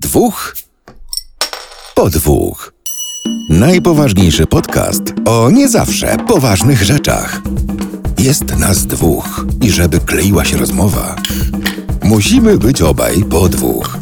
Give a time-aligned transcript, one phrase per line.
[0.00, 0.54] Dwóch
[1.94, 2.72] po dwóch.
[3.50, 7.40] Najpoważniejszy podcast o nie zawsze poważnych rzeczach.
[8.18, 11.16] Jest nas dwóch i żeby kleiła się rozmowa,
[12.02, 13.98] musimy być obaj po dwóch.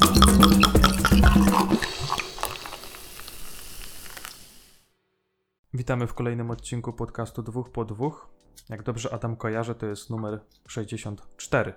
[5.74, 8.28] Witamy w kolejnym odcinku podcastu Dwóch po Dwóch.
[8.68, 11.74] Jak dobrze Adam kojarzy, to jest numer 64.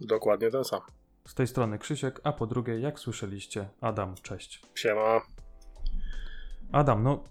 [0.00, 0.80] Dokładnie ten sam.
[1.26, 4.62] Z tej strony Krzysiek, a po drugiej, jak słyszeliście, Adam, cześć.
[4.74, 5.20] Siema.
[6.72, 7.24] Adam, no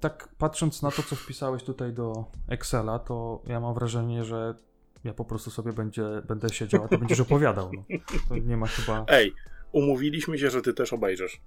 [0.00, 4.54] tak patrząc na to, co wpisałeś tutaj do Excela, to ja mam wrażenie, że
[5.04, 7.70] ja po prostu sobie będzie, będę siedział, a ty będziesz opowiadał.
[7.72, 7.82] No.
[8.28, 9.04] To nie ma chyba...
[9.08, 9.32] Ej,
[9.72, 11.40] umówiliśmy się, że ty też obejrzysz.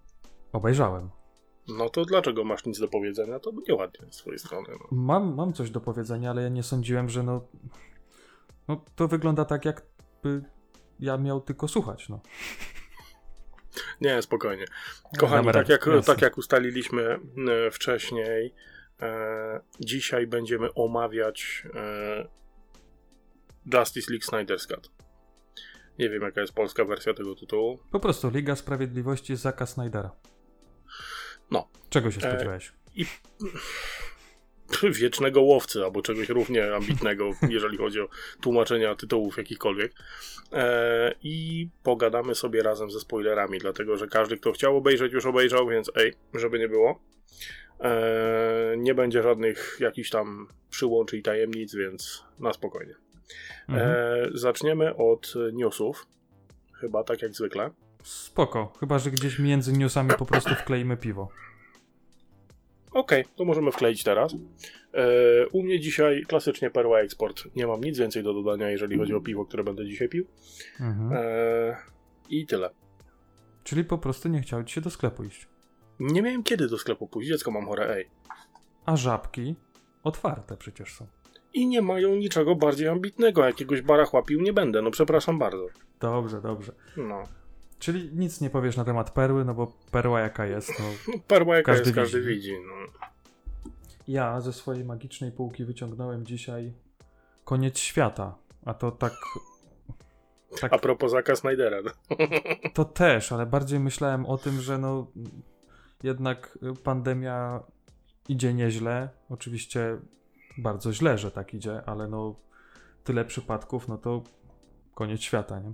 [0.54, 1.10] Obejrzałem.
[1.68, 3.40] No to dlaczego masz nic do powiedzenia?
[3.40, 4.68] To nieładnie z twojej strony.
[4.72, 4.88] No.
[4.92, 7.42] Mam, mam coś do powiedzenia, ale ja nie sądziłem, że no...
[8.68, 10.44] No to wygląda tak, jakby
[11.00, 12.22] ja miał tylko słuchać, no.
[14.02, 14.66] Nie, spokojnie.
[15.18, 17.20] Kochani, tak jak, tak jak ustaliliśmy
[17.68, 18.54] e, wcześniej,
[19.02, 22.28] e, dzisiaj będziemy omawiać e,
[23.78, 24.92] Justice League Snyder's Cut.
[26.00, 27.80] Nie wiem, jaka jest polska wersja tego tytułu.
[27.92, 30.12] Po prostu Liga Sprawiedliwości Zaka Snydera.
[31.52, 31.68] No.
[31.90, 32.74] Czego się E, spodziewałeś?
[32.96, 33.06] I
[35.02, 38.08] wiecznego łowcy, albo czegoś równie ambitnego, jeżeli chodzi o
[38.42, 39.94] tłumaczenia tytułów jakichkolwiek.
[40.54, 45.68] E, I pogadamy sobie razem ze spoilerami, dlatego że każdy, kto chciał obejrzeć, już obejrzał,
[45.68, 47.00] więc ej, żeby nie było.
[47.80, 52.96] E, nie będzie żadnych jakichś tam przyłączy i tajemnic, więc na spokojnie.
[53.70, 53.92] Mhm.
[53.92, 56.08] E, zaczniemy od newsów,
[56.74, 57.72] chyba tak jak zwykle.
[58.04, 61.30] Spoko, chyba że gdzieś między newsami po prostu wkleimy piwo.
[62.98, 64.34] Okej, to możemy wkleić teraz.
[64.94, 67.44] E, u mnie dzisiaj klasycznie perła eksport.
[67.56, 70.26] Nie mam nic więcej do dodania, jeżeli chodzi o piwo, które będę dzisiaj pił.
[70.80, 71.14] Mhm.
[71.14, 71.78] E,
[72.30, 72.70] I tyle.
[73.64, 75.48] Czyli po prostu nie chciał ci się do sklepu iść.
[76.00, 78.10] Nie miałem kiedy do sklepu pójść, dziecko mam chore, ej.
[78.86, 79.56] A żabki
[80.04, 81.08] otwarte przecież są.
[81.54, 83.46] I nie mają niczego bardziej ambitnego.
[83.46, 85.68] Jakiegoś barachła pił nie będę, no przepraszam bardzo.
[86.00, 86.72] Dobrze, dobrze.
[86.98, 87.24] No.
[87.80, 90.86] Czyli nic nie powiesz na temat perły, no bo perła jaka jest, no.
[91.28, 92.36] perła jaka Każdy jest, każdy widzi.
[92.36, 92.54] widzi.
[92.68, 92.74] No.
[94.08, 96.74] Ja ze swojej magicznej półki wyciągnąłem dzisiaj
[97.46, 98.36] koniec świata.
[98.66, 99.14] A to tak.
[100.62, 101.78] Tak, A propos Zaka Snydera.
[101.82, 101.92] No.
[102.74, 105.08] to też, ale bardziej myślałem o tym, że no
[106.04, 107.64] jednak pandemia
[108.30, 109.10] idzie nieźle.
[109.30, 109.98] Oczywiście
[110.58, 112.36] bardzo źle, że tak idzie, ale no
[113.04, 114.24] tyle przypadków, no to
[114.96, 115.72] koniec świata, nie?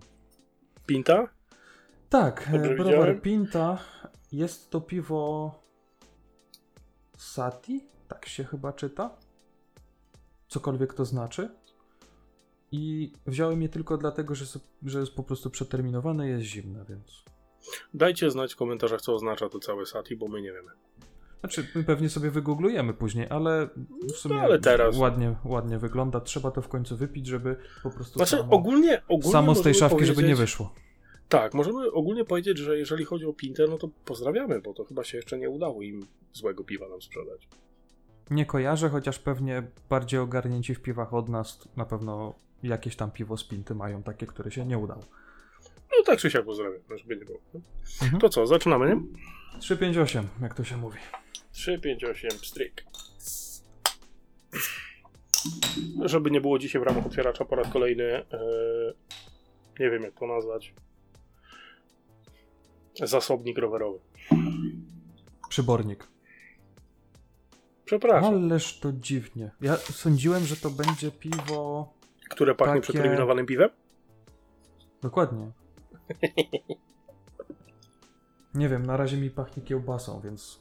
[0.86, 1.28] Pinta?
[2.14, 3.22] Tak, Dobrze e, browar widziałem?
[3.22, 3.78] Pinta.
[4.32, 5.52] Jest to piwo
[7.18, 9.18] Sati, tak się chyba czyta.
[10.48, 11.50] Cokolwiek to znaczy.
[12.72, 17.24] I wziąłem je tylko dlatego, że, że jest po prostu przeterminowane, jest zimne, więc.
[17.94, 20.72] Dajcie znać w komentarzach, co oznacza to całe Sati, bo my nie wiemy.
[21.40, 23.70] Znaczy, my pewnie sobie wygooglujemy później, ale
[24.14, 26.22] w sumie No, ale teraz- ładnie, ładnie wygląda.
[26.22, 29.74] Trzeba to w końcu wypić, żeby po prostu Znaczy, samo, ogólnie, ogólnie samo z tej
[29.74, 30.74] szafki, żeby nie wyszło.
[31.30, 35.04] Tak, możemy ogólnie powiedzieć, że jeżeli chodzi o Pintę, no to pozdrawiamy, bo to chyba
[35.04, 37.48] się jeszcze nie udało im złego piwa nam sprzedać.
[38.30, 43.38] Nie kojarzę, chociaż pewnie bardziej ogarnięci w piwach od nas na pewno jakieś tam piwo
[43.38, 45.02] z pinty mają takie, które się nie udało.
[45.98, 47.40] No tak czy siak pozdrawiam, żeby nie było.
[48.02, 48.22] Mhm.
[48.22, 49.02] To co, zaczynamy, nie?
[49.60, 50.98] 358, jak to się mówi.
[51.52, 52.84] 3, 5, 8, stryk.
[56.06, 58.26] Żeby nie było dzisiaj w ramach otwieracza po raz kolejny, e,
[59.80, 60.74] nie wiem jak to nazwać,
[62.96, 64.00] zasobnik rowerowy.
[65.50, 66.08] Przybornik.
[67.86, 69.52] Przepraszam, Ależ to dziwnie.
[69.62, 71.94] Ja sądziłem, że to będzie piwo.
[72.30, 73.70] które pachnie takie- przeterminowanym piwem?
[75.02, 75.52] Dokładnie.
[78.56, 80.60] Nie wiem, na razie mi pachnie kiełbasą, więc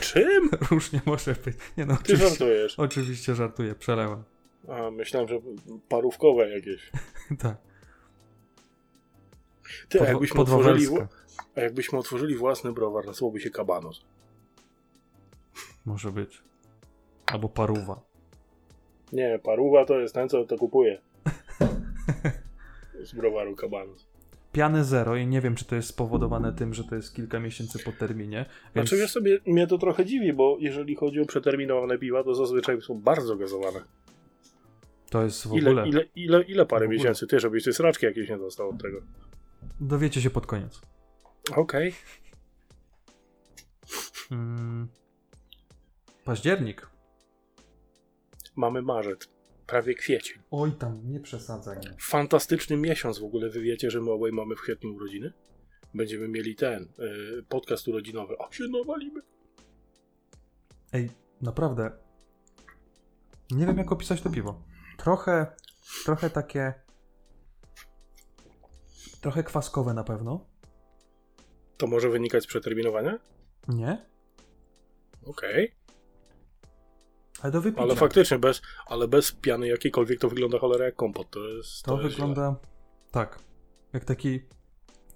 [0.00, 0.50] Czym?
[0.70, 1.56] różnie może być.
[1.76, 2.78] Nie no, Ty oczywiście, żartujesz.
[2.78, 4.24] oczywiście żartuję, przelewam.
[4.68, 5.38] A, myślałem, że
[5.88, 6.90] parówkowe jakieś.
[7.42, 7.56] tak.
[9.88, 10.86] Ty, Podwo- jakbyśmy otworzyli.
[11.56, 14.04] A jakbyśmy otworzyli własny browar, nazywałoby się Kabanos.
[15.86, 16.42] Może być.
[17.26, 18.00] Albo paruwa.
[19.12, 21.00] Nie, paruwa to jest ten, co to kupuje.
[23.04, 24.08] Z browaru Kabanos.
[24.52, 27.78] Piany zero i nie wiem, czy to jest spowodowane tym, że to jest kilka miesięcy
[27.84, 28.46] po terminie.
[28.74, 32.34] Więc Znaczy wiesz sobie, mnie to trochę dziwi, bo jeżeli chodzi o przeterminowane piwa, to
[32.34, 33.80] zazwyczaj są bardzo gazowane.
[35.10, 35.88] to jest w Ile, ogóle.
[35.88, 37.26] ile, ile, ile parę miesięcy?
[37.26, 39.00] Ty, żebyś ty sraczki jakieś nie dostał od tego.
[39.80, 40.80] Dowiecie się pod koniec.
[41.56, 41.94] Okej.
[44.30, 44.88] Mm.
[46.24, 46.90] Październik.
[48.56, 49.28] Mamy marzec.
[49.66, 50.42] Prawie kwiecień.
[50.50, 51.78] Oj tam, nie przesadzaj.
[52.00, 55.32] Fantastyczny miesiąc w ogóle, wy wiecie, że my obaj mamy w kwietniu urodziny?
[55.94, 59.20] będziemy mieli ten y, podcast urodzinowy, a się nawalimy.
[60.92, 61.10] Ej,
[61.40, 61.90] naprawdę.
[63.50, 64.62] Nie wiem, jak opisać to piwo.
[64.98, 65.46] Trochę,
[66.04, 66.74] trochę takie.
[69.20, 70.47] Trochę kwaskowe na pewno.
[71.78, 73.18] To może wynikać z przeterminowania?
[73.68, 74.06] Nie?
[75.26, 75.74] Okej.
[77.42, 77.82] Ale do wypicia.
[77.82, 81.30] Ale faktycznie, bez, ale bez piany jakiejkolwiek to wygląda cholera jak kompot.
[81.30, 82.56] To, jest, To, jest wygląda
[83.10, 83.38] tak.
[83.92, 84.40] Jak taki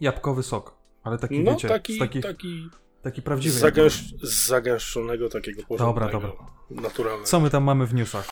[0.01, 0.77] jabłkowy sok.
[1.03, 1.41] Ale taki.
[1.41, 2.71] No, wiecie, taki, takich, taki
[3.03, 3.59] taki prawdziwy.
[3.59, 6.11] zagęsz, zagęszczonego takiego porządnego.
[6.11, 6.33] dobra.
[6.71, 7.27] Naturalnego.
[7.27, 8.31] Co my tam mamy w newsach?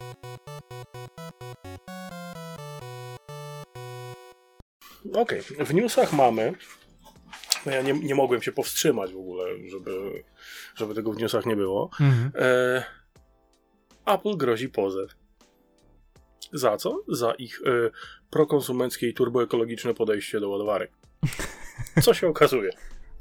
[5.14, 6.54] Okej, w newsach mamy.
[7.66, 10.24] No ja nie, nie mogłem się powstrzymać w ogóle, żeby,
[10.74, 11.90] żeby tego w newsach nie było.
[12.00, 12.32] Mhm.
[12.34, 12.84] E,
[14.06, 15.14] Apple grozi pozew.
[16.52, 17.04] Za co?
[17.08, 17.90] Za ich e,
[18.30, 20.90] prokonsumenckie i turboekologiczne podejście do ładowarek.
[22.02, 22.70] Co się okazuje?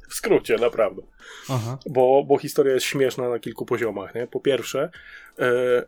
[0.09, 1.01] W skrócie, naprawdę.
[1.49, 1.77] Aha.
[1.89, 4.15] Bo, bo historia jest śmieszna na kilku poziomach.
[4.15, 4.27] Nie?
[4.27, 4.89] Po pierwsze,
[5.39, 5.83] e,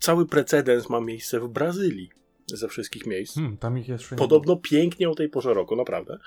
[0.00, 2.10] cały precedens ma miejsce w Brazylii
[2.46, 3.34] ze wszystkich miejsc.
[3.34, 6.18] Hmm, tam ich nie Podobno pięknie o tej porze roku, naprawdę.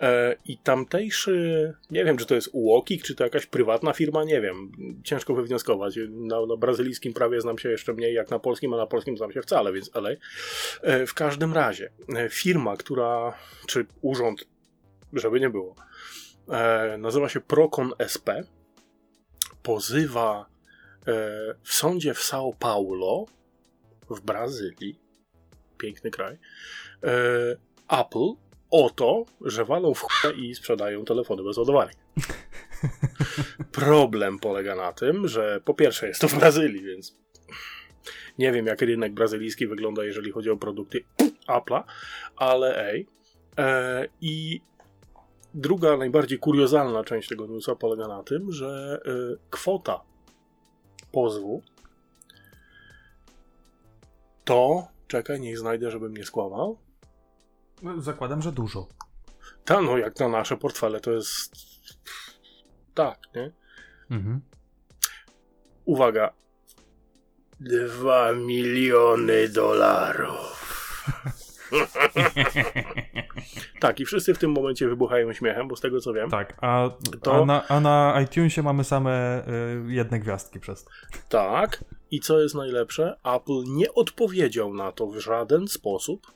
[0.00, 4.40] E, I tamtejszy, nie wiem, czy to jest UOKiK, czy to jakaś prywatna firma, nie
[4.40, 4.72] wiem.
[5.04, 5.98] Ciężko wywnioskować.
[6.08, 9.32] Na, na brazylijskim prawie znam się jeszcze mniej jak na polskim, a na polskim znam
[9.32, 10.16] się wcale, więc ale.
[11.06, 14.44] W każdym razie, e, firma, która, czy urząd,
[15.12, 15.74] żeby nie było,
[16.48, 18.28] e, nazywa się Procon SP,
[19.62, 20.46] pozywa
[21.62, 23.26] w sądzie w São Paulo
[24.10, 25.00] w Brazylii,
[25.78, 26.38] piękny kraj,
[27.88, 28.45] Apple
[28.84, 31.96] o to, że walą w chłopę i sprzedają telefony bez ładowarek.
[33.72, 37.16] Problem polega na tym, że po pierwsze jest to w Brazylii, więc
[38.38, 41.04] nie wiem jak rynek brazylijski wygląda, jeżeli chodzi o produkty
[41.48, 41.82] Apple'a,
[42.36, 43.06] ale ej.
[43.58, 44.60] E, I
[45.54, 50.00] druga, najbardziej kuriozalna część tego newsa polega na tym, że e, kwota
[51.12, 51.62] pozwu
[54.44, 56.78] to, czekaj, niech znajdę, żebym nie skłamał.
[57.98, 58.88] Zakładam, że dużo.
[59.64, 61.54] Ta, no jak na nasze portfele to jest.
[62.94, 63.52] Tak, nie?
[64.10, 64.40] Mhm.
[65.84, 66.32] Uwaga.
[67.60, 70.56] Dwa miliony dolarów.
[73.80, 76.30] tak, i wszyscy w tym momencie wybuchają śmiechem, bo z tego co wiem.
[76.30, 76.90] Tak, a,
[77.22, 79.42] To- a, na, a na iTunesie mamy same
[79.88, 80.90] y, jedne gwiazdki przez to.
[81.28, 81.84] Tak.
[82.10, 83.16] I co jest najlepsze?
[83.24, 86.35] Apple nie odpowiedział na to w żaden sposób.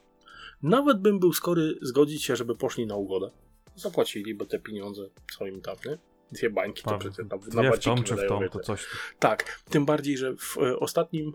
[0.62, 3.30] Nawet bym był skory zgodzić się, żeby poszli na ugodę.
[3.76, 5.08] Zapłaciliby te pieniądze,
[5.38, 5.98] co im tam, nie?
[6.32, 8.50] Dwie bańki to przecież na, na Dwie w tą czy w więcej.
[8.50, 8.86] to coś.
[9.18, 11.32] Tak, tym bardziej, że w e, ostatnim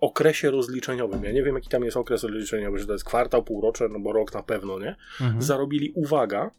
[0.00, 3.88] okresie rozliczeniowym, ja nie wiem jaki tam jest okres rozliczeniowy, że to jest kwartał, półrocze,
[3.88, 4.96] no bo rok na pewno, nie?
[5.20, 5.42] Mhm.
[5.42, 6.50] Zarobili, uwaga,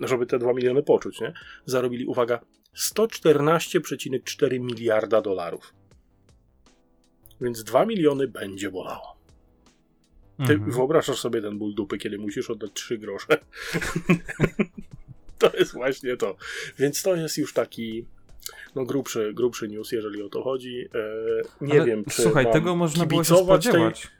[0.00, 1.32] żeby te 2 miliony poczuć, nie?
[1.66, 2.40] Zarobili, uwaga,
[2.76, 5.74] 114,4 miliarda dolarów.
[7.40, 9.16] Więc 2 miliony będzie bolało.
[10.36, 10.70] Ty Mhm.
[10.70, 13.38] wyobrażasz sobie ten ból dupy, kiedy musisz oddać 3 grosze?
[15.38, 16.36] to jest właśnie to.
[16.78, 18.04] Więc to jest już taki
[18.74, 20.88] no grubszy, grubszy news, jeżeli o to chodzi.
[21.60, 24.10] E, nie Ale wiem, czy Słuchaj, mam tego można było się kibicować tej, spodziewać.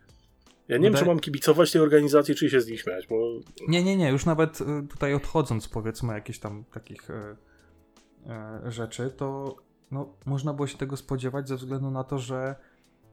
[0.69, 3.83] Ja nie wiem, czy mam kibicować tej organizacji, czy się z nich śmiać, bo Nie,
[3.83, 7.15] nie, nie, już nawet y, tutaj odchodząc powiedzmy jakichś tam takich y,
[8.67, 9.57] y, rzeczy, to
[9.91, 12.55] no, można było się tego spodziewać ze względu na to, że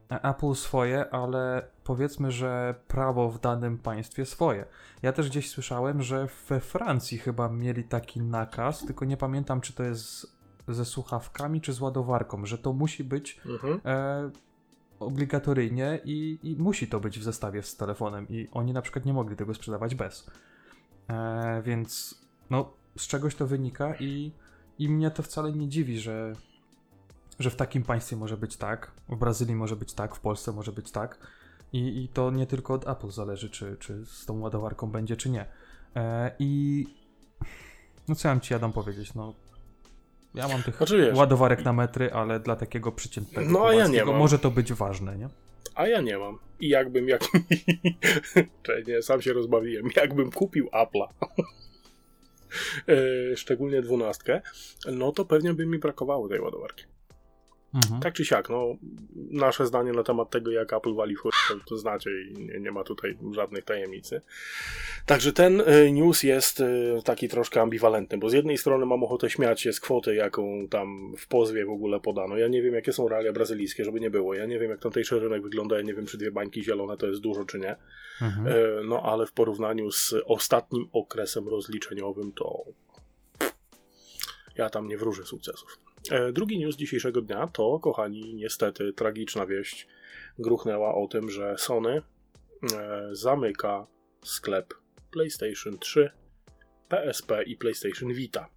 [0.08, 4.64] Apple swoje, ale powiedzmy, że prawo w danym państwie swoje.
[5.02, 9.72] Ja też gdzieś słyszałem, że we Francji chyba mieli taki nakaz, tylko nie pamiętam, czy
[9.72, 10.36] to jest
[10.68, 13.80] ze słuchawkami, czy z ładowarką, że to musi być mhm.
[13.84, 14.30] e,
[15.00, 19.12] obligatoryjnie i, i musi to być w zestawie z telefonem i oni na przykład nie
[19.12, 20.30] mogli tego sprzedawać bez.
[21.08, 24.32] E, więc no, z czegoś to wynika i,
[24.78, 26.32] i mnie to wcale nie dziwi, że,
[27.38, 30.72] że w takim państwie może być tak, w Brazylii może być tak, w Polsce może
[30.72, 31.18] być tak
[31.72, 35.30] i, i to nie tylko od Apple zależy, czy, czy z tą ładowarką będzie, czy
[35.30, 35.46] nie.
[35.96, 36.84] E, I
[38.08, 39.34] no co ja mam ci Adam powiedzieć, no
[40.34, 44.04] ja mam tych Znaczy, ładowarek na metry, ale dla takiego przeciętnego No, a ja nie
[44.04, 44.16] mam.
[44.16, 45.28] może to być ważne, nie?
[45.74, 46.38] a ja nie mam.
[46.60, 47.22] I jakbym, jak...
[48.62, 49.88] Czekaj, nie, sam się rozbawiłem.
[49.96, 51.06] Jakbym kupił Apple'a,
[53.32, 54.40] e, szczególnie dwunastkę,
[54.92, 56.84] no to pewnie by mi brakowało tej ładowarki.
[57.74, 58.00] Mhm.
[58.00, 58.76] Tak czy siak, no,
[59.30, 61.22] nasze zdanie na temat tego, jak Apple wali w
[61.68, 64.20] to, znacie i nie, nie ma tutaj żadnych tajemnicy.
[65.06, 66.64] Także ten y, news jest y,
[67.04, 71.14] taki troszkę ambiwalentny, bo z jednej strony mam ochotę śmiać się z kwoty, jaką tam
[71.18, 72.36] w pozwie w ogóle podano.
[72.36, 74.34] Ja nie wiem, jakie są realia brazylijskie, żeby nie było.
[74.34, 77.06] Ja nie wiem, jak tamtejszy rynek wygląda, ja nie wiem, czy dwie bańki zielone to
[77.06, 77.76] jest dużo, czy nie.
[78.22, 78.46] Mhm.
[78.46, 78.52] E,
[78.84, 82.64] No ale w porównaniu z ostatnim okresem rozliczeniowym to
[84.56, 85.78] ja tam nie wróżę sukcesów.
[86.10, 89.88] E, Drugi news dzisiejszego dnia to, kochani, niestety tragiczna wieść
[90.38, 92.02] gruchnęła o tym, że Sony
[92.76, 93.86] e, zamyka
[94.22, 94.74] sklep
[95.10, 96.10] PlayStation 3,
[96.88, 98.48] PSP i PlayStation Vita.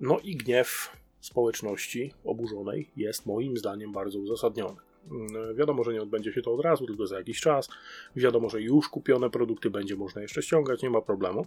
[0.00, 4.87] No i gniew społeczności oburzonej jest moim zdaniem bardzo uzasadniony.
[5.10, 7.68] Mm, Wiadomo, że nie odbędzie się to od razu, tylko za jakiś czas.
[8.16, 11.46] Wiadomo, że już kupione produkty będzie można jeszcze ściągać, nie ma problemu.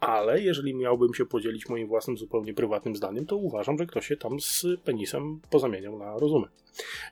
[0.00, 4.16] Ale jeżeli miałbym się podzielić moim własnym, zupełnie prywatnym zdaniem, to uważam, że ktoś się
[4.16, 6.46] tam z penisem pozamieniał na rozumy.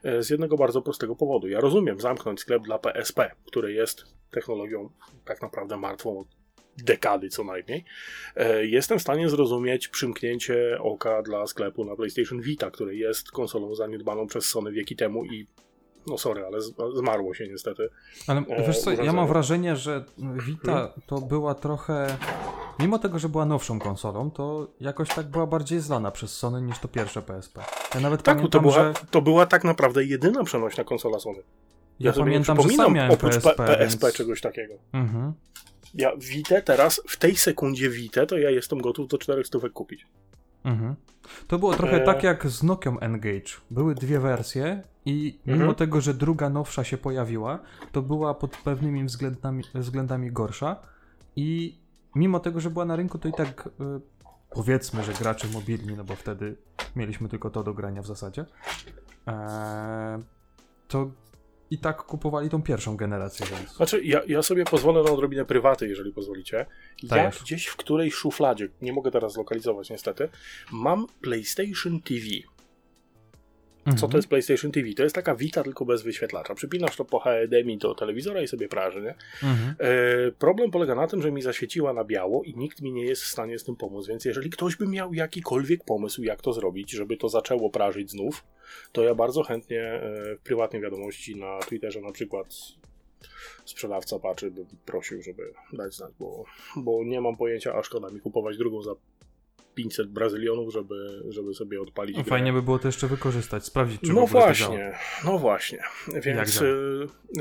[0.03, 1.47] E, Z jednego bardzo prostego powodu.
[1.47, 4.89] Ja rozumiem zamknąć sklep dla PSP, który jest technologią
[5.25, 6.27] tak naprawdę martwą od
[6.83, 7.85] dekady co najmniej.
[8.35, 13.75] E, Jestem w stanie zrozumieć przymknięcie oka dla sklepu na PlayStation Vita, który jest konsolą
[13.75, 15.47] zaniedbaną przez Sony wieki temu i
[16.07, 16.57] no sorry, ale
[16.95, 17.89] zmarło się niestety.
[18.27, 22.17] Ale e, wiesz co, ja mam wrażenie, że Vita to była trochę.
[22.79, 26.79] Mimo tego, że była nowszą konsolą, to jakoś tak była bardziej znana przez Sony niż
[26.79, 27.61] to pierwsze PSP.
[27.95, 28.93] Ja nawet Tak, pamiętam, to była, że.
[29.11, 31.39] to była tak naprawdę jedyna przenośna konsola Sony.
[31.99, 33.55] Ja, sobie pamiętam, że sam miałem oprócz PSP.
[33.65, 34.15] PSP więc...
[34.15, 34.73] czegoś takiego.
[34.93, 35.33] Mhm.
[35.93, 40.07] Ja Vita teraz, w tej sekundzie Vita, to ja jestem gotów do 400 kupić.
[40.63, 40.95] Mhm.
[41.47, 42.05] To było trochę E.
[42.05, 43.51] tak jak z Nokią Engage.
[43.71, 45.75] Były dwie wersje i mimo Mhm.
[45.75, 47.59] tego, że druga nowsza się pojawiła,
[47.91, 50.75] to była pod pewnymi względami, względami gorsza
[51.35, 51.77] i
[52.15, 54.01] mimo tego, że była na rynku, to i tak y,
[54.49, 56.55] powiedzmy, że gracze mobilni, no bo wtedy
[56.95, 58.45] mieliśmy tylko to do grania w zasadzie,
[59.27, 60.21] e,
[60.87, 61.11] to
[61.71, 63.75] i tak kupowali tą pierwszą generację, więc...
[63.75, 66.65] Znaczy, ja, ja sobie pozwolę na odrobinę prywaty, jeżeli pozwolicie.
[67.03, 67.41] Ja Dajesz.
[67.43, 70.29] gdzieś w której szufladzie, nie mogę teraz zlokalizować niestety,
[70.71, 72.25] mam PlayStation TV.
[73.87, 74.11] Co Mhm.
[74.11, 74.93] to jest PlayStation TV?
[74.93, 76.55] To jest taka Vita, tylko bez wyświetlacza.
[76.55, 79.15] Przypinasz to po HDMI do telewizora i sobie praży, nie?
[79.49, 79.75] Mhm.
[79.79, 83.23] E, problem polega na tym, że mi zaświeciła na biało i nikt mi nie jest
[83.23, 86.91] w stanie z tym pomóc, więc jeżeli ktoś by miał jakikolwiek pomysł, jak to zrobić,
[86.91, 88.43] żeby to zaczęło prażyć znów,
[88.91, 92.55] to ja bardzo chętnie e, w prywatnej wiadomości na Twitterze na przykład
[93.65, 96.43] sprzedawca patrzy, bym prosił, żeby dać znać, bo,
[96.75, 98.91] bo nie mam pojęcia, a szkoda mi kupować drugą za
[99.77, 102.29] 500 brazylionów, żeby, żeby sobie odpalić No, grę.
[102.29, 105.79] Fajnie by było to jeszcze wykorzystać, sprawdzić, czy No właśnie, no właśnie.
[106.21, 106.65] Więc y,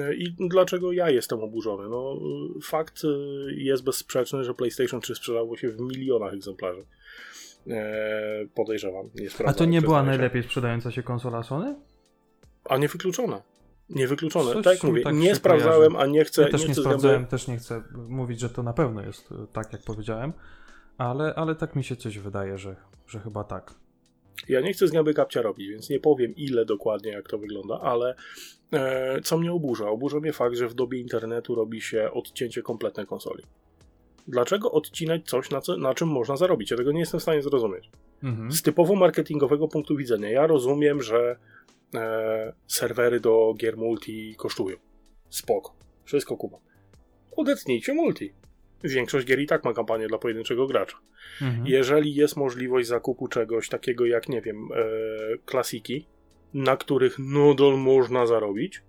[0.00, 1.88] y, i dlaczego ja jestem oburzony?
[1.88, 2.20] No
[2.62, 3.08] fakt y,
[3.54, 6.84] jest bezsprzeczny, że PlayStation 3 sprzedało się w milionach egzemplarzy.
[7.70, 9.10] E, podejrzewam.
[9.14, 11.76] Nie A to nie była najlepiej sprzedająca się konsola Sony?
[12.64, 13.42] A nie wykluczone.
[13.90, 14.52] Nie wykluczone.
[14.52, 16.10] Coś tak jak mówię, tak nie sprawdzałem, kojarzy.
[16.10, 16.42] a nie chcę.
[16.42, 19.72] Ja też nie, chcę sprawdzałem, też nie chcę mówić, że to na pewno jest tak,
[19.72, 20.32] jak powiedziałem,
[20.98, 22.76] ale, ale tak mi się coś wydaje, że,
[23.06, 23.74] że chyba tak.
[24.48, 27.80] Ja nie chcę z gęby kapcia robić, więc nie powiem ile dokładnie jak to wygląda,
[27.80, 28.14] ale
[28.72, 29.88] e, co mnie oburza?
[29.88, 33.44] Oburza mnie fakt, że w dobie internetu robi się odcięcie kompletnej konsoli.
[34.28, 36.70] Dlaczego odcinać coś, na, co, na czym można zarobić?
[36.70, 37.90] Ja tego nie jestem w stanie zrozumieć.
[38.22, 38.52] Mhm.
[38.52, 41.36] Z typowo marketingowego punktu widzenia, ja rozumiem, że
[41.94, 44.76] e, serwery do gier multi kosztują.
[45.30, 45.76] Spoko.
[46.04, 46.60] Wszystko kumam.
[47.36, 48.32] Odetnijcie multi.
[48.84, 50.96] Większość gier i tak ma kampanię dla pojedynczego gracza.
[51.42, 51.66] Mhm.
[51.66, 56.06] Jeżeli jest możliwość zakupu czegoś takiego jak, nie wiem, e, klasiki,
[56.54, 58.82] na których nadal można zarobić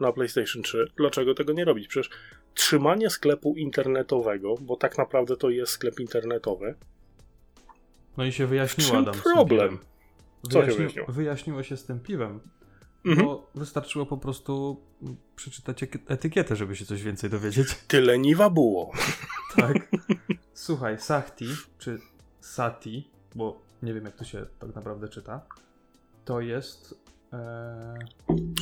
[0.00, 1.88] na PlayStation 3, dlaczego tego nie robić?
[1.88, 2.10] Przecież
[2.54, 6.74] trzymanie sklepu internetowego, bo tak naprawdę to jest sklep internetowy,
[8.16, 9.14] No i się wyjaśniło, Adam.
[9.34, 9.78] problem?
[10.42, 11.06] Co się Wyjaśni- wyjaśniło?
[11.12, 12.40] Wyjaśniło się z tym piwem,
[13.04, 13.26] Mhm.
[13.26, 14.82] bo wystarczyło po prostu
[15.36, 17.68] przeczytać etykietę, żeby się coś więcej dowiedzieć.
[17.88, 18.92] Tyle niwa było.
[19.56, 19.96] Tak.
[20.54, 21.98] Słuchaj, Sahti, czy
[22.40, 25.40] Sati, bo nie wiem jak to się tak naprawdę czyta,
[26.24, 26.94] to jest
[27.32, 27.94] e,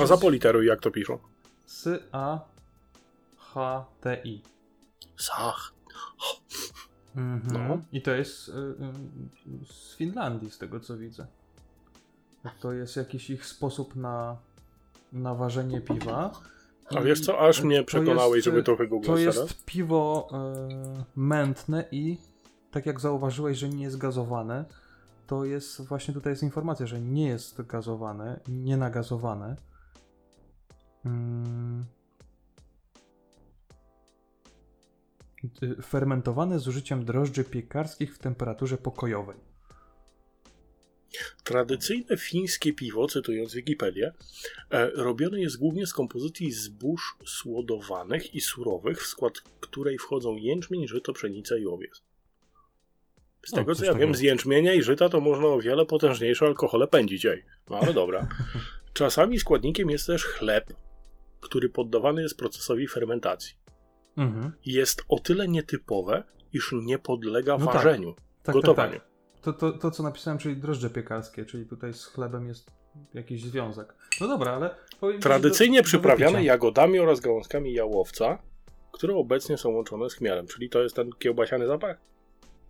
[0.00, 1.18] A zapoliteruj, jak to piszą.
[1.66, 2.42] S-A-H-T-I.
[5.16, 5.72] Sach.
[7.16, 7.68] Mhm.
[7.68, 7.78] No.
[7.92, 11.26] I to jest y, y, z Finlandii, z tego co widzę.
[12.60, 14.36] To jest jakiś ich sposób na,
[15.12, 16.30] na ważenie piwa.
[16.96, 19.54] A wiesz co, aż to mnie przekonałeś, jest, żeby y, to To wygooglać jest teraz.
[19.66, 22.18] piwo y, mętne i
[22.70, 24.64] tak jak zauważyłeś, że nie jest gazowane,
[25.26, 29.56] to jest właśnie tutaj jest informacja, że nie jest gazowane, nie nagazowane.
[31.04, 31.84] Mm.
[35.62, 39.51] Y, Fermentowane z użyciem drożdży piekarskich w temperaturze pokojowej.
[41.44, 44.12] Tradycyjne fińskie piwo, cytując Wikipedię,
[44.70, 50.88] e, robione jest głównie z kompozycji zbóż słodowanych i surowych, w skład której wchodzą jęczmień,
[50.88, 52.02] żyto, pszenica i owiec.
[53.46, 56.46] Z No, tego co ja wiem, z jęczmienia i żyta to można o wiele potężniejsze
[56.46, 57.44] alkohole pędzić, ej.
[57.70, 58.28] No ale dobra.
[58.94, 60.72] Czasami składnikiem jest też chleb,
[61.40, 63.54] który poddawany jest procesowi fermentacji.
[64.16, 64.52] Mhm.
[64.66, 67.74] Jest o tyle nietypowe, iż nie podlega No tak.
[67.74, 68.92] ważeniu, Tak, gotowaniu.
[68.92, 69.11] tak, tak.
[69.42, 72.70] To, to, to, co napisałem, czyli drożdże piekarskie, czyli tutaj z chlebem jest
[73.14, 73.94] jakiś związek.
[74.20, 74.74] No dobra, ale...
[75.00, 76.52] powiem Tradycyjnie do- do przyprawiane wypicia.
[76.52, 78.38] jagodami oraz gałązkami jałowca,
[78.92, 80.46] które obecnie są łączone z chmielem.
[80.46, 81.96] Czyli to jest ten kiełbasiany zapach?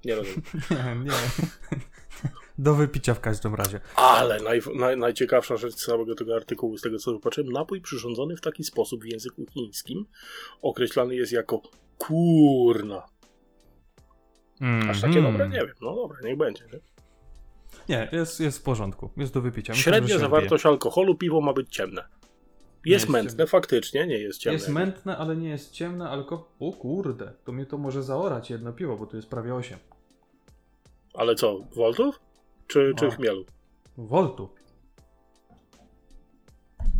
[0.04, 0.42] Nie rozumiem.
[0.70, 1.46] Nie, nie.
[2.58, 3.80] Do wypicia w każdym razie.
[3.96, 8.36] Ale naj, naj, najciekawsza rzecz z całego tego artykułu, z tego co zobaczyłem, napój przyrządzony
[8.36, 10.06] w taki sposób w języku chińskim
[10.62, 11.62] określany jest jako
[11.98, 13.02] kurna.
[14.90, 15.24] Aż takie Mhm.
[15.32, 15.48] dobre?
[15.48, 15.74] Nie wiem.
[15.82, 16.64] No dobra, niech będzie.
[16.72, 16.78] Nie?
[17.88, 19.10] Nie, jest, jest w porządku.
[19.16, 19.74] Jest do wypicia.
[19.74, 22.02] Średnia zawartość alkoholu, piwo ma być ciemne.
[22.02, 22.10] Jest
[22.86, 23.46] jest mętne, ciemne.
[23.46, 24.54] faktycznie, nie jest ciemne.
[24.54, 26.52] Jest mętne, ale nie jest ciemne, alko...
[26.60, 29.78] O kurde, to mnie to może zaorać jedno piwo, bo tu jest prawie 8.
[31.14, 32.20] Ale co, voltów?
[32.66, 33.44] Czy, czy chmielu?
[33.96, 34.48] Voltu.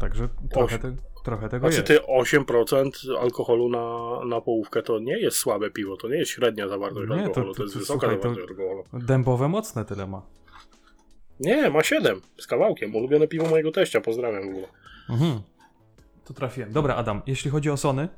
[0.01, 2.05] Także trochę, te, trochę tego Znaczy jest.
[2.07, 6.69] ty 8% alkoholu na, na połówkę to nie jest słabe piwo, to nie jest średnia
[6.69, 8.85] zawartość Nie, alkoholu, to, to- jest to- wysoka słuchaj, to- zawartość alkoholu.
[8.93, 10.23] Dębowe mocne tyle ma.
[11.41, 12.97] Nie, ma 7 z kawałkiem.
[12.97, 14.67] Ulubione piwo mojego teścia, pozdrawiam w ogóle.
[15.11, 15.41] Mhm.
[16.25, 16.73] To trafiłem.
[16.73, 18.09] Dobra, Adam, jeśli chodzi o Sony,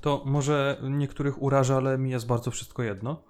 [0.00, 3.22] to może niektórych uraża, ale mi jest bardzo wszystko jedno.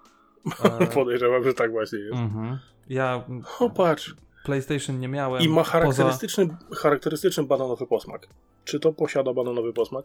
[0.81, 2.15] E, Podejrzewam, że tak właśnie jest.
[2.15, 2.59] mhm.
[2.89, 3.25] Ja
[3.61, 4.15] O, patrz.
[4.45, 5.43] PlayStation nie miałem.
[5.43, 5.71] I ma poza...
[5.71, 8.29] charakterystyczny, charakterystyczny bananowy posmak.
[8.65, 10.05] Czy to posiada bananowy posmak?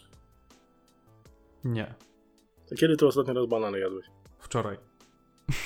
[1.63, 1.93] Nie,
[2.77, 4.05] Kiedy ty ostatni raz banany jadłeś?
[4.39, 4.77] wczoraj.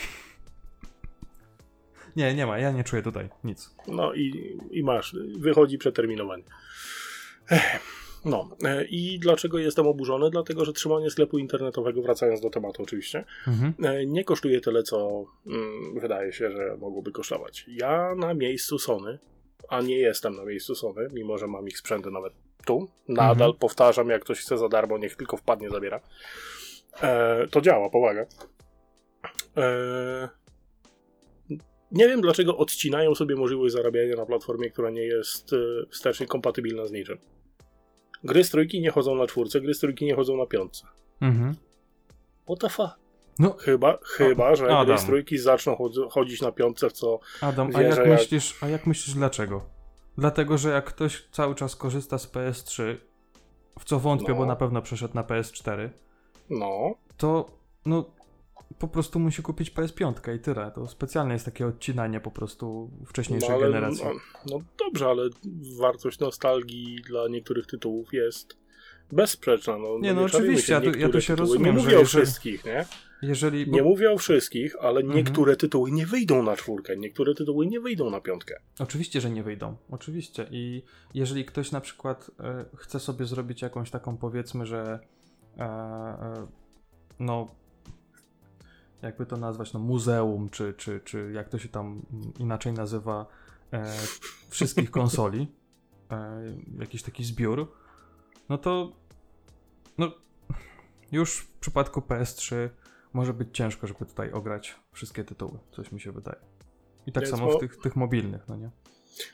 [2.15, 3.75] nie, nie ma, ja nie czuję tutaj nic.
[3.87, 6.43] No i, i masz, wychodzi przeterminowanie.
[7.51, 7.79] Ech,
[8.25, 10.29] No e, i dlaczego jestem oburzony?
[10.29, 13.73] Dlatego, że trzymanie sklepu internetowego, wracając do tematu oczywiście, Mhm.
[13.83, 17.65] e, nie kosztuje tyle, co mm, wydaje się, że mogłoby kosztować.
[17.67, 19.19] Ja na miejscu Sony,
[19.69, 22.33] a nie jestem na miejscu Sony, mimo że mam ich sprzęty nawet
[22.65, 23.53] tu, nadal Mhm.
[23.53, 25.99] powtarzam, jak ktoś chce za darmo, niech tylko wpadnie, zabiera.
[27.01, 28.25] E, to działa, powaga.
[29.57, 30.29] E,
[31.91, 35.57] nie wiem, dlaczego odcinają sobie możliwość zarabiania na platformie, która nie jest e,
[35.89, 37.17] wstecznie kompatybilna z niczym.
[38.23, 40.87] Gry z trójki nie chodzą na czwórce, gry z trójki nie chodzą na piątce.
[41.21, 41.55] Mhm.
[42.45, 42.95] What the fuck?
[43.39, 44.85] No, Chyba, chyba że Adam.
[44.85, 48.63] gry z trójki zaczną chod- chodzić na piątce, w co Adam, a jak jak- myślisz,
[48.63, 49.61] a jak myślisz dlaczego?
[50.17, 52.95] Dlatego, że jak ktoś cały czas korzysta z PS3,
[53.79, 54.35] w co wątpię, No.
[54.37, 55.89] bo na pewno przeszedł na PS4,
[56.49, 57.45] no, to
[57.85, 58.05] no
[58.79, 60.71] po prostu musi kupić PS5 i tyle.
[60.75, 64.05] To specjalnie jest takie odcinanie po prostu no, wcześniejszej ale, generacji.
[64.05, 64.11] no,
[64.45, 65.29] no dobrze, ale
[65.79, 68.57] wartość nostalgii dla niektórych tytułów jest
[69.11, 69.77] bezsprzeczna.
[69.77, 72.05] No, Nie, no czarujmy oczywiście, ja tu- ja tu się rozumiem, Nie że mówię o
[72.05, 72.85] wszystkich, nie?
[73.21, 73.71] Jeżeli.
[73.71, 75.17] Nie bo, mówię o wszystkich, ale Mhm.
[75.17, 78.55] niektóre tytuły nie wyjdą na czwórkę, niektóre tytuły nie wyjdą na piątkę.
[78.79, 79.77] Oczywiście, że nie wyjdą.
[79.91, 80.47] Oczywiście.
[80.51, 80.83] I
[81.13, 84.99] jeżeli ktoś na przykład e, chce sobie zrobić jakąś taką, powiedzmy, że
[85.57, 86.47] e, e,
[87.19, 87.55] no
[89.03, 92.05] jakby to nazwać, no muzeum, czy, czy, czy jak to się tam
[92.39, 93.25] inaczej nazywa,
[93.73, 93.85] e,
[94.49, 95.47] wszystkich konsoli,
[96.11, 96.41] e,
[96.79, 97.71] jakiś taki zbiór,
[98.49, 98.91] no to
[99.97, 100.11] no
[101.11, 102.69] już w przypadku PS3
[103.13, 106.39] może być ciężko, żeby tutaj ograć wszystkie tytuły, coś mi się wydaje.
[107.07, 108.69] I tak Więc samo mo- w tych, tych mobilnych, no nie?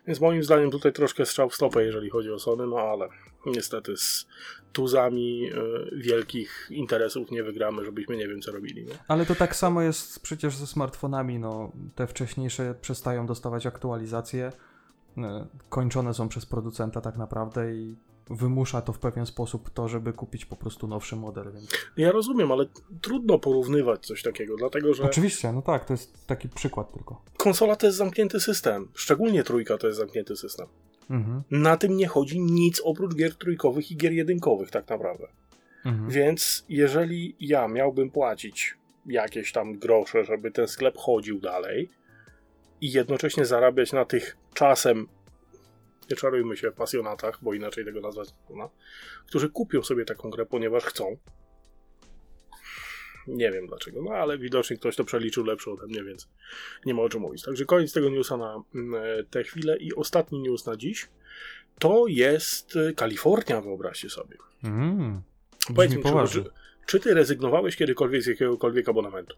[0.07, 3.09] Więc moim zdaniem tutaj troszkę strzał w stopę, jeżeli chodzi o Sony, no ale
[3.51, 4.27] niestety z
[4.73, 5.55] tuzami e,
[5.95, 8.85] wielkich interesów nie wygramy, żebyśmy nie wiem co robili.
[8.85, 8.93] Nie?
[9.07, 14.51] Ale to tak samo jest przecież ze smartfonami, no te wcześniejsze przestają dostawać aktualizacje,
[15.17, 17.95] e, kończone są przez producenta tak naprawdę i
[18.29, 21.69] wymusza to w pewien sposób to, żeby kupić po prostu nowszy model, więc...
[21.97, 22.65] Ja rozumiem, ale
[23.01, 27.21] trudno porównywać coś takiego, dlatego że Oczywiście, no tak, to jest taki przykład tylko.
[27.37, 28.87] konsola to jest zamknięty system.
[28.93, 30.67] Szczególnie trójka to jest zamknięty system.
[31.09, 35.27] Mhm, Na tym nie chodzi nic oprócz gier trójkowych i gier jedynkowych, tak naprawdę.
[35.85, 36.09] mhm.
[36.09, 41.89] Więc jeżeli ja miałbym płacić jakieś tam grosze, żeby ten sklep chodził dalej
[42.81, 45.07] i jednocześnie zarabiać na tych czasem,
[46.11, 48.69] nie czarujmy się, pasjonatach, bo inaczej tego nazwać nie można,
[49.27, 51.17] którzy kupią sobie taką grę, ponieważ chcą.
[53.27, 56.29] Nie wiem dlaczego, no ale widocznie ktoś to przeliczył lepsze ode mnie, więc
[56.85, 57.43] nie ma o czym mówić.
[57.43, 61.07] Także koniec tego newsa na mm, tę chwilę i ostatni news na dziś
[61.79, 64.37] to jest y, Kalifornia, wyobraźcie sobie.
[64.63, 65.21] Mm.
[65.75, 66.43] Powiedz mi, czy,
[66.85, 69.35] czy, ty rezygnowałeś kiedykolwiek z jakiegokolwiek abonamentu?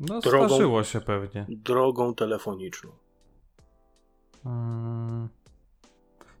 [0.00, 1.46] No, Drogą- zdarzyło się pewnie.
[1.48, 2.90] Drogą telefoniczną.
[4.46, 5.28] Mm.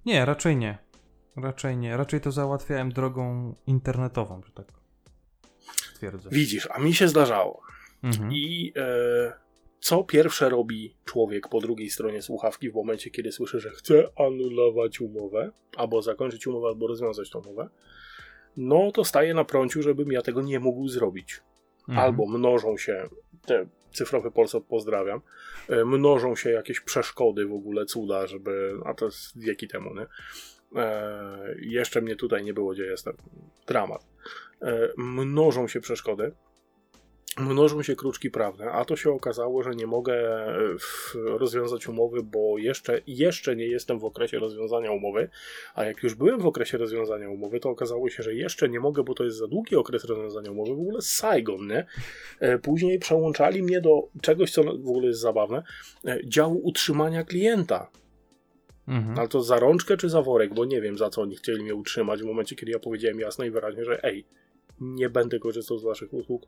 [0.06, 0.78] Nie, raczej nie.
[1.36, 1.96] Raczej nie.
[1.96, 4.79] Raczej to załatwiałem drogą internetową, że tak
[6.00, 6.30] twierdzę.
[6.32, 7.62] Widzisz, a mi się zdarzało.
[8.02, 8.32] Mhm.
[8.32, 9.32] I e,
[9.80, 15.00] co pierwsze robi człowiek po drugiej stronie słuchawki w momencie, kiedy słyszy, że chce anulować
[15.00, 17.68] umowę, albo zakończyć umowę, albo rozwiązać tą umowę?
[18.56, 21.40] No to staje na prąciu, żebym ja tego nie mógł zrobić.
[21.88, 21.98] Mhm.
[21.98, 23.08] Albo mnożą się
[23.46, 25.20] te cyfrowy Polsat pozdrawiam,
[25.68, 30.06] e, mnożą się jakieś przeszkody w ogóle, cuda, żeby, a to jest wieki temu, nie?
[30.82, 33.16] E, jeszcze mnie tutaj nie było, gdzie jestem.
[33.66, 34.06] Dramat.
[34.62, 36.32] E, mnożą się przeszkody,
[37.38, 40.58] mnożą się kruczki prawne, a to się okazało, że nie mogę e,
[41.14, 45.28] rozwiązać umowy, bo jeszcze, jeszcze nie jestem w okresie rozwiązania umowy,
[45.74, 49.02] a jak już byłem w okresie rozwiązania umowy, to okazało się, że jeszcze nie mogę,
[49.02, 51.86] bo to jest za długi okres rozwiązania umowy, w ogóle Saigon, nie?
[52.40, 55.62] E, Później przełączali mnie do czegoś, co w ogóle jest zabawne,
[56.24, 57.90] działu utrzymania klienta.
[58.88, 59.18] Mhm.
[59.18, 61.74] Ale to za rączkę czy za worek, bo nie wiem za co oni chcieli mnie
[61.74, 64.24] utrzymać w momencie, kiedy ja powiedziałem jasno i wyraźnie, że ej,
[64.80, 66.46] nie będę korzystał z waszych usług.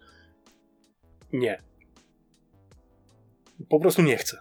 [1.33, 1.63] Nie.
[3.69, 4.39] Po prostu nie chcę.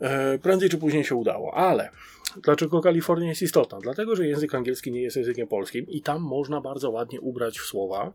[0.00, 1.90] E, prędzej czy później się udało, ale
[2.42, 3.78] dlaczego Kalifornia jest istotna?
[3.78, 7.64] Dlatego, że język angielski nie jest językiem polskim i tam można bardzo ładnie ubrać w
[7.64, 8.12] słowa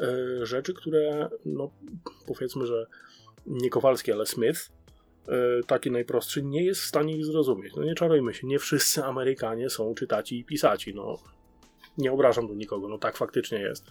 [0.00, 1.70] e, rzeczy, które, no
[2.26, 2.86] powiedzmy, że
[3.46, 4.70] nie Kowalski, ale Smith,
[5.28, 5.32] e,
[5.66, 7.76] taki najprostszy, nie jest w stanie ich zrozumieć.
[7.76, 11.18] No nie czarujmy się, nie wszyscy Amerykanie są czytaci i pisaci, no
[11.98, 13.84] nie obrażam tu nikogo, no tak faktycznie jest.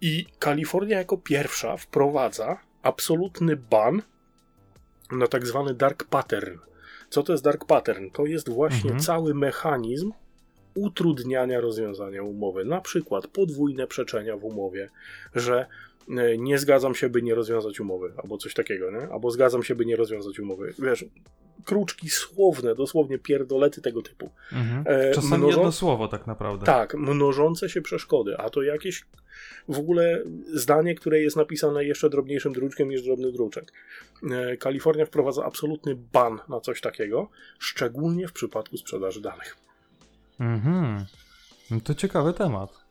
[0.00, 4.02] I Kalifornia jako pierwsza wprowadza absolutny ban
[5.12, 6.58] na tak zwany dark pattern.
[7.10, 8.10] Co to jest dark pattern?
[8.10, 9.00] To jest właśnie Mhm.
[9.00, 10.12] cały mechanizm
[10.74, 12.64] utrudniania rozwiązania umowy.
[12.64, 14.90] Na przykład podwójne przeczenia w umowie,
[15.34, 15.66] że
[16.38, 19.08] nie zgadzam się, by nie rozwiązać umowy, albo coś takiego, nie?
[19.12, 20.74] Albo zgadzam się, by nie rozwiązać umowy.
[20.78, 21.04] Wiesz,
[21.64, 24.30] kruczki słowne, dosłownie pierdolety tego typu.
[24.52, 24.84] Mhm.
[24.86, 26.66] e, Czasami mnożą- jedno słowo tak naprawdę.
[26.66, 29.04] Tak, mnożące się przeszkody, a to jakieś
[29.68, 30.22] w ogóle
[30.54, 33.72] zdanie, które jest napisane jeszcze drobniejszym druczkiem niż drobny druczek.
[34.30, 39.56] E, Kalifornia wprowadza absolutny ban na coś takiego, szczególnie w przypadku sprzedaży danych.
[40.40, 41.04] Mhm.
[41.70, 42.85] No to ciekawy temat.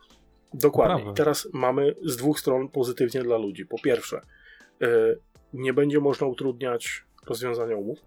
[0.60, 1.14] Dokładnie.
[1.14, 3.66] Teraz mamy z dwóch stron pozytywnie dla ludzi.
[3.66, 4.22] Po pierwsze,
[4.82, 4.88] e,
[5.54, 8.00] nie będzie można utrudniać rozwiązania umów,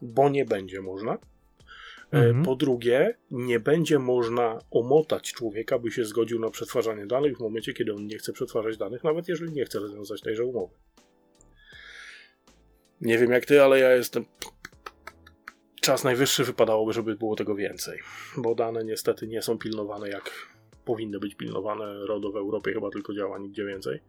[0.00, 1.12] bo nie będzie można.
[1.12, 1.18] E,
[2.12, 2.44] Mhm.
[2.44, 7.72] Po drugie, nie będzie można omotać człowieka, by się zgodził na przetwarzanie danych w momencie,
[7.72, 10.74] kiedy on nie chce przetwarzać danych, nawet jeżeli nie chce rozwiązać tejże umowy.
[13.00, 14.24] Nie wiem jak ty, ale ja jestem.
[15.80, 17.98] Czas najwyższy wypadałoby, żeby było tego więcej,
[18.36, 20.51] bo dane niestety nie są pilnowane jak
[20.84, 22.06] powinny być pilnowane.
[22.06, 24.00] RODO w Europie chyba tylko działa, nigdzie więcej.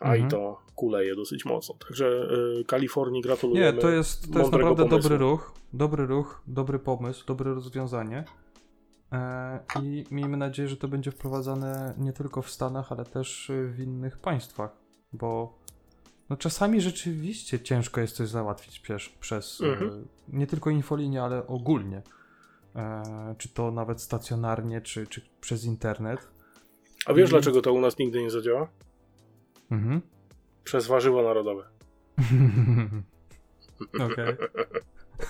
[0.00, 0.26] A Mhm.
[0.26, 1.74] i to kuleje dosyć mocno.
[1.88, 2.28] Także
[2.60, 3.78] y, Kalifornii Nie, gratulujemy.
[3.80, 4.98] to jest, to jest naprawdę pomysłu.
[5.02, 5.52] dobry ruch.
[5.72, 8.24] Dobry ruch, dobry pomysł, dobre rozwiązanie.
[9.12, 13.80] E, I miejmy nadzieję, że to będzie wprowadzane nie tylko w Stanach, ale też w
[13.80, 14.70] innych państwach,
[15.12, 15.58] bo
[16.30, 19.90] no czasami rzeczywiście ciężko jest coś załatwić przez, przez Mhm.
[19.90, 20.02] y,
[20.36, 22.02] nie tylko infolinię, ale ogólnie.
[22.76, 26.28] E, czy to nawet stacjonarnie, czy, czy przez internet.
[27.06, 28.68] A wiesz dlaczego to u nas nigdy nie zadziała?
[29.70, 30.00] Mhm.
[30.64, 31.64] Przez warzywo narodowe.
[34.06, 34.36] Okej.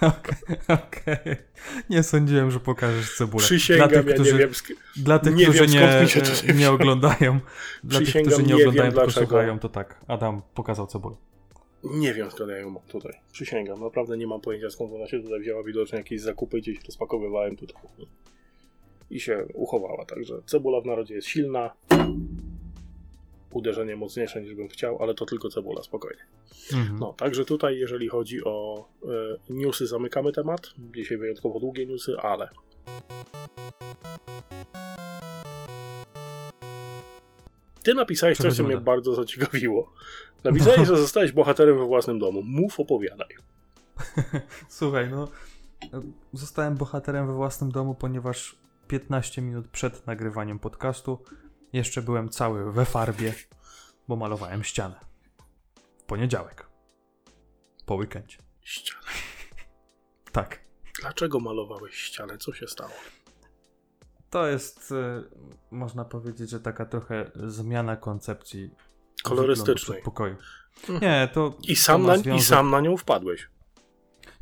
[0.00, 1.36] Okej, okej.
[1.90, 3.44] Nie sądziłem, że pokażesz cebulę.
[3.44, 4.50] Przysięgam, dla tych, ja którzy, nie wiem.
[4.96, 7.40] dla tych, nie którzy wiem, nie, nie oglądają,
[7.84, 10.00] dla tych, którzy nie nie oglądają, tylko słuchają, to tak.
[10.08, 11.16] Adam pokazał cebulę.
[11.84, 13.12] Nie wiem skąd ja ją mam tutaj.
[13.32, 15.62] Przysięgam, naprawdę nie mam pojęcia skąd ona się tutaj wzięła.
[15.62, 17.82] Widocznie jakieś zakupy gdzieś rozpakowywałem tutaj.
[19.10, 20.04] I się uchowała.
[20.04, 21.70] Także cebula w narodzie jest silna.
[23.52, 26.22] Uderzenie mocniejsze niż bym chciał, ale to tylko cebula, spokojnie.
[26.72, 26.98] Mhm.
[26.98, 29.08] No, także tutaj, jeżeli chodzi o e,
[29.50, 30.60] newsy, zamykamy temat.
[30.96, 32.48] Dzisiaj wyjątkowo długie newsy, ale.
[37.90, 39.92] Ty napisałeś coś, co mnie bardzo zaciekawiło.
[40.44, 42.42] Napisałeś, że zostałeś bohaterem we własnym domu.
[42.42, 43.28] Mów, opowiadaj.
[44.68, 45.28] Słuchaj, no
[46.32, 48.56] zostałem bohaterem we własnym domu, ponieważ
[48.88, 51.18] 15 minut przed nagrywaniem podcastu
[51.72, 53.34] jeszcze byłem cały we farbie,
[54.08, 55.00] bo malowałem ścianę.
[55.98, 56.66] W poniedziałek.
[57.86, 58.38] Po weekendzie.
[58.60, 59.06] Ścianę.
[60.32, 60.60] Tak.
[61.00, 62.38] Dlaczego malowałeś ścianę?
[62.38, 62.92] Co się stało?
[64.30, 65.22] To jest, e,
[65.70, 68.70] można powiedzieć, że taka trochę zmiana koncepcji
[69.22, 69.74] Kolorystycznej.
[69.96, 70.36] przedpokoju.
[70.88, 71.00] Mhm.
[71.02, 73.48] Nie, to I sam, to na, I związek- sam na nią wpadłeś.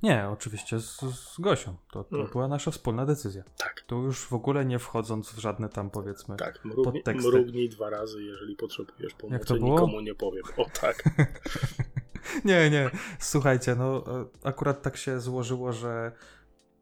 [0.02, 1.76] Nie, oczywiście z, z Gosią.
[1.92, 2.28] To, to Mm.
[2.32, 3.42] była nasza wspólna decyzja.
[3.58, 3.80] Tak.
[3.80, 6.36] Tu już w ogóle nie wchodząc w żadne tam powiedzmy.
[6.36, 7.30] Tak, mrugnij, Podteksty.
[7.30, 9.32] mrugnij dwa razy, jeżeli potrzebujesz pomocy.
[9.34, 9.70] Jak to było?
[9.74, 10.42] Nikomu nie powiem.
[10.56, 11.02] O tak.
[12.44, 12.90] Nie, nie.
[13.18, 16.12] Słuchajcie, no e, akurat tak się złożyło, że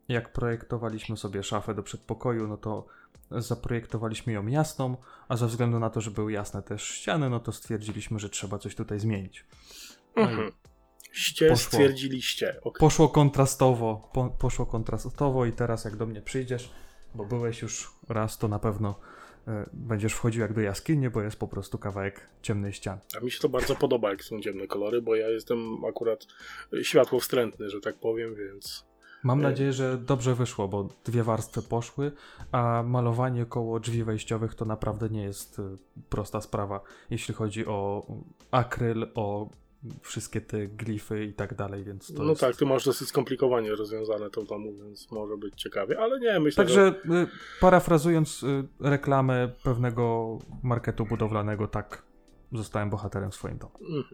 [0.08, 2.86] jak projektowaliśmy sobie szafę do przedpokoju, no to
[3.30, 4.96] zaprojektowaliśmy ją jasną,
[5.28, 8.58] a ze względu na to, że były jasne też ściany, no to stwierdziliśmy, że trzeba
[8.58, 9.44] coś tutaj zmienić.
[10.16, 10.52] No Mhm.
[11.12, 11.66] Ście Poszło.
[11.66, 12.60] stwierdziliście.
[12.62, 12.80] Okay.
[12.80, 16.70] Poszło kontrastowo, po, poszło kontrastowo i teraz jak do mnie przyjdziesz,
[17.14, 19.00] bo byłeś już raz, to na pewno
[19.48, 23.00] e, będziesz wchodził jak do jaskini, bo jest po prostu kawałek ciemnej ściany.
[23.20, 26.26] A mi się to bardzo podoba, jak są ciemne kolory, bo ja jestem akurat
[26.82, 28.86] światło wstrętny, że tak powiem, więc
[29.22, 29.44] Mam Ej.
[29.44, 32.12] nadzieję, że dobrze wyszło, bo dwie warstwy poszły,
[32.52, 35.62] a malowanie koło drzwi wejściowych to naprawdę nie jest y,
[36.08, 38.06] prosta sprawa, jeśli chodzi o
[38.50, 39.50] akryl, o
[40.00, 42.40] wszystkie te glify i tak dalej, więc no jest...
[42.40, 46.40] tak, ty masz dosyć skomplikowanie rozwiązane to w domu, więc może być ciekawie, ale nie,
[46.40, 46.92] myślę, że...
[46.92, 47.26] Także y,
[47.60, 52.02] parafrazując y, reklamę pewnego marketu budowlanego, tak
[52.52, 53.74] zostałem bohaterem w swoim domu.
[53.80, 54.04] Mhm.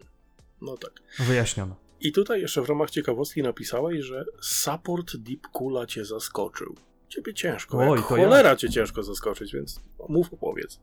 [0.62, 0.92] No tak.
[1.18, 1.76] Wyjaśniono.
[2.02, 6.74] I tutaj jeszcze w ramach ciekawostki napisałeś, że support Deep Coola cię zaskoczył.
[7.08, 8.24] Ciebie ciężko, Oj, jak to ja.
[8.24, 10.80] cholera cię ciężko zaskoczyć, więc mów opowiedz.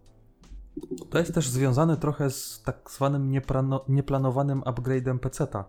[1.09, 5.65] To jest też związane trochę z tak zwanym nieprano- nieplanowanym upgrade'em PC-ta.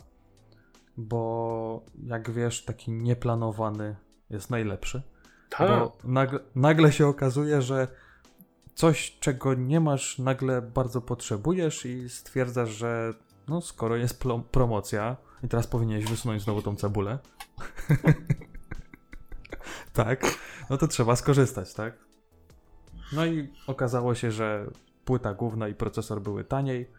[0.96, 3.96] Bo jak wiesz, taki nieplanowany
[4.30, 5.02] jest najlepszy.
[5.50, 7.88] Tak, Bo nagle, nagle się okazuje, że
[8.74, 13.14] coś, czego nie masz, nagle bardzo potrzebujesz i stwierdzasz, że
[13.48, 17.18] no skoro jest promocja i teraz powinieneś wysunąć znowu tą cebulę.
[19.92, 20.38] tak,
[20.70, 21.94] no to trzeba skorzystać, tak?
[23.12, 24.70] No i okazało się, że
[25.04, 26.90] płyta główna i procesor były taniej,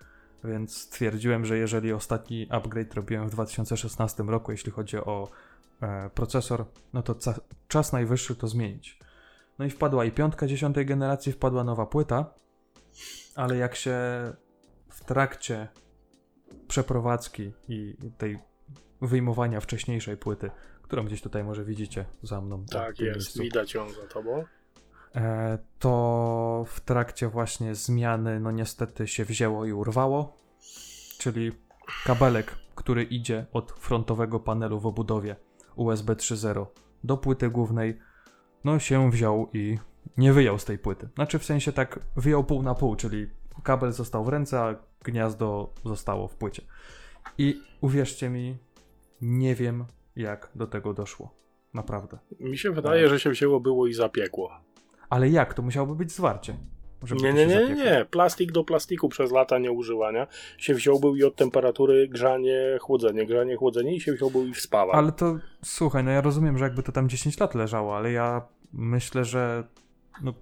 [0.44, 5.30] więc stwierdziłem, że jeżeli ostatni upgrade robiłem w 2016 roku, jeśli chodzi o
[5.82, 7.16] e, procesor, no to
[7.68, 9.00] czas najwyższy to zmienić.
[9.60, 12.34] No i wpadła i piątka dziesiątej generacji, wpadła nowa płyta,
[13.36, 13.98] ale jak się
[14.90, 15.68] w trakcie
[16.68, 18.40] przeprowadzki i tej
[19.02, 22.66] wyjmowania wcześniejszej płyty, którą gdzieś tutaj może widzicie za mną.
[22.72, 24.44] tak tym jest, miejscu, widać ją za tobą.
[25.16, 30.38] e, to w trakcie właśnie zmiany, no niestety się wzięło i urwało,
[31.20, 31.52] czyli
[32.06, 35.36] kabelek, który idzie od frontowego panelu w obudowie
[35.76, 36.66] USB 3.0
[37.04, 38.00] do płyty głównej,
[38.64, 39.80] no się wziął i
[40.18, 41.10] nie wyjął z tej płyty.
[41.16, 43.28] Znaczy w sensie tak wyjął pół na pół, czyli
[43.64, 46.62] kabel został w ręce, a gniazdo zostało w płycie.
[47.38, 48.58] I uwierzcie mi,
[49.22, 49.86] nie wiem
[50.16, 51.34] jak do tego doszło.
[51.74, 52.18] Naprawdę.
[52.40, 54.52] Mi się wydaje, że się wzięło było i zapiekło.
[55.10, 55.54] Ale jak?
[55.54, 56.58] To musiałoby być zwarcie.
[57.22, 58.06] Nie, nie, nie, nie.
[58.12, 63.56] Plastik do plastiku przez lata nieużywania się wziął był i od temperatury grzanie, chłodzenie, grzanie,
[63.56, 64.96] chłodzenie i się wziął był i wspawał.
[64.96, 68.42] Ale to słuchaj, no ja rozumiem, że jakby to tam 10 lat leżało, ale ja
[68.74, 69.64] myślę, że
[70.24, 70.34] no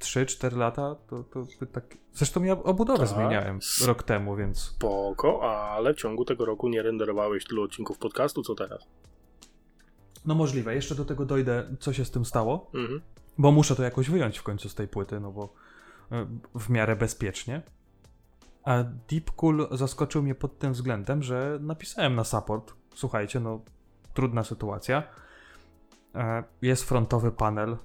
[0.00, 1.84] 3-4 lata to, to tak.
[2.12, 3.08] Zresztą ja obudowę Tak.
[3.08, 4.58] zmieniałem rok temu, więc.
[4.60, 8.86] Spoko, ale w ciągu tego roku nie renderowałeś tylu odcinków podcastu, co teraz.
[10.26, 10.74] No możliwe.
[10.74, 13.00] Jeszcze do tego dojdę, co się z tym stało, Mhm.
[13.38, 15.44] bo muszę to jakoś wyjąć w końcu z tej płyty, no bo
[16.12, 16.26] y,
[16.58, 17.62] w miarę bezpiecznie.
[18.64, 22.74] A Deepcool zaskoczył mnie pod tym względem, że napisałem na support.
[22.94, 23.60] Słuchajcie, no
[24.14, 25.02] trudna sytuacja.
[26.14, 27.76] E, Jest frontowy panel.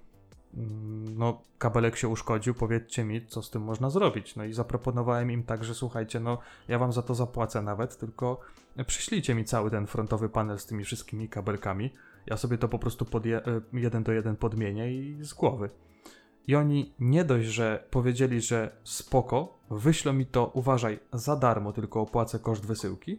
[0.57, 4.35] Mm, No, kabelek się uszkodził, powiedzcie mi, co z tym można zrobić.
[4.35, 6.37] No i zaproponowałem im tak, że słuchajcie, no
[6.67, 8.39] ja wam za to zapłacę nawet, tylko
[8.87, 11.93] przyślijcie mi cały ten frontowy panel z tymi wszystkimi kabelkami.
[12.25, 13.41] Ja sobie to po prostu e,
[13.73, 15.69] jeden do jeden podmienię i z głowy.
[16.47, 22.01] I oni nie dość, że powiedzieli, że spoko, wyślą mi to, uważaj, za darmo, tylko
[22.01, 23.17] opłacę koszt wysyłki,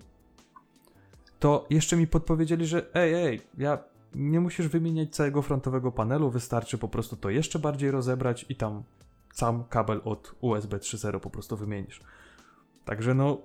[1.39, 3.79] to jeszcze mi podpowiedzieli, że ej, ej, ja
[4.15, 8.83] nie musisz wymieniać całego frontowego panelu, wystarczy po prostu to jeszcze bardziej rozebrać i tam
[9.35, 12.01] sam kabel od USB 3.0 po prostu wymienisz.
[12.85, 13.39] Także no,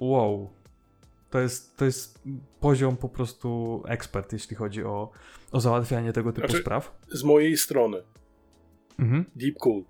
[0.00, 0.50] wow.
[1.30, 2.22] To jest, to jest
[2.60, 5.10] poziom po prostu ekspert, jeśli chodzi o,
[5.52, 6.98] o załatwianie tego typu Znaczy- spraw.
[7.08, 8.02] Z mojej strony.
[8.98, 9.24] Mhm.
[9.36, 9.84] Deep Cool.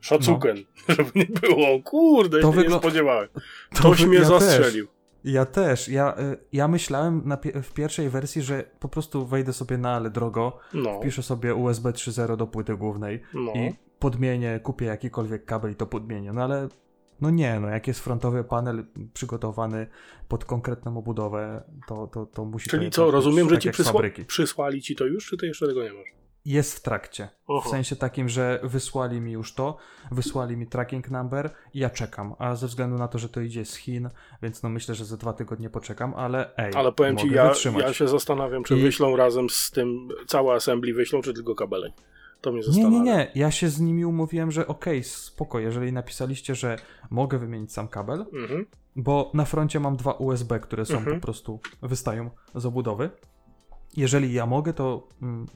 [0.00, 0.56] Szacuken,
[0.96, 1.82] żeby nie było.
[1.82, 3.28] Kurde, To się nie spodziewałem.
[3.74, 4.86] To Ktoś wy- mnie ja zastrzelił.
[5.24, 5.88] Ja też.
[5.88, 10.10] Ja, y, ja myślałem pie- w pierwszej wersji, że po prostu wejdę sobie na ale
[10.10, 13.52] drogo, No, piszę sobie USB 3.0 do płyty głównej no.
[13.54, 16.32] i podmienię, kupię jakikolwiek kabel i to podmienię.
[16.32, 16.68] No ale
[17.20, 18.84] no nie, no jak jest frontowy panel
[19.14, 19.86] przygotowany
[20.28, 23.70] pod konkretną obudowę, to, to, to musi to Czyli jednak co, rozumiem, że tak ci
[23.70, 24.24] przysła- fabryki.
[24.24, 26.14] przysłali ci to już, czy ty jeszcze tego nie masz?
[26.44, 27.28] Jest w trakcie.
[27.46, 27.70] W Oho.
[27.70, 29.76] sensie takim, że wysłali mi już to,
[30.10, 32.34] wysłali mi tracking number i ja czekam.
[32.38, 34.10] A ze względu na to, że to idzie z Chin,
[34.42, 37.92] więc no myślę, że za dwa tygodnie poczekam, ale ej, Ale powiem ci, ja, ja
[37.94, 41.92] się zastanawiam, czy I- wyślą razem z tym, całe assembly wyślą, czy tylko kabelek.
[42.40, 42.98] To mnie Nie, zastanawia.
[42.98, 43.30] nie, nie.
[43.34, 46.76] Ja się z nimi umówiłem, że okej, spoko, jeżeli napisaliście, że
[47.10, 48.66] mogę wymienić sam kabel, Mhm.
[48.96, 51.16] bo na froncie mam dwa USB, które są Mhm.
[51.20, 53.10] po prostu, wystają z obudowy.
[53.96, 55.46] Jeżeli ja mogę, to mm,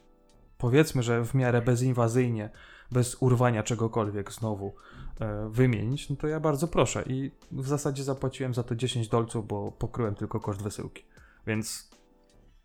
[0.59, 2.51] powiedzmy, że w miarę bezinwazyjnie,
[2.91, 4.75] bez urwania czegokolwiek znowu
[5.21, 7.05] e, wymienić, no to ja bardzo proszę.
[7.07, 11.05] I w zasadzie zapłaciłem za to 10 dolców, bo pokryłem tylko koszt wysyłki.
[11.47, 11.91] Więc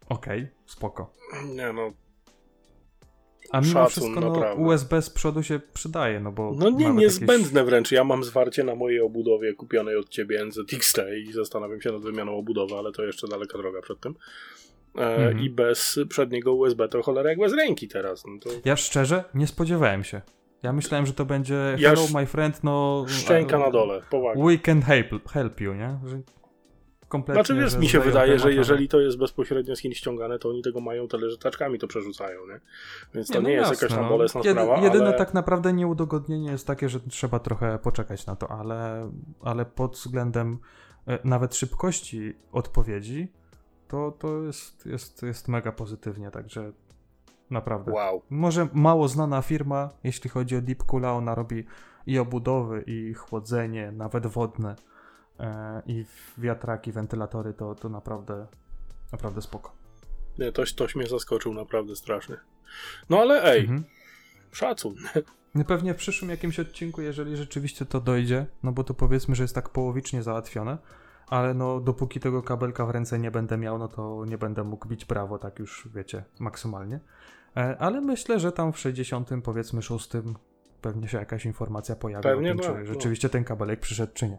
[0.10, 1.14] okej, spoko.
[1.56, 1.94] Nie no,
[3.52, 4.64] A mimo Szacun, wszystko no, naprawdę.
[4.64, 7.92] USB z przodu się przydaje, no bo no nie, niezbędne wręcz.
[7.92, 12.38] Ja mam zwarcie na mojej obudowie kupionej od ciebie NZXT i zastanawiam się nad wymianą
[12.38, 14.16] obudowy, ale to jeszcze daleka droga przed tym.
[14.98, 15.40] E, Mhm.
[15.40, 18.26] I bez przedniego USB to cholera jak bez ręki teraz.
[18.26, 20.22] No to Ja szczerze nie spodziewałem się.
[20.64, 23.06] Ja myślałem, że to będzie Ja hello my friend, no...
[23.08, 24.44] szczęka na dole, powaga.
[24.46, 26.00] We can help, help you, nie?
[26.06, 26.22] Że
[27.14, 30.50] kompletnie, Znaczy wiesz, mi się wydaje, że jeżeli to jest bezpośrednio z Chin ściągane, to
[30.50, 32.60] oni tego mają tyle, że taczkami to przerzucają, nie?
[33.14, 34.30] Więc to nie, no jest jasne, jakaś tam no.
[34.30, 35.18] sprawa, Jedyne ale...
[35.18, 40.60] tak naprawdę nieudogodnienie jest takie, że trzeba trochę poczekać na to, ale, ale pod względem
[41.08, 43.32] e, nawet szybkości odpowiedzi,
[43.94, 46.72] to, to jest, jest, jest mega pozytywnie, także
[47.50, 47.92] naprawdę.
[47.92, 48.22] Wow.
[48.30, 51.66] Może mało znana firma, jeśli chodzi o Deep Coola, ona robi
[52.08, 54.76] i obudowy, i chłodzenie, nawet wodne,
[55.40, 56.06] e, i
[56.38, 58.48] wiatraki, wentylatory, to, to naprawdę,
[59.12, 59.72] naprawdę spoko.
[60.40, 62.38] Nie, toś, toś mnie zaskoczył naprawdę strasznie.
[63.10, 63.84] No ale ej, Mhm.
[64.52, 64.96] szacun.
[65.68, 69.56] Pewnie w przyszłym jakimś odcinku, jeżeli rzeczywiście to dojdzie, no bo to powiedzmy, że jest
[69.56, 70.78] tak połowicznie załatwione,
[71.34, 74.88] ale no dopóki tego kabelka w ręce nie będę miał, no to nie będę mógł
[74.88, 77.00] bić brawo, tak już wiecie, maksymalnie.
[77.58, 80.10] E, Ale myślę, że tam w 60 powiedzmy 6
[80.82, 82.86] pewnie się jakaś informacja pojawi Pewnie o tym, tak, czy no.
[82.86, 84.38] rzeczywiście ten kabelek przyszedł, czy nie.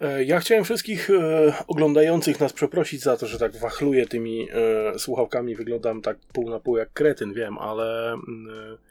[0.00, 4.48] E, Ja chciałem wszystkich e, oglądających nas przeprosić za to, że tak wachluję tymi
[4.94, 8.89] e, słuchawkami, wyglądam tak pół na pół jak kretyn, wiem, ale mm, e,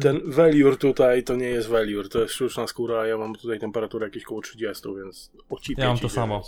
[0.00, 3.58] ten velure tutaj to nie jest velure, to jest sztuczna skóra, a ja mam tutaj
[3.58, 6.42] temperaturę jakieś koło 30, więc ocipie Ja mam to samo.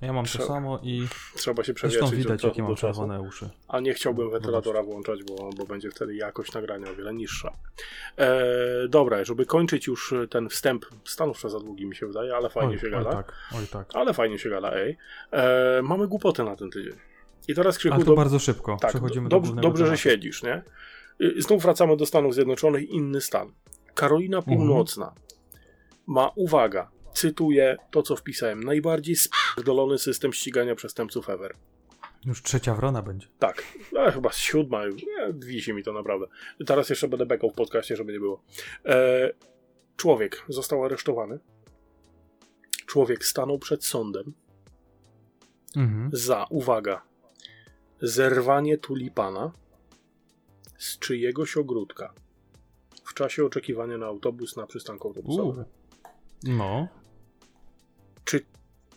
[0.00, 2.70] Ja mam Trzeba- to samo i Trzeba się zresztą przewietrzyć widać, od czasu jakie mam
[2.70, 3.48] do czerwone uszy.
[3.68, 7.52] A nie chciałbym wentylatora włączać, bo, bo będzie wtedy jakość nagrania o wiele niższa.
[8.16, 8.44] E,
[8.88, 12.78] dobra, żeby kończyć już ten wstęp, stanowczo za długi mi się wydaje, ale fajnie Oj,
[12.78, 13.10] się oj gada.
[13.12, 13.86] tak, oj tak.
[13.94, 14.96] Ale fajnie się gada, ej.
[15.32, 16.94] E, mamy głupotę na ten tydzień.
[17.48, 19.90] I teraz Krzychu, Ale to do, bardzo szybko, tak, przechodzimy do dobrze, głównego dobrze że
[19.90, 20.02] tematu.
[20.02, 20.62] siedzisz, nie?
[21.20, 23.52] Y, Znów wracamy do Stanów Zjednoczonych, inny stan.
[23.94, 24.56] Karolina Mhm.
[24.58, 25.14] Północna
[26.06, 31.54] ma, uwaga, cytuję to, co wpisałem, najbardziej spierdolony system ścigania przestępców ever.
[32.26, 33.26] Już trzecia wrona będzie.
[33.38, 34.82] Tak, no, chyba siódma,
[35.34, 36.26] wisi mi to naprawdę.
[36.66, 38.42] Teraz jeszcze będę bekał w podcaście, żeby nie było.
[38.84, 39.30] E,
[39.96, 41.38] człowiek został aresztowany.
[42.86, 44.32] Człowiek stanął przed sądem
[45.76, 46.10] Mhm.
[46.12, 47.02] za, uwaga,
[48.02, 49.52] zerwanie tulipana
[50.78, 52.14] z czyjegoś ogródka
[53.04, 55.64] w czasie oczekiwania na autobus na przystanku autobusowym.
[56.44, 56.88] No,
[58.24, 58.40] Czy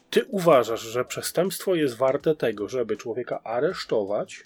[0.09, 4.43] ty uważasz, że przestępstwo jest warte tego, żeby człowieka aresztować,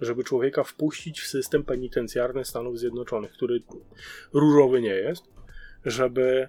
[0.00, 3.62] żeby człowieka wpuścić w system penitencjarny Stanów Zjednoczonych, który
[4.32, 5.24] różowy nie jest,
[5.84, 6.48] żeby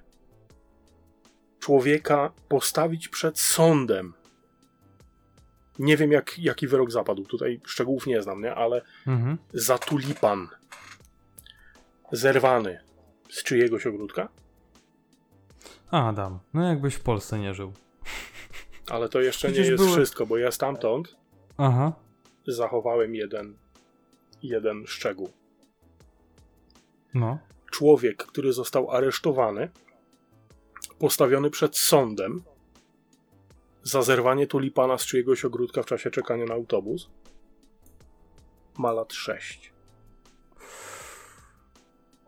[1.59, 4.13] człowieka postawić przed sądem?
[5.79, 7.23] Nie wiem, jak, jaki wyrok zapadł.
[7.25, 8.55] Tutaj szczegółów nie znam, nie?
[8.55, 9.37] ale mhm.
[9.53, 10.47] za tulipan
[12.11, 12.79] zerwany
[13.29, 14.29] z czyjegoś ogródka?
[15.91, 17.73] Adam, no jakbyś w Polsce nie żył.
[18.91, 21.15] Ale to jeszcze Przecież nie jest były- wszystko, bo ja stamtąd
[21.57, 21.93] Aha,
[22.47, 23.57] zachowałem jeden,
[24.43, 25.29] jeden szczegół.
[27.13, 27.39] no.
[27.71, 29.69] Człowiek, który został aresztowany,
[30.99, 32.43] postawiony przed sądem
[33.89, 37.09] za zerwanie tulipana z czyjegoś ogródka w czasie czekania na autobus,
[38.77, 39.73] ma lat 6.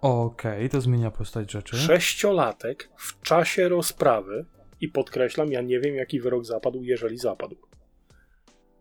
[0.02, 1.78] Okej, to zmienia postać rzeczy.
[1.78, 4.46] Sześciolatek w czasie rozprawy,
[4.82, 7.56] i podkreślam, ja nie wiem jaki wyrok zapadł, jeżeli zapadł.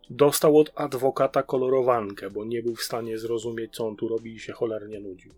[0.09, 4.39] Dostał od adwokata kolorowankę, bo nie był w stanie zrozumieć, co on tu robi i
[4.39, 5.33] się cholernie nudził.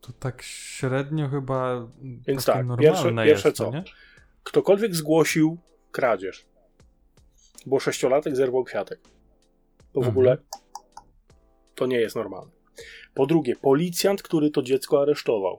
[0.00, 3.70] To tak średnio chyba Więc tak, pierwsze- pierwsze co?
[3.70, 3.84] nie?
[4.48, 5.58] Ktokolwiek zgłosił
[5.92, 6.46] kradzież,
[7.66, 9.00] bo sześciolatek zerwał kwiatek,
[9.78, 10.10] to w Mhm.
[10.10, 10.36] ogóle
[11.74, 12.50] to nie jest normalne.
[13.14, 15.58] Po drugie, policjant, który to dziecko aresztował.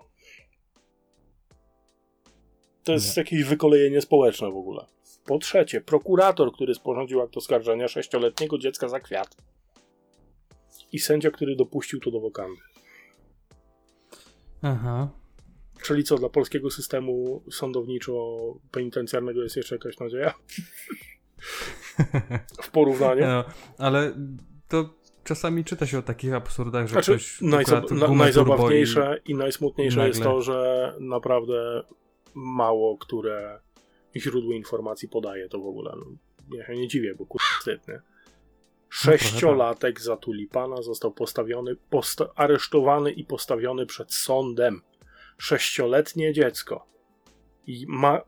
[2.83, 3.21] To jest Nie.
[3.23, 4.85] jakieś wykolejenie społeczne w ogóle.
[5.25, 9.35] Po trzecie, prokurator, który sporządził akt oskarżenia sześcioletniego dziecka za kwiat.
[10.91, 12.61] i sędzia, który dopuścił to do wokandy.
[14.61, 15.09] Aha.
[15.89, 20.33] Czyli co, dla polskiego systemu sądowniczo-penitencjarnego jest jeszcze jakaś nadzieja?
[22.63, 23.25] w porównaniu?
[23.25, 23.43] No,
[23.77, 24.13] ale
[24.67, 24.89] to
[25.23, 29.99] czasami czyta się o takich absurdach, że Znaczy, ktoś najzab- na, najzabawniejsze i, najsmutniejsze i
[29.99, 31.83] nagle- jest to, że naprawdę
[32.33, 33.59] mało które
[34.17, 35.93] źródło informacji podaje to w ogóle.
[35.97, 36.05] No,
[36.57, 37.41] ja się nie dziwię, bo kur...
[37.59, 38.01] wstyd, nie?
[38.89, 44.81] Sześciolatek za tulipana został postawiony, posta- aresztowany i postawiony przed sądem.
[45.39, 46.85] Sześcioletnie dziecko.
[47.67, 48.21] I ma.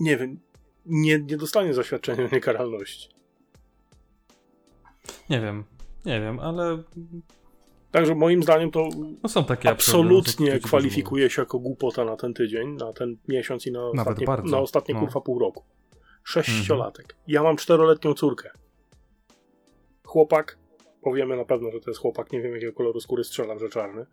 [0.00, 0.40] Nie wiem,
[0.86, 3.08] nie, nie dostanie zaświadczenia o niekaralności.
[5.30, 5.64] Nie wiem,
[6.04, 6.82] nie wiem, ale
[7.92, 8.88] Także moim zdaniem to
[9.22, 13.72] no są takie absolutnie kwalifikuje się jako głupota na ten tydzień, na ten miesiąc i
[13.72, 15.00] na Nawet ostatnie, bardzo, na ostatnie no.
[15.00, 15.64] kurwa pół roku.
[16.24, 17.16] Sześciolatek.
[17.26, 18.50] Ja mam czteroletnią córkę.
[20.04, 20.58] Chłopak,
[21.02, 24.06] powiemy na pewno, że to jest chłopak, nie wiem jakiego koloru skóry strzelam, że czarny.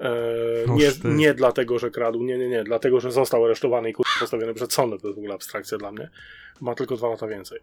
[0.00, 3.94] E, Noż nie, nie dlatego, że kradł, nie, nie, nie, dlatego, że został aresztowany i
[4.20, 6.10] postawiony przed sądem, to jest w ogóle abstrakcja dla mnie.
[6.60, 7.60] Ma tylko dwa lata więcej.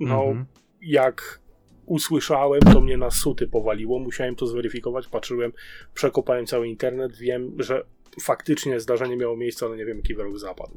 [0.00, 0.46] No, Mhm.
[0.82, 1.40] jak
[1.86, 3.98] usłyszałem, to mnie na suty powaliło.
[3.98, 5.52] Musiałem to zweryfikować, patrzyłem,
[5.94, 7.16] przekopałem cały internet.
[7.16, 7.82] Wiem, że
[8.22, 10.76] faktycznie zdarzenie miało miejsce, ale nie wiem, jaki wyrok zapadł.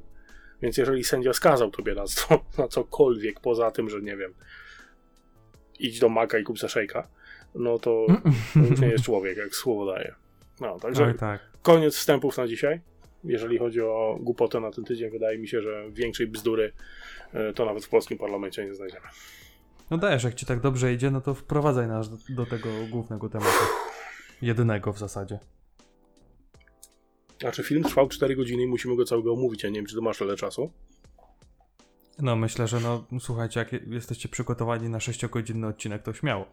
[0.61, 4.33] Więc jeżeli sędzia skazał tobie na, co, na cokolwiek, poza tym, że nie wiem,
[5.79, 7.07] idź do maka i kup se szejka,
[7.55, 8.07] no to,
[8.81, 10.15] nie jest człowiek, jak słowo daje.
[10.61, 11.41] No, także Oj tak.
[11.61, 12.81] koniec wstępów na dzisiaj.
[13.23, 16.73] Jeżeli chodzi o głupotę na ten tydzień, wydaje mi się, że większej bzdury
[17.33, 19.05] e, to nawet w polskim parlamencie nie znajdziemy.
[19.91, 23.29] No dajesz, jak ci tak dobrze idzie, no to wprowadzaj nas do, do tego głównego
[23.29, 23.65] tematu.
[24.41, 25.39] Jedynego w zasadzie.
[27.41, 29.63] Znaczy, film trwał 4 godziny i musimy go całego omówić.
[29.63, 30.71] Ja nie wiem, czy to masz tyle czasu.
[32.21, 36.45] No myślę, że no słuchajcie, jak je- jesteście przygotowani na 6-godzinny odcinek, to śmiało.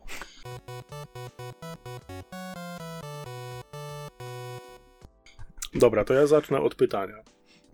[5.74, 7.14] Dobra, to ja zacznę od pytania.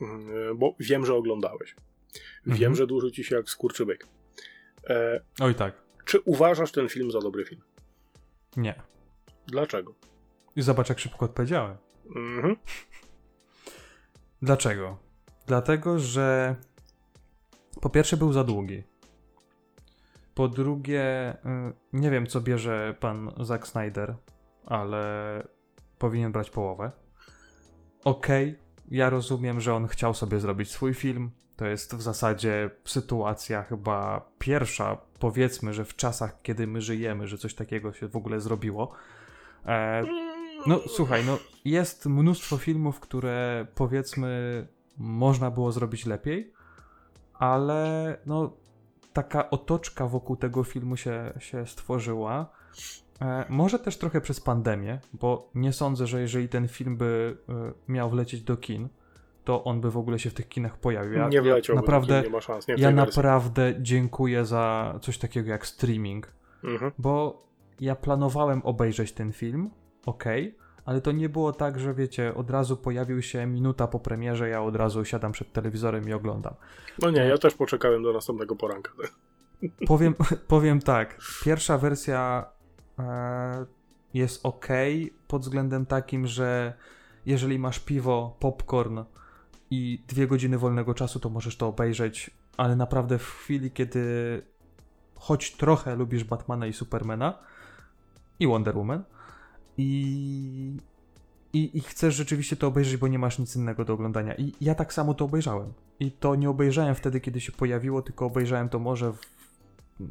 [0.01, 1.77] Mm, Bo wiem, że oglądałeś.
[2.47, 2.75] Wiem, Mhm.
[2.75, 4.07] że dłuży ci się jak skurczybyk.
[4.91, 5.75] E, Oj tak,
[6.05, 7.63] czy uważasz ten film za dobry film?
[8.57, 8.83] nie.
[9.47, 9.95] Dlaczego?
[10.57, 11.77] I zobacz, jak szybko odpowiedziałem.
[12.17, 12.57] Mhm.
[14.43, 14.99] Dlaczego?
[15.47, 16.57] Dlatego, że
[17.81, 18.83] po pierwsze był za długi.
[20.35, 21.39] Po drugie, y,
[21.93, 24.15] nie wiem co bierze pan Zack Snyder,
[24.67, 25.03] ale
[25.99, 26.93] powinien brać połowę.
[28.05, 28.59] Okej,
[28.91, 31.31] ja rozumiem, że on chciał sobie zrobić swój film.
[31.57, 37.39] To jest w zasadzie sytuacja chyba pierwsza, powiedzmy, że w czasach, kiedy my żyjemy, że
[37.39, 38.93] coś takiego się w ogóle zrobiło.
[39.67, 40.03] E,
[40.67, 44.67] no słuchaj, no jest mnóstwo filmów, które powiedzmy
[44.99, 46.53] można było zrobić lepiej,
[47.35, 48.53] ale no
[49.13, 52.51] taka otoczka wokół tego filmu się, się stworzyła.
[53.21, 57.53] E, może też trochę przez pandemię, bo nie sądzę, że jeżeli ten film by e,
[57.93, 58.89] miał wlecieć do kin,
[59.45, 61.13] to on by w ogóle się w tych kinach pojawił.
[61.13, 62.69] Ja, nie wleciał, ja naprawdę, nie ma szans.
[62.69, 66.33] Nie ja naprawdę dziękuję za coś takiego jak streaming,
[66.65, 66.93] Mhm.
[66.99, 67.43] bo
[67.81, 69.71] ja planowałem obejrzeć ten film,
[70.07, 70.25] ok,
[70.85, 74.63] ale to nie było tak, że wiecie, od razu pojawił się minuta po premierze, ja
[74.63, 76.55] od razu siadam przed telewizorem i oglądam.
[77.03, 78.93] No nie, ja też poczekałem do następnego poranka.
[79.87, 80.15] Powiem,
[80.49, 82.45] powiem tak, pierwsza wersja
[82.99, 83.67] e,
[84.15, 84.67] jest ok
[85.29, 86.75] pod względem takim, że
[87.27, 89.05] jeżeli masz piwo, popcorn
[89.71, 94.43] i dwie godziny wolnego czasu, to możesz to obejrzeć, ale naprawdę w chwili, kiedy
[95.15, 97.39] choć trochę lubisz Batmana i Supermana
[98.41, 99.05] i Wonder Woman
[99.79, 100.77] i,
[101.53, 104.35] i, i chcesz rzeczywiście to obejrzeć, bo nie masz nic innego do oglądania.
[104.35, 105.73] I ja tak samo to obejrzałem.
[106.01, 109.21] I to nie obejrzałem wtedy, kiedy się pojawiło, tylko obejrzałem to może w,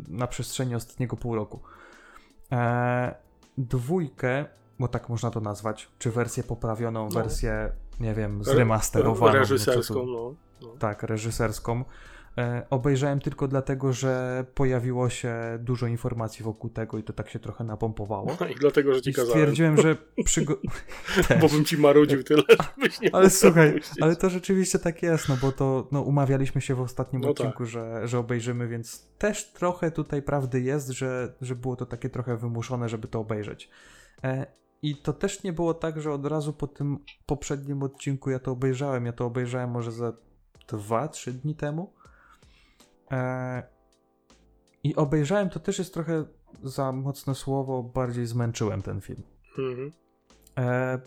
[0.08, 1.60] na przestrzeni ostatniego pół roku.
[2.52, 3.16] E,
[3.58, 4.46] dwójkę,
[4.80, 7.22] bo tak można to nazwać, czy wersję poprawioną, No.
[7.22, 9.34] wersję, nie wiem, zremasterowaną.
[9.34, 10.68] Reżyserską, no no.
[10.68, 10.76] no.
[10.80, 11.84] tak, reżyserską.
[12.38, 17.40] E, obejrzałem tylko dlatego, że pojawiło się dużo informacji wokół tego i to tak się
[17.40, 18.38] trochę napompowało.
[18.52, 19.32] I dlatego, że ci I kazałem.
[19.32, 20.58] stwierdziłem, że przygo...
[21.42, 22.44] Bo bym ci marudził tyle,
[22.78, 24.02] żebyś nie Ale słuchaj, zapuścić.
[24.02, 27.66] ale to rzeczywiście tak jest, no bo to no, umawialiśmy się w ostatnim No odcinku,
[27.66, 32.38] że, że obejrzymy, więc też trochę tutaj prawdy jest, że, że było to takie trochę
[32.38, 33.70] wymuszone, żeby to obejrzeć.
[34.24, 34.46] E,
[34.82, 38.52] I to też nie było tak, że od razu po tym poprzednim odcinku ja to
[38.52, 39.06] obejrzałem.
[39.06, 40.14] Ja to obejrzałem może za
[40.68, 41.94] dwa, trzy dni temu.
[43.12, 43.64] E,
[44.84, 46.26] I obejrzałem, to też jest trochę
[46.64, 49.24] za mocne słowo, bardziej zmęczyłem ten film.
[49.58, 49.92] Mhm.
[50.58, 51.00] E,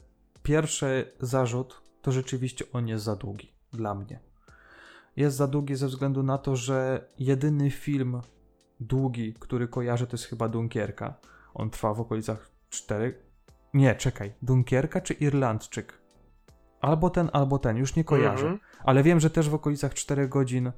[0.42, 4.20] pierwszy zarzut to rzeczywiście on jest za długi dla mnie.
[5.16, 8.20] Jest za długi ze względu na to, że jedyny film
[8.80, 11.14] długi, który kojarzę, to jest chyba Dunkierka.
[11.54, 13.22] On trwa w okolicach 4.
[13.74, 14.32] Nie, czekaj.
[14.42, 15.98] Dunkierka czy Irlandczyk?
[16.80, 18.46] Albo ten, albo ten, już nie kojarzę.
[18.46, 18.60] Mhm.
[18.84, 20.72] Ale wiem, że też w okolicach 4 godzin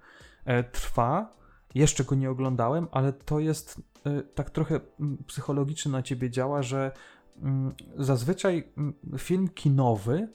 [0.72, 1.38] trwa.
[1.74, 6.62] Jeszcze go nie oglądałem, ale to jest e, tak trochę mm, psychologicznie na ciebie działa,
[6.62, 6.92] że
[7.42, 10.28] mm, zazwyczaj mm, film kinowy,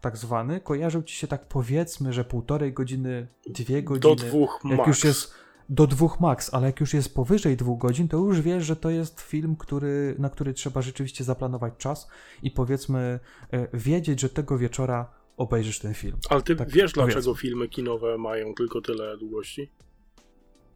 [0.00, 4.16] tak zwany, kojarzył ci się tak powiedzmy, że półtorej godziny, dwie godziny.
[4.16, 4.88] Do dwóch jak max.
[4.88, 5.34] już jest
[5.68, 8.90] do dwóch max, ale jak już jest powyżej dwóch godzin, to już wiesz, że to
[8.90, 12.08] jest film, który, na który trzeba rzeczywiście zaplanować czas
[12.42, 13.20] i powiedzmy
[13.52, 16.16] e, wiedzieć, że tego wieczora obejrzysz ten film.
[16.28, 17.12] Ale ty tak wiesz, powiedzmy.
[17.12, 19.70] dlaczego filmy kinowe mają tylko tyle długości?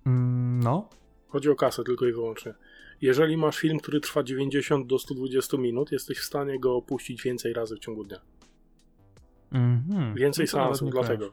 [0.07, 0.89] Mm, no,
[1.29, 2.55] Chodzi o kasę tylko i wyłącznie.
[3.01, 7.53] Jeżeli masz film, który trwa 90 do 120 minut, jesteś w stanie go opuścić więcej
[7.53, 8.21] razy w ciągu dnia.
[9.55, 10.15] Mhm.
[10.15, 11.31] Więcej No seansów, dlatego.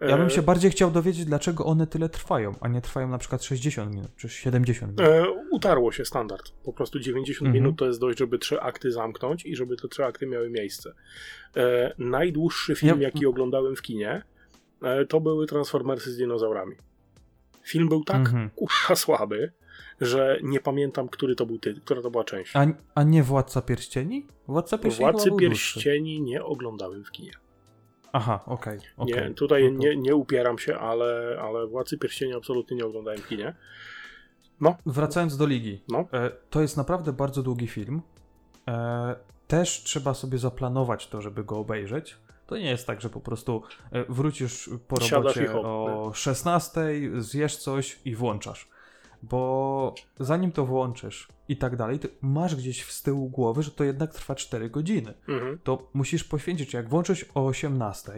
[0.00, 3.18] Ja bym E, się bardziej chciał dowiedzieć, dlaczego one tyle trwają, a nie trwają na
[3.18, 5.12] przykład 60 minut czy 70 minut.
[5.12, 6.50] E, utarło się standard.
[6.64, 7.54] Po prostu 90 Mhm.
[7.64, 10.92] minut to jest dość, żeby trzy akty zamknąć i żeby te trzy akty miały miejsce.
[11.56, 14.22] E, najdłuższy film, Ja- jaki oglądałem w kinie,
[14.82, 16.76] e, to były Transformersy z dinozaurami.
[17.62, 18.50] Film był tak Mhm.
[18.50, 19.52] kurwa słaby,
[20.00, 22.56] że nie pamiętam, który to był tytuł, która to była część.
[22.56, 24.26] A, a nie Władca Pierścieni?
[24.48, 25.30] Władca Pierścieni Władcy.
[25.38, 27.30] Pierścieni nie oglądałem w kinie.
[28.16, 28.78] Aha, okej.
[28.96, 29.28] okej.
[29.28, 33.20] Nie, tutaj No to- nie, nie upieram się, ale, ale Władcy Pierścieni absolutnie nie oglądałem
[33.20, 33.54] w kinie.
[34.86, 35.82] Wracając do Ligi.
[35.88, 35.98] No.
[36.12, 38.02] E, to jest naprawdę bardzo długi film.
[38.68, 42.16] E, też trzeba sobie zaplanować to, żeby go obejrzeć.
[42.46, 43.62] To nie jest tak, że po prostu
[43.92, 46.80] e, wrócisz po robocie hop, o 16,
[47.18, 48.68] zjesz coś i włączasz.
[49.28, 53.84] Bo zanim to włączysz i tak dalej, to masz gdzieś w tyłu głowy, że to
[53.84, 55.14] jednak trwa 4 godziny.
[55.28, 55.58] Mhm.
[55.64, 58.12] To musisz poświęcić, jak włączysz o 18,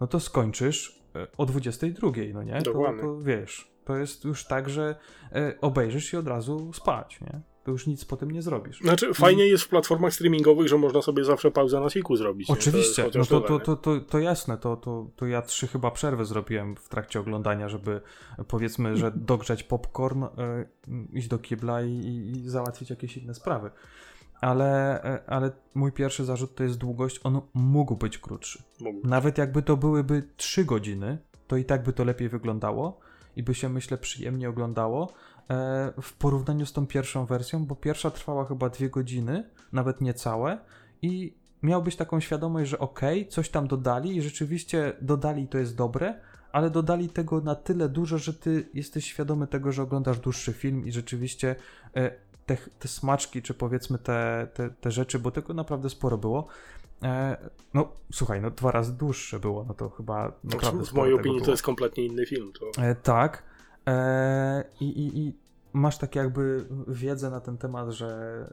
[0.00, 2.62] no to skończysz e, o 22, no nie?
[2.62, 4.94] To, to wiesz, to jest już tak, że
[5.32, 7.40] e, obejrzysz i od razu spać, nie?
[7.70, 8.80] To już nic po tym nie zrobisz.
[8.80, 12.50] Znaczy, fajnie jest w platformach streamingowych, że można sobie zawsze pauzę na siku zrobić.
[12.50, 15.90] Oczywiście, to no to, to, to, to, to jasne, to, to, to ja trzy chyba
[15.90, 18.00] przerwy zrobiłem w trakcie oglądania, żeby
[18.48, 20.28] powiedzmy, że dogrzać popcorn, e,
[21.12, 23.70] iść do kibla i, i, załatwić jakieś inne sprawy.
[24.40, 28.62] Ale, e, ale mój pierwszy zarzut to jest długość, on mógł być krótszy.
[28.80, 29.08] Mógł.
[29.08, 33.00] Nawet jakby to byłyby 3 godziny, to i tak by to lepiej wyglądało
[33.36, 35.12] i by się, myślę, przyjemnie oglądało
[36.02, 40.58] w porównaniu z tą pierwszą wersją, bo pierwsza trwała chyba 2 godziny, nawet niecałe
[41.02, 46.14] i miałbyś taką świadomość, że okej, coś tam dodali i rzeczywiście dodali to jest dobre,
[46.52, 50.86] ale dodali tego na tyle dużo, że ty jesteś świadomy tego, że oglądasz dłuższy film
[50.86, 51.56] i rzeczywiście
[51.94, 52.10] e,
[52.46, 56.48] te, te smaczki, czy powiedzmy te, te, te rzeczy, bo tego naprawdę sporo było,
[57.02, 57.36] E,
[57.74, 61.44] no, słuchaj, no dwa razy dłuższe było, no to chyba naprawdę w mojej opinii to
[61.44, 61.52] było.
[61.52, 62.52] jest kompletnie inny film.
[62.52, 62.82] To...
[62.82, 63.42] E, tak.
[63.86, 65.34] E, i, I
[65.72, 68.44] masz tak jakby wiedzę na ten temat, że,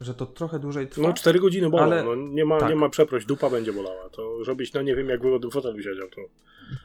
[0.00, 1.08] że to trochę dłużej trwa.
[1.08, 2.68] No 4 godziny bolą, Ale- no, nie, ma, tak.
[2.68, 4.08] nie ma przeproś, dupa będzie bolała.
[4.10, 6.20] To żebyś, no nie wiem, jak wygodnym fotelu siedział, to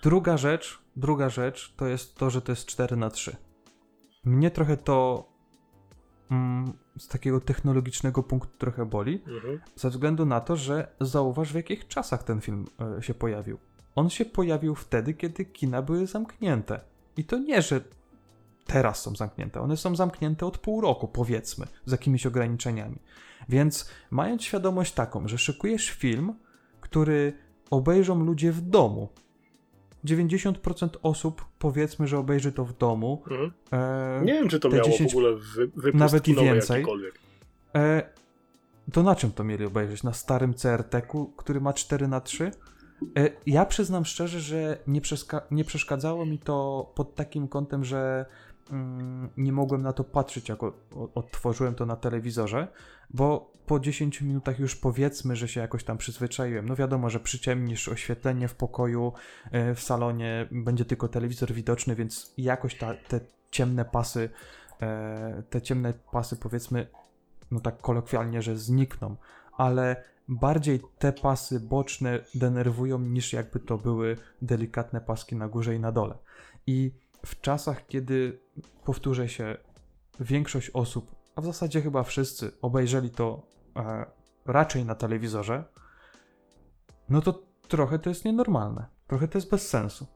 [0.03, 3.35] Druga rzecz, druga rzecz to jest to, że to jest 4 na 3
[4.23, 5.27] Mnie trochę to
[6.31, 9.59] mm, z takiego technologicznego punktu trochę boli, mhm.
[9.75, 12.65] ze względu na to, że zauważ w jakich czasach ten film
[12.97, 13.57] e, się pojawił.
[13.95, 16.79] On się pojawił wtedy, kiedy kina były zamknięte.
[17.17, 17.81] I to nie, że
[18.67, 19.61] teraz są zamknięte.
[19.61, 22.99] One są zamknięte od pół roku, powiedzmy, z jakimiś ograniczeniami.
[23.49, 26.33] Więc mając świadomość taką, że szykujesz film,
[26.81, 27.33] który
[27.71, 29.09] obejrzą ludzie w domu.
[30.05, 33.23] 90% osób powiedzmy, że obejrzy to w domu.
[33.31, 33.51] Mhm.
[33.71, 35.35] E, Nie wiem, czy to miało 10 w ogóle
[35.75, 36.85] wy, nawet i więcej.
[37.75, 38.09] E,
[38.93, 40.03] to na czym to mieli obejrzeć?
[40.03, 42.51] Na starym CRT-ku, który ma 4 na 3
[43.17, 45.01] e, Ja przyznam szczerze, że nie,
[45.51, 48.25] nie przeszkadzało mi to pod takim kątem, że
[49.37, 50.59] nie mogłem na to patrzeć, jak
[51.15, 52.67] odtworzyłem to na telewizorze,
[53.09, 56.67] bo po 10 minutach już powiedzmy, że się jakoś tam przyzwyczaiłem.
[56.67, 59.13] No wiadomo, że przyciemnisz oświetlenie w pokoju,
[59.51, 63.19] e, w salonie, będzie tylko telewizor widoczny, więc jakoś ta, te
[63.51, 64.29] ciemne pasy,
[64.81, 66.87] e, te ciemne pasy powiedzmy
[67.51, 69.15] no tak kolokwialnie, że znikną,
[69.57, 75.79] ale bardziej te pasy boczne denerwują niż jakby to były delikatne paski na górze i
[75.79, 76.17] na dole.
[76.67, 76.91] I
[77.25, 78.39] w czasach, kiedy
[78.85, 79.57] powtórzę się,
[80.19, 84.05] większość osób, a w zasadzie chyba wszyscy obejrzeli to e,
[84.45, 85.63] raczej na telewizorze,
[87.09, 88.85] no to trochę to jest nienormalne.
[89.07, 90.07] Trochę to jest bez sensu.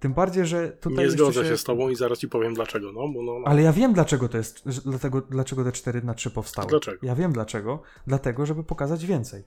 [0.00, 1.04] Tym bardziej, że tutaj.
[1.04, 3.44] Nie zgodzę się z tobą i zaraz ci powiem dlaczego, no, no, no.
[3.44, 6.68] ale ja wiem, dlaczego to jest, dlatego, dlaczego te 4 na 3 powstały.
[6.68, 7.06] Dlaczego?
[7.06, 7.82] Ja wiem dlaczego.
[8.06, 9.44] Dlatego, żeby pokazać więcej.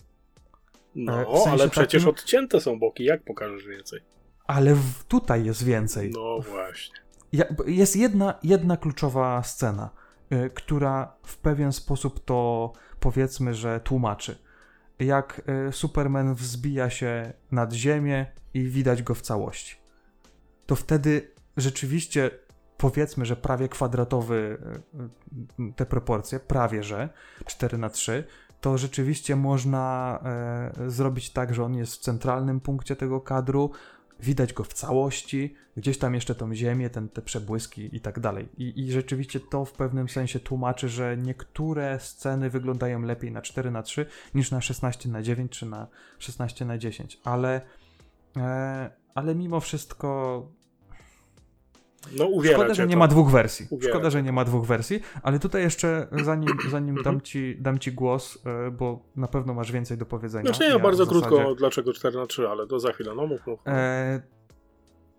[0.96, 4.02] no e, w sensie ale przecież takim- odcięte są boki, jak pokażesz więcej?
[4.48, 6.12] Ale w, tutaj jest więcej.
[6.14, 6.96] No właśnie.
[7.32, 9.90] ja, jest jedna, jedna kluczowa scena,
[10.32, 14.38] y, która w pewien sposób to powiedzmy, że tłumaczy.
[15.00, 19.76] Jak y, Superman wzbija się nad ziemię i widać go w całości.
[20.66, 22.32] To wtedy rzeczywiście
[22.78, 24.58] powiedzmy, że prawie kwadratowy
[25.60, 27.10] y, y, te proporcje, prawie że
[27.46, 28.24] 4 na 3
[28.62, 33.72] to rzeczywiście można e, zrobić tak, że on jest w centralnym punkcie tego kadru,
[34.20, 38.50] widać go w całości, gdzieś tam jeszcze tą ziemię, ten, te przebłyski i tak dalej.
[38.58, 43.72] I, I rzeczywiście to w pewnym sensie tłumaczy, że niektóre sceny wyglądają lepiej na 4
[43.72, 44.06] na 3
[44.36, 45.88] niż na 16 na 9 czy na
[46.20, 47.62] 16 na 10, ale,
[48.38, 50.48] e, ale mimo wszystko
[52.18, 53.00] No uwiera Szkoda, że nie to.
[53.00, 53.68] ma dwóch wersji.
[53.70, 57.80] Uwiera Szkoda, że nie ma dwóch wersji, ale tutaj jeszcze zanim, zanim dam, ci, dam
[57.80, 60.46] ci głos, e, bo na pewno masz więcej do powiedzenia.
[60.46, 63.16] Znaczy nie, Ja bardzo w zasadzie- krótko, dlaczego 4 na 3 ale to za chwilę,
[63.16, 63.60] no mów, mów.
[63.68, 64.22] E,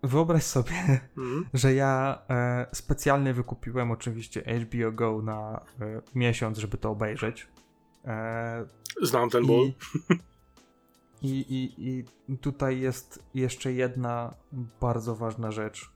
[0.03, 1.45] wyobraź sobie, Mhm.
[1.53, 7.47] że ja e, specjalnie wykupiłem oczywiście HBO Go na e, miesiąc, żeby to obejrzeć.
[8.05, 8.65] E,
[9.01, 9.71] Znam ten ból.
[11.21, 11.89] I, i,
[12.31, 14.33] i, tutaj jest jeszcze jedna
[14.81, 15.89] bardzo ważna rzecz,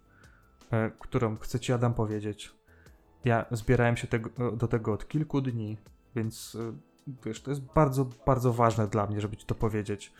[0.99, 2.51] którą chcę Ci, Adam, powiedzieć.
[3.25, 5.77] Ja zbierałem się tego, do tego od kilku dni,
[6.15, 6.73] więc e,
[7.25, 10.13] wiesz, to jest bardzo, bardzo ważne dla mnie, żeby Ci to powiedzieć.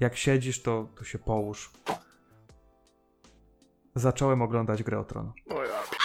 [0.00, 1.72] Jak siedzisz, to, to się połóż.
[3.94, 5.32] Zacząłem oglądać Grę o Tron.
[5.50, 5.95] O ja.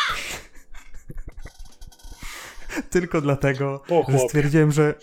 [2.89, 4.95] Tylko dlatego, że stwierdziłem, że.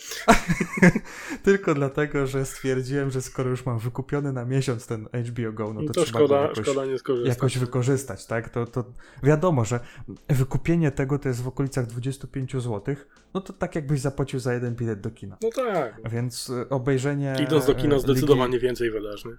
[1.45, 5.81] Tylko dlatego, że stwierdziłem, że skoro już mam wykupiony na miesiąc ten HBO Go, no
[5.81, 6.83] to, to trzeba szkoda, jakoś, szkoda
[7.29, 8.49] jakoś wykorzystać, tak?
[8.49, 8.85] To, to
[9.23, 9.81] wiadomo, że
[10.29, 12.97] wykupienie tego to jest w okolicach 25 zł,
[13.35, 15.37] no to tak jakbyś zapłacił za jeden bilet do kina.
[15.43, 16.11] No tak.
[16.11, 17.37] Więc y, obejrzenie.
[17.43, 19.37] Idąc do kina e, zdecydowanie Ligi, więcej wydasz, nie?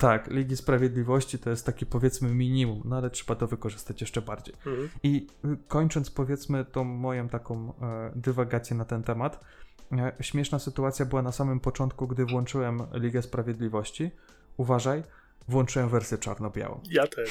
[0.00, 4.54] Tak, Ligi Sprawiedliwości to jest takie powiedzmy minimum, no ale trzeba to wykorzystać jeszcze bardziej.
[4.66, 4.88] Mhm.
[5.02, 9.40] I y, kończąc powiedzmy tą moją taką e, dywagację na ten temat,
[9.92, 14.10] e, śmieszna sytuacja była na samym początku, gdy włączyłem Ligę Sprawiedliwości.
[14.56, 15.02] Uważaj,
[15.48, 16.80] włączyłem wersję czarno-białą.
[16.90, 17.30] Ja też.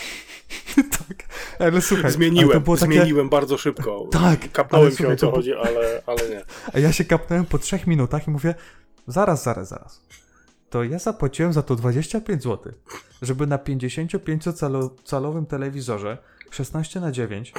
[1.07, 1.23] tak,
[1.59, 2.93] ale słuchaj, ale Zmieniłem, to było takie...
[2.93, 4.07] zmieniłem bardzo szybko.
[4.11, 6.41] Tak, Kapnąłem ale się o co to- chodzi, ale, ale nie.
[6.73, 8.55] A ja się kapnąłem po trzech minutach i mówię,
[9.07, 10.01] zaraz, zaraz, zaraz.
[10.69, 12.73] To ja zapłaciłem za to 25 zł,
[13.21, 16.17] żeby na 55-calowym telewizorze
[16.51, 17.53] 16 na 9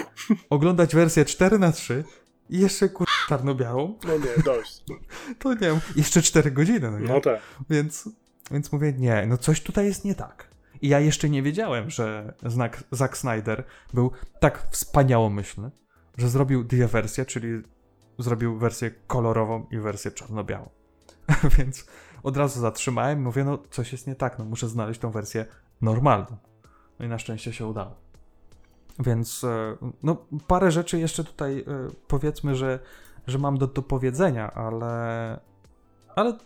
[0.50, 2.04] oglądać wersję 4 na 3
[2.50, 3.06] i jeszcze kur...
[3.28, 3.98] czarno-białą.
[4.06, 4.84] No nie, dość.
[5.38, 7.08] To nie wiem, jeszcze 4 godziny, no nie?
[7.08, 7.40] No tak.
[7.70, 8.08] Więc,
[8.50, 10.50] więc mówię, nie, no coś tutaj jest nie tak.
[10.82, 15.70] I ja jeszcze nie wiedziałem, że znak Zack Snyder był tak wspaniałomyślny,
[16.18, 17.62] że zrobił dwie wersje, czyli
[18.18, 20.68] zrobił wersję kolorową i wersję czarno-białą.
[21.58, 21.86] Więc
[22.22, 25.46] od razu zatrzymałem i mówię, no coś jest nie tak, no muszę znaleźć tą wersję
[25.80, 26.36] normalną.
[26.98, 27.94] No i na szczęście się udało.
[28.98, 32.78] Więc e, no parę rzeczy jeszcze tutaj e, powiedzmy, że,
[33.26, 35.40] że mam do, do powiedzenia, ale
[36.16, 36.38] ale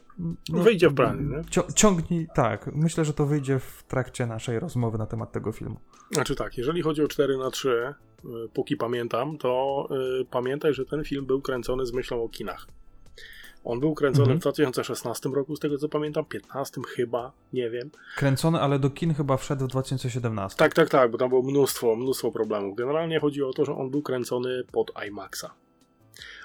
[0.48, 1.36] no, Wyjdzie w praniu, nie?
[1.36, 5.76] cio- ciągnij, tak, myślę, że to wyjdzie w trakcie naszej rozmowy na temat tego filmu.
[6.10, 7.94] Znaczy tak, jeżeli chodzi o 4 na 3
[8.24, 9.88] y, póki pamiętam, to
[10.20, 12.66] y, pamiętaj, że ten film był kręcony z myślą o kinach.
[13.64, 14.38] On był kręcony Mhm.
[14.38, 17.90] w 2016 roku, z tego co pamiętam, 15 chyba, nie wiem.
[18.16, 20.58] Kręcony, ale do kin chyba wszedł w 2017.
[20.58, 22.76] Tak, tak, tak, bo tam było mnóstwo, mnóstwo problemów.
[22.76, 25.44] Generalnie chodzi o to, że on był kręcony pod IMAXa.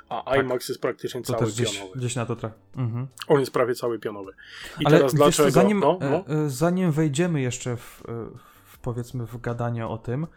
[0.09, 0.43] A Tak.
[0.45, 1.99] IMAX jest praktycznie To cały gdzieś, pionowy.
[1.99, 2.51] gdzieś na to traf.
[2.78, 3.07] Mhm.
[3.28, 4.32] On jest prawie cały pionowy.
[4.80, 5.51] I Ale teraz wiesz dlaczego?
[5.51, 6.36] zanim, no, e, no.
[6.45, 8.26] e, zanim wejdziemy jeszcze w, e,
[8.65, 10.28] w powiedzmy w gadanie o tym,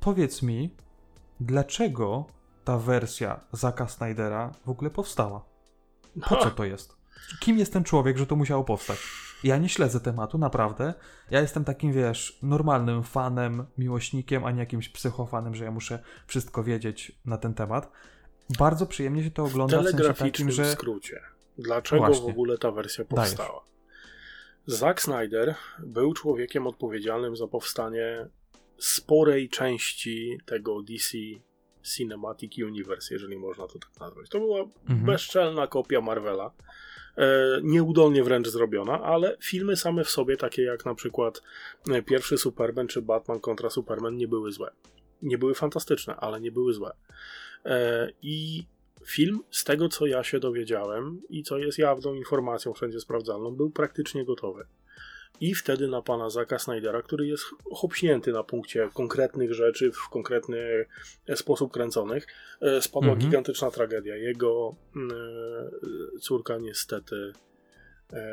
[0.00, 0.70] powiedz mi,
[1.40, 2.26] dlaczego
[2.64, 5.44] ta wersja Zaka Snydera w ogóle powstała?
[6.28, 6.96] Po co to jest?
[7.40, 8.98] Kim jest ten człowiek, że to musiało powstać?
[9.44, 10.94] Ja nie śledzę tematu, naprawdę.
[11.30, 16.64] Ja jestem takim, wiesz, normalnym fanem, miłośnikiem, a nie jakimś psychofanem, że ja muszę wszystko
[16.64, 17.92] wiedzieć na ten temat.
[18.58, 20.64] Bardzo przyjemnie się to W ogląda, w sensie takim, że...
[20.72, 21.20] skrócie.
[21.58, 22.26] Dlaczego Właśnie.
[22.26, 23.30] w ogóle ta wersja Dajesz.
[23.34, 23.64] powstała?
[24.66, 28.28] Zack Snyder był człowiekiem odpowiedzialnym za powstanie
[28.78, 31.18] sporej części tego DC
[31.84, 34.28] Cinematic Universe, jeżeli można to tak nazwać.
[34.28, 35.04] To była Mhm.
[35.06, 36.50] bezczelna kopia Marvela.
[37.16, 41.42] E, nieudolnie wręcz zrobiona, ale filmy same w sobie, takie jak na przykład
[41.90, 44.70] e, pierwszy Superman czy Batman kontra Superman, nie były złe.
[45.22, 46.92] Nie były fantastyczne, ale nie były złe.
[47.64, 48.64] E, I
[49.06, 53.70] film, z tego co ja się dowiedziałem i co jest jawną informacją wszędzie sprawdzalną, był
[53.70, 54.66] praktycznie gotowy.
[55.40, 60.86] I wtedy na pana Zaka Snydera, który jest hopśnięty na punkcie konkretnych rzeczy, w konkretny
[61.26, 62.26] e, sposób kręconych,
[62.60, 63.18] e, spadła Mhm.
[63.30, 64.16] gigantyczna tragedia.
[64.16, 65.10] Jego mm,
[66.16, 67.32] e, córka niestety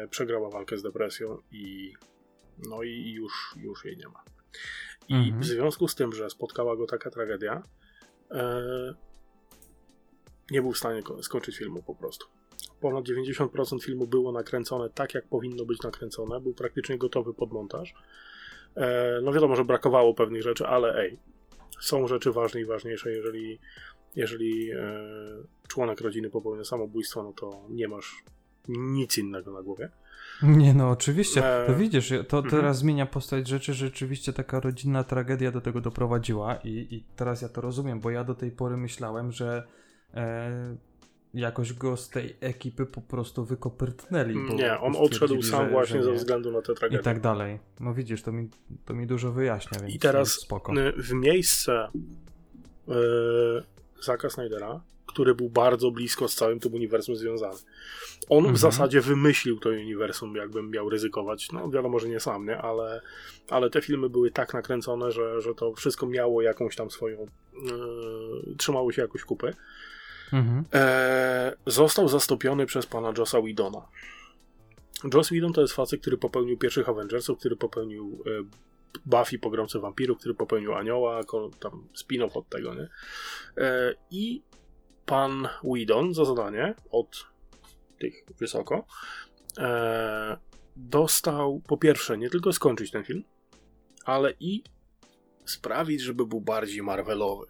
[0.09, 1.93] przegrała walkę z depresją i
[2.69, 4.23] no i już, już jej nie ma.
[5.07, 5.41] I Mhm.
[5.41, 7.63] w związku z tym, że spotkała go taka tragedia,
[10.51, 12.27] nie był w stanie ko- skończyć filmu po prostu.
[12.81, 16.41] Ponad 90% filmu było nakręcone tak, jak powinno być nakręcone.
[16.41, 17.93] Był praktycznie gotowy pod montaż.
[18.75, 21.17] E, no wiadomo, że brakowało pewnych rzeczy, ale ej,
[21.79, 23.11] są rzeczy ważne i ważniejsze.
[23.11, 23.59] Jeżeli,
[24.15, 24.77] jeżeli e,
[25.67, 28.23] członek rodziny popełnia samobójstwo, no to nie masz
[28.67, 29.89] nic innego na głowie.
[30.43, 31.63] Nie no, oczywiście.
[31.63, 32.49] E, To widzisz, to mhm.
[32.49, 37.41] teraz zmienia postać rzeczy, że rzeczywiście taka rodzinna tragedia do tego doprowadziła i, i teraz
[37.41, 39.67] ja to rozumiem, bo ja do tej pory myślałem, że
[40.13, 40.75] e,
[41.33, 44.37] jakoś go z tej ekipy po prostu wykopyrtnęli.
[44.37, 47.03] Nie, on odszedł sam że- właśnie że ze względu na tę I tragedię.
[47.03, 47.59] tak dalej.
[47.79, 48.49] No widzisz, to mi,
[48.85, 50.73] to mi dużo wyjaśnia, więc I teraz spoko.
[50.73, 51.87] y, w miejsce
[52.89, 52.93] y,
[54.03, 57.57] Zaka Snydera, który był bardzo blisko z całym tym uniwersum związany.
[58.29, 58.55] On Mhm.
[58.55, 61.51] w zasadzie wymyślił to uniwersum, jakbym miał ryzykować.
[61.51, 62.57] No wiadomo, że nie sam, nie?
[62.57, 63.01] Ale,
[63.49, 67.17] ale te filmy były tak nakręcone, że, że to wszystko miało jakąś tam swoją...
[67.23, 67.27] y,
[68.57, 69.53] trzymało się jakoś kupy.
[70.33, 70.65] Mhm.
[70.73, 73.87] E, został zastąpiony przez pana Jossa Whedona.
[75.13, 78.43] Joss Whedon to jest facet, który popełnił pierwszych Avengersów, który popełnił e,
[79.05, 81.21] Buffy Pogromcy Wampirów, który popełnił Anioła,
[81.59, 82.87] tam spin-off od tego, nie?
[83.57, 84.43] E, I
[85.05, 87.27] pan Whedon za zadanie od
[87.99, 88.85] tych wysoko
[89.57, 90.37] e,
[90.75, 93.23] dostał po pierwsze nie tylko skończyć ten film,
[94.05, 94.63] ale i
[95.45, 97.45] sprawić, żeby był bardziej Marvelowy.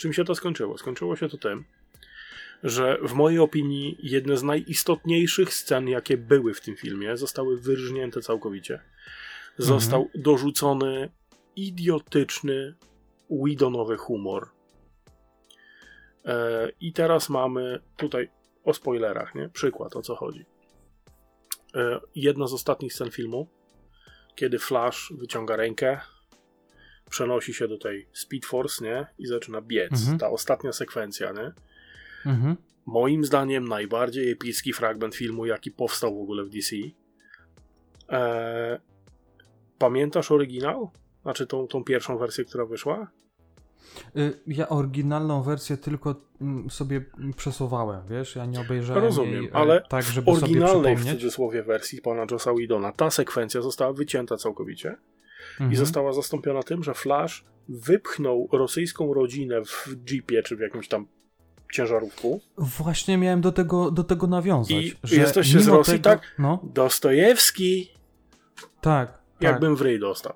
[0.00, 0.78] Czym się to skończyło?
[0.78, 1.64] Skończyło się to tym,
[2.62, 8.20] że w mojej opinii jedne z najistotniejszych scen, jakie były w tym filmie, zostały wyrżnięte
[8.20, 8.80] całkowicie.
[9.58, 11.10] Został dorzucony
[11.56, 12.74] idiotyczny,
[13.30, 14.48] Whedonowy humor.
[16.24, 18.30] E, I teraz mamy tutaj
[18.64, 19.48] o spoilerach, nie?
[19.48, 20.46] Przykład, o co chodzi.
[21.74, 23.48] E, jedna z ostatnich scen filmu,
[24.34, 26.00] kiedy Flash wyciąga rękę,
[27.10, 29.06] przenosi się do tej Speed Force, nie?
[29.18, 29.92] I zaczyna biec.
[29.92, 30.18] Mhm.
[30.18, 31.52] Ta ostatnia sekwencja, nie?
[32.26, 32.56] Mhm.
[32.86, 36.76] Moim zdaniem najbardziej epicki fragment filmu, jaki powstał w ogóle w DC.
[38.08, 38.78] Eee,
[39.78, 40.90] pamiętasz oryginał?
[41.22, 43.10] Znaczy tą, tą pierwszą wersję, która wyszła?
[44.16, 47.04] Y, Ja oryginalną wersję tylko mm, sobie
[47.36, 50.98] przesuwałem, wiesz, ja nie obejrzałem Rozumiem, jej, e, ale tak, W żeby sobie oryginalnej w
[50.98, 51.22] przypomnieć.
[51.22, 54.96] cudzysłowie wersji pana Jossa Whedona ta sekwencja została wycięta całkowicie
[55.60, 55.72] Mhm.
[55.72, 61.06] i została zastąpiona tym, że Flash wypchnął rosyjską rodzinę w jeepie czy w jakimś tam
[61.72, 62.40] ciężarówku.
[62.58, 64.72] Właśnie miałem do tego, do tego nawiązać.
[64.84, 66.34] I że jesteście z Rosji, tego, tak?
[66.38, 67.90] No, Dostojewski
[68.80, 69.12] tak.
[69.12, 69.20] tak.
[69.40, 70.32] jakbym w ryj dostał.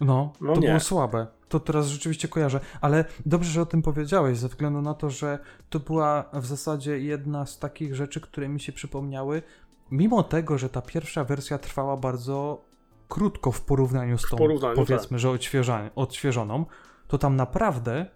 [0.00, 0.68] No, No to nie.
[0.68, 1.26] było słabe.
[1.48, 2.60] To teraz rzeczywiście kojarzę.
[2.80, 5.38] Ale dobrze, że o tym powiedziałeś, ze względu na to, że
[5.70, 9.42] to była w zasadzie jedna z takich rzeczy, które mi się przypomniały.
[9.90, 12.64] Mimo tego, że ta pierwsza wersja trwała bardzo
[13.12, 14.86] krótko w porównaniu z tą, porównaniu, tak.
[14.86, 16.66] powiedzmy, że odświeża- odświeżoną,
[17.08, 18.06] to tam naprawdę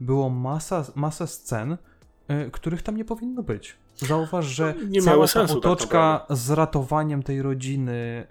[0.00, 3.76] było masa, masa scen, y, których tam nie powinno być.
[3.96, 8.26] Zauważ, że No, nie cała ta tak otoczka z ratowaniem tej rodziny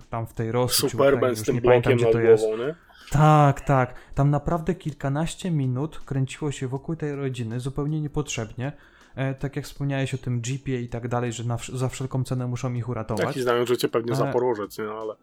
[0.00, 2.44] y, tam w tej Rosji Superman z tym pamiętam, blokiem nad to jest.
[2.44, 2.62] głową?
[3.10, 3.94] Tak, tak.
[4.14, 8.72] Tam naprawdę kilkanaście minut kręciło się wokół tej rodziny zupełnie niepotrzebnie.
[9.18, 12.46] E, tak jak wspomniałeś o tym jeepie i tak dalej, że na, za wszelką cenę
[12.46, 13.26] muszą ich uratować.
[13.26, 14.84] Taki znają życie pewnie Ale- Zaporożec, nie?
[14.84, 15.14] No, ale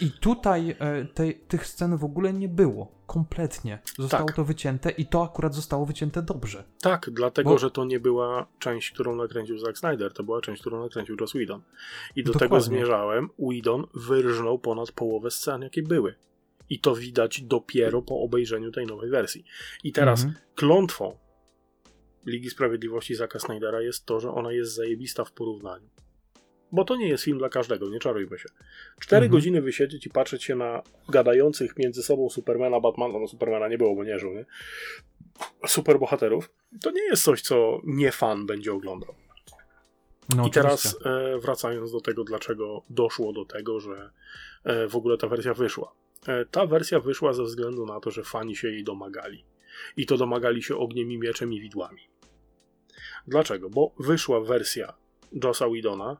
[0.00, 2.92] I tutaj e, tej, tych scen w ogóle nie było.
[3.06, 3.78] Kompletnie.
[3.98, 4.36] Zostało Tak.
[4.36, 6.64] to wycięte i to akurat zostało wycięte dobrze.
[6.80, 10.60] Tak, dlatego, Bo- że to nie była część, którą nakręcił Zack Snyder, to była część,
[10.60, 11.62] którą nakręcił Joss Whedon.
[12.16, 12.64] I do tego Dokładnie.
[12.66, 13.28] zmierzałem.
[13.38, 16.14] Whedon wyrżnął ponad połowę scen, jakie były.
[16.70, 19.44] I to widać dopiero po obejrzeniu tej nowej wersji.
[19.84, 20.40] I teraz Mhm.
[20.54, 21.16] klątwą
[22.26, 25.88] Ligi Sprawiedliwości Zacka Snydera jest to, że ona jest zajebista w porównaniu.
[26.72, 28.48] Bo to nie jest film dla każdego, nie czarujmy się.
[29.00, 29.32] Cztery Mhm.
[29.32, 33.94] godziny wysiedzieć i patrzeć się na gadających między sobą Supermana, Batmana, no Supermana nie było,
[33.94, 34.44] bo nie żył, nie?
[35.66, 36.50] Superbohaterów,
[36.82, 39.14] to nie jest coś, co nie fan będzie oglądał.
[40.36, 44.10] No, I teraz e, wracając do tego, dlaczego doszło do tego, że
[44.64, 45.94] e, w ogóle ta wersja wyszła.
[46.26, 49.44] E, ta wersja wyszła ze względu na to, że fani się jej domagali.
[49.96, 52.11] I to domagali się ogniem i mieczem i widłami.
[53.26, 53.70] Dlaczego?
[53.70, 54.92] Bo wyszła wersja
[55.44, 56.16] Jossa Whedona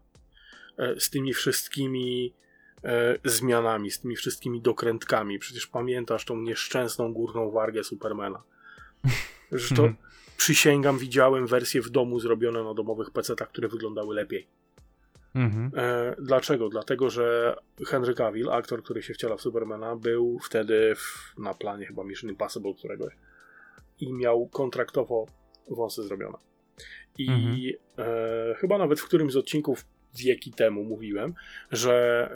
[0.78, 2.34] e, z tymi wszystkimi
[2.84, 5.38] e, zmianami, z tymi wszystkimi dokrętkami.
[5.38, 8.42] Przecież pamiętasz tą nieszczęsną górną wargę Supermana.
[9.52, 9.96] Że to, Mhm.
[10.36, 14.48] przysięgam, widziałem wersje w domu zrobione na domowych PC-tach, które wyglądały lepiej.
[15.34, 15.70] Mhm.
[15.76, 16.68] E, dlaczego?
[16.68, 21.86] Dlatego, że Henry Cavill, aktor, który się wciela w Supermana, był wtedy w, na planie
[21.86, 23.12] chyba Mission Impossible któregoś
[24.00, 25.26] i miał kontraktowo
[25.70, 26.38] wąsy zrobione.
[27.18, 27.56] I Mhm.
[27.98, 29.84] e, chyba nawet w którymś z odcinków
[30.16, 31.34] wieki temu mówiłem,
[31.70, 32.28] że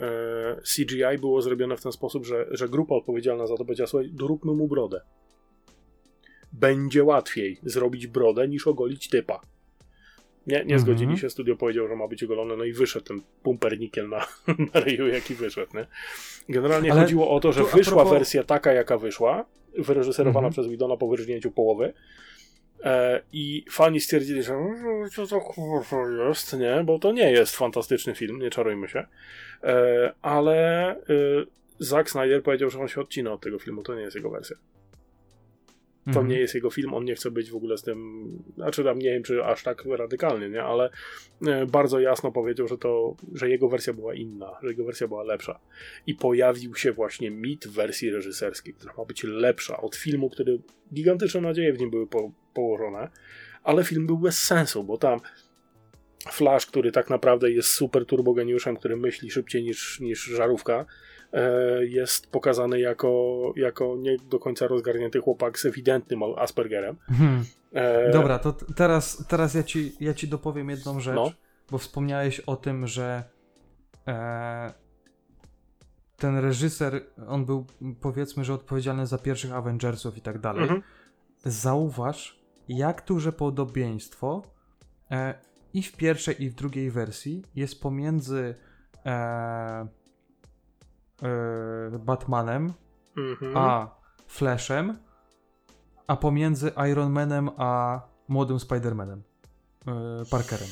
[0.57, 4.09] e, CGI było zrobione w ten sposób, że, że grupa odpowiedzialna za to powiedziała, słuchaj,
[4.13, 5.01] doróbmy mu brodę.
[6.53, 9.41] Będzie łatwiej zrobić brodę niż ogolić typa.
[10.47, 11.17] Nie, nie zgodzili Mhm.
[11.19, 14.17] się, studio powiedział, że ma być ogolony, no i wyszedł ten pumpernikiel na,
[14.73, 15.87] na ryju, jaki wyszedł, nie?
[16.49, 19.45] Generalnie Ale chodziło o to, że tu wyszła propos- wersja taka, jaka wyszła,
[19.77, 20.51] wyreżyserowana Mhm.
[20.53, 21.93] przez Widona po wyrżnięciu połowy,
[23.33, 26.83] I fani stwierdzili, że "Mm, co to kurwa jest, nie?
[26.85, 29.05] Bo to nie jest fantastyczny film, nie czarujmy się.
[29.63, 30.95] E, ale e,
[31.79, 34.55] Zack Snyder powiedział, że on się odcina od tego filmu, to nie jest jego wersja.
[36.05, 36.27] To Mhm.
[36.27, 39.09] nie jest jego film, on nie chce być w ogóle z tym, znaczy tam nie
[39.09, 40.63] wiem, czy aż tak radykalnie, nie?
[40.63, 40.89] Ale
[41.47, 45.23] e, bardzo jasno powiedział, że to, że jego wersja była inna, że jego wersja była
[45.23, 45.59] lepsza.
[46.07, 50.59] I pojawił się właśnie mit wersji reżyserskiej, która ma być lepsza od filmu, który
[50.93, 53.09] gigantyczne nadzieje w nim były po, położone,
[53.63, 55.19] ale film był bez sensu, bo tam
[56.31, 60.85] Flash, który tak naprawdę jest super turbogeniuszem, który myśli szybciej niż, niż żarówka,
[61.33, 66.97] e, jest pokazany jako, jako nie do końca rozgarnięty chłopak z ewidentnym Aspergerem.
[67.09, 67.45] Mhm.
[67.73, 71.31] E, Dobra, to teraz, teraz ja, ci, ja ci dopowiem jedną rzecz, No.
[71.71, 73.23] bo wspomniałeś o tym, że
[74.07, 74.73] e,
[76.17, 77.65] ten reżyser, on był
[78.01, 80.63] powiedzmy, że odpowiedzialny za pierwszych Avengersów i tak dalej.
[80.63, 80.81] Mhm.
[81.45, 82.39] Zauważ,
[82.69, 84.43] jak duże podobieństwo
[85.11, 85.39] e,
[85.73, 88.55] i w pierwszej, i w drugiej wersji jest pomiędzy
[89.05, 89.11] e,
[91.23, 92.73] e, Batmanem
[93.17, 93.57] Mhm.
[93.57, 93.95] a
[94.27, 94.97] Flashem,
[96.07, 99.21] a pomiędzy Iron Manem a młodym Spider-Manem,
[99.87, 100.67] yy, Parkerem.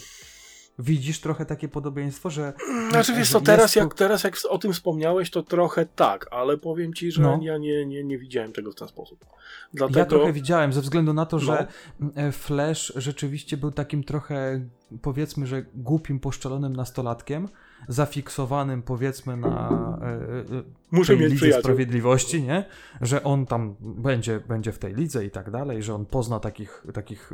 [0.80, 2.54] Widzisz trochę takie podobieństwo, że.
[2.90, 6.58] Znaczy wiesz co, teraz tu- jak, teraz jak o tym wspomniałeś, to trochę tak, ale
[6.58, 7.40] powiem ci, że No.
[7.42, 9.20] ja nie, nie, nie widziałem tego w ten sposób.
[9.26, 9.36] Ja
[9.74, 10.06] Dlatego...
[10.06, 11.44] trochę widziałem, ze względu na to, No.
[11.44, 11.68] że
[12.16, 14.66] e, Flash rzeczywiście był takim trochę,
[15.02, 17.48] powiedzmy, że głupim, poszczelonym nastolatkiem,
[17.88, 19.70] zafiksowanym, powiedzmy, na
[20.02, 21.62] e, e, Muszę tej mieć Lidze przyjaciół.
[21.64, 22.66] Sprawiedliwości, nie?
[23.02, 26.84] Że on tam będzie, będzie w tej lidze i tak dalej, że on pozna takich,
[26.94, 27.32] takich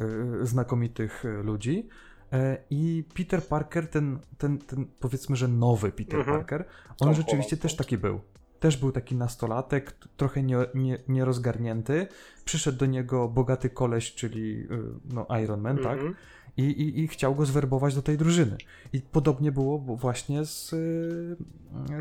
[0.00, 1.88] e, znakomitych ludzi.
[2.32, 6.36] E, I Peter Parker, ten, ten, ten powiedzmy, że nowy Peter Mhm.
[6.36, 6.64] Parker,
[7.00, 8.20] on rzeczywiście też taki był.
[8.60, 12.06] Też był taki nastolatek, trochę nie, nie, nierozgarnięty.
[12.44, 14.66] Przyszedł do niego bogaty koleś, czyli y,
[15.12, 15.92] no, Iron Man, tak?
[15.92, 16.14] Mhm.
[16.56, 18.56] I, i, I chciał go zwerbować do tej drużyny.
[18.92, 21.36] I podobnie było właśnie z, y,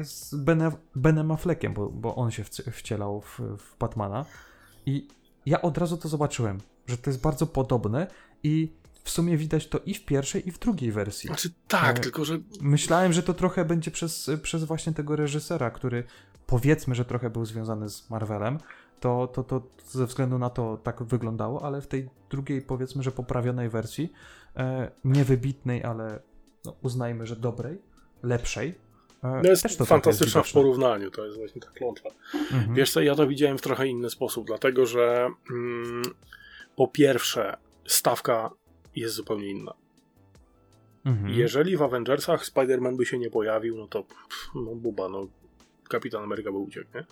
[0.04, 4.26] z Benem, Benem Affleckiem, bo, bo on się wci- wcielał w, w Batmana.
[4.86, 5.08] I
[5.46, 6.58] ja od razu to zobaczyłem,
[6.88, 8.08] że to jest bardzo podobne
[8.44, 8.74] i
[9.08, 11.28] w sumie widać to i w pierwszej, i w drugiej wersji.
[11.28, 15.72] Znaczy tak, E, tylko że Myślałem, że to trochę będzie przez, przez właśnie tego reżysera,
[15.72, 16.04] który
[16.48, 18.58] powiedzmy, że trochę był związany z Marvelem.
[19.00, 23.12] To, to, to ze względu na to tak wyglądało, ale w tej drugiej, powiedzmy, że
[23.12, 24.12] poprawionej wersji,
[24.56, 26.20] e, niewybitnej, ale
[26.66, 27.82] no, uznajmy, że dobrej,
[28.24, 28.76] lepszej.
[29.24, 32.10] E, no jest też to fantastyczna w porównaniu, to jest właśnie ta klątwa.
[32.34, 32.76] Mhm.
[32.76, 36.02] Wiesz co, ja to widziałem w trochę inny sposób, dlatego że mm,
[36.76, 38.50] po pierwsze stawka
[39.00, 39.74] jest zupełnie inna.
[41.06, 41.34] Mhm.
[41.34, 45.28] Jeżeli w Avengersach Spider-Man by się nie pojawił, no to pff, no buba, no
[45.90, 47.06] Kapitan Ameryka by uciekł, nie?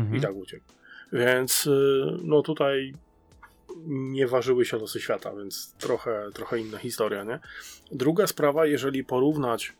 [0.00, 0.16] Mhm.
[0.16, 0.64] I tak uciekł.
[1.12, 2.94] Więc y, no tutaj
[3.86, 7.40] nie ważyły się losy świata, więc trochę, trochę inna historia, nie?
[7.92, 9.72] Druga sprawa, jeżeli porównać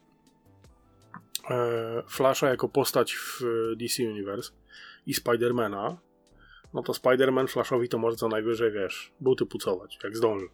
[1.51, 3.41] e, Flasha jako postać w
[3.77, 4.53] DC Universe
[5.07, 5.97] i Spidermana,
[6.74, 10.47] no to Spider-Man Flashowi to może co najwyżej, wiesz, buty pucować, jak zdąży.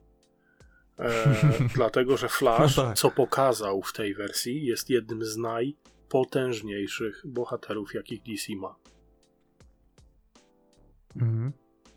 [0.98, 1.34] E,
[1.74, 2.96] dlatego, że Flash, No tak.
[2.98, 8.74] co pokazał w tej wersji, jest jednym z najpotężniejszych bohaterów, jakich DC ma.
[11.16, 11.52] Mhm.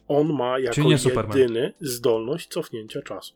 [0.08, 1.38] On ma jako nie Superman.
[1.38, 3.34] jedyny zdolność cofnięcia czasu.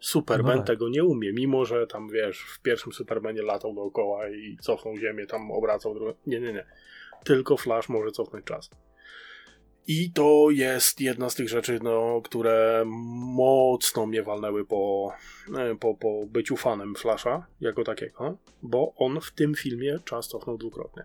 [0.00, 0.66] Superman No tak.
[0.66, 5.26] tego nie umie, mimo że tam wiesz, w pierwszym Supermanie latał dookoła i cofnął ziemię,
[5.26, 6.12] tam obracał drugą.
[6.26, 6.66] Nie, nie, nie.
[7.24, 8.70] Tylko Flash może cofnąć czas.
[9.86, 12.82] I to jest jedna z tych rzeczy, no, które
[13.36, 15.12] mocno mnie walnęły po,
[15.58, 20.58] e, po, po byciu fanem Flasha jako takiego, bo on w tym filmie czas cofnął
[20.58, 21.04] dwukrotnie.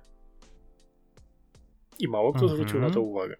[1.99, 2.57] I mało kto Mhm.
[2.57, 3.35] zwrócił na to uwagę.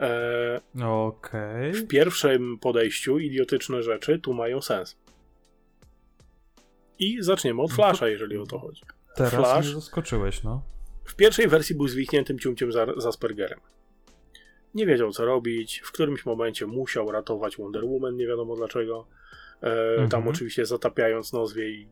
[0.00, 1.72] E, Okej.
[1.72, 4.96] w pierwszym podejściu idiotyczne rzeczy tu mają sens.
[6.98, 8.82] I zaczniemy od Flasha, jeżeli o to chodzi.
[9.16, 9.66] Teraz Flash.
[9.66, 10.62] mnie zaskoczyłeś, no.
[11.04, 13.60] W pierwszej wersji był zwichniętym ciumciem za Aspergerem.
[14.74, 15.80] Nie wiedział, co robić.
[15.84, 19.06] W którymś momencie musiał ratować Wonder Woman, nie wiadomo dlaczego.
[19.62, 20.28] E, Tam Mhm.
[20.28, 21.88] oczywiście zatapiając nos w jej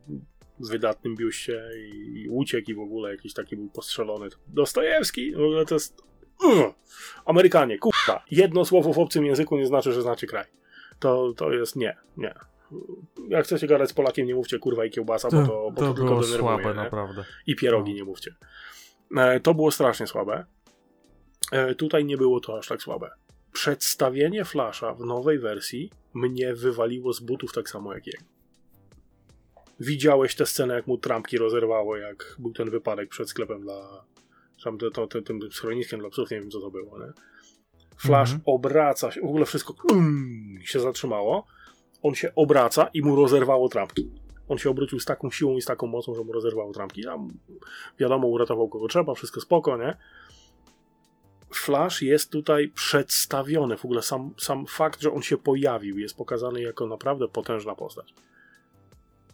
[0.59, 4.27] wydatnym biuście i, i uciekł i w ogóle jakiś taki był postrzelony.
[4.47, 6.01] Dostojewski, w ogóle to jest...
[6.43, 6.73] Ugh.
[7.25, 8.23] Amerykanie, kurwa.
[8.31, 10.45] Jedno słowo w obcym języku nie znaczy, że znacie kraj.
[10.99, 12.33] To, to jest nie, nie.
[13.29, 15.93] Jak chcecie gadać z Polakiem, nie mówcie kurwa i kiełbasa, bo to, bo to, to
[15.93, 16.73] tylko było denerwuje, słabe, nie?
[16.73, 17.23] naprawdę.
[17.47, 17.97] I pierogi No.
[17.97, 18.35] nie mówcie.
[19.17, 20.45] E, to było strasznie słabe.
[21.51, 23.11] E, tutaj nie było to aż tak słabe.
[23.51, 28.23] Przedstawienie Flasha w nowej wersji mnie wywaliło z butów tak samo jak jego.
[29.79, 34.05] Widziałeś tę scenę, jak mu trampki rozerwało, jak był ten wypadek przed sklepem dla.
[34.63, 37.11] Tam to, to, to, tym schroniskiem dla psów, nie wiem co to było, nie?
[37.97, 38.41] Flash Mhm.
[38.45, 41.47] obraca się, w ogóle wszystko mm, się zatrzymało.
[42.03, 44.11] On się obraca i mu rozerwało trampki.
[44.47, 47.03] On się obrócił z taką siłą i z taką mocą, że mu rozerwało trampki.
[47.03, 47.29] Tam
[47.99, 49.97] wiadomo, uratował kogo trzeba, wszystko spoko, nie?
[51.59, 53.77] Flash jest tutaj przedstawiony.
[53.77, 58.13] W ogóle sam, sam fakt, że on się pojawił, jest pokazany jako naprawdę potężna postać.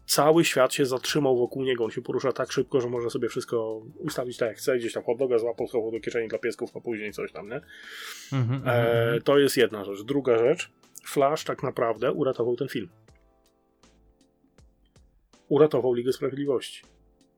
[0.06, 1.84] Cały świat się zatrzymał wokół niego.
[1.84, 4.78] On się porusza tak szybko, że może sobie wszystko ustawić tak jak chce.
[4.78, 7.62] Gdzieś tam hot złapał, schował do kieszeni dla piesków, a później coś tam, nie?
[8.34, 9.22] Mhm, mhm, E, mhm.
[9.22, 10.04] to jest jedna rzecz.
[10.04, 10.72] Druga rzecz.
[11.06, 12.90] Flash tak naprawdę uratował ten film.
[15.48, 16.84] Uratował Ligę Sprawiedliwości.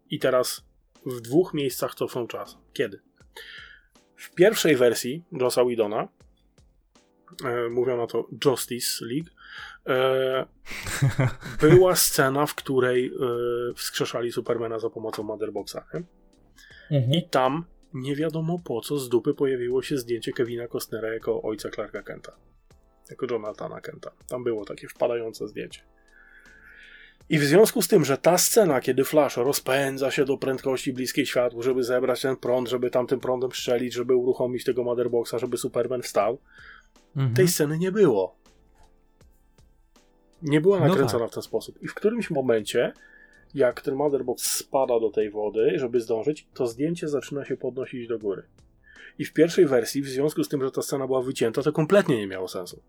[0.10, 0.66] I teraz
[1.06, 2.58] w dwóch miejscach cofnął czas.
[2.74, 3.00] Kiedy?
[4.18, 6.08] W pierwszej wersji Jossa Whedona
[7.46, 9.30] e, mówiono to Justice League
[9.88, 10.46] e,
[11.70, 13.12] była scena, w której e,
[13.74, 15.78] wskrzeszali Supermana za pomocą Motherboxa.
[16.92, 17.18] Nie?
[17.18, 21.70] I tam nie wiadomo po co z dupy pojawiło się zdjęcie Kevina Costnera jako ojca
[21.70, 22.38] Clarka Kenta.
[23.10, 24.12] Jako Jonathana Kenta.
[24.28, 25.82] Tam było takie wpadające zdjęcie.
[27.30, 31.26] I w związku z tym, że ta scena, kiedy Flash rozpędza się do prędkości bliskiej
[31.26, 36.02] światłu, żeby zebrać ten prąd, żeby tamtym prądem strzelić, żeby uruchomić tego Motherboxa, żeby Superman
[36.02, 36.38] wstał,
[37.16, 37.36] Mhm.
[37.36, 38.36] tej sceny nie było.
[40.42, 41.84] Nie była No nakręcona w ten sposób.
[41.84, 42.94] I w którymś momencie,
[43.54, 48.20] jak ten Motherbox spada do tej wody, żeby zdążyć, to zdjęcie zaczyna się podnosić do
[48.20, 48.44] góry.
[49.20, 52.18] I w pierwszej wersji, w związku z tym, że ta scena była wycięta, to kompletnie
[52.18, 52.82] nie miało sensu.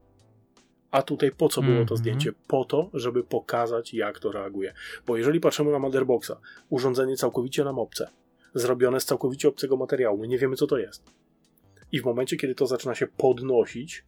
[0.90, 1.98] A tutaj po co było to Mhm.
[1.98, 2.32] zdjęcie?
[2.46, 4.74] Po to, żeby pokazać, jak to reaguje.
[5.06, 6.32] Bo jeżeli patrzymy na Motherboxa,
[6.68, 8.10] urządzenie całkowicie nam obce,
[8.54, 11.10] zrobione z całkowicie obcego materiału, my nie wiemy, co to jest.
[11.92, 14.04] I w momencie, kiedy to zaczyna się podnosić,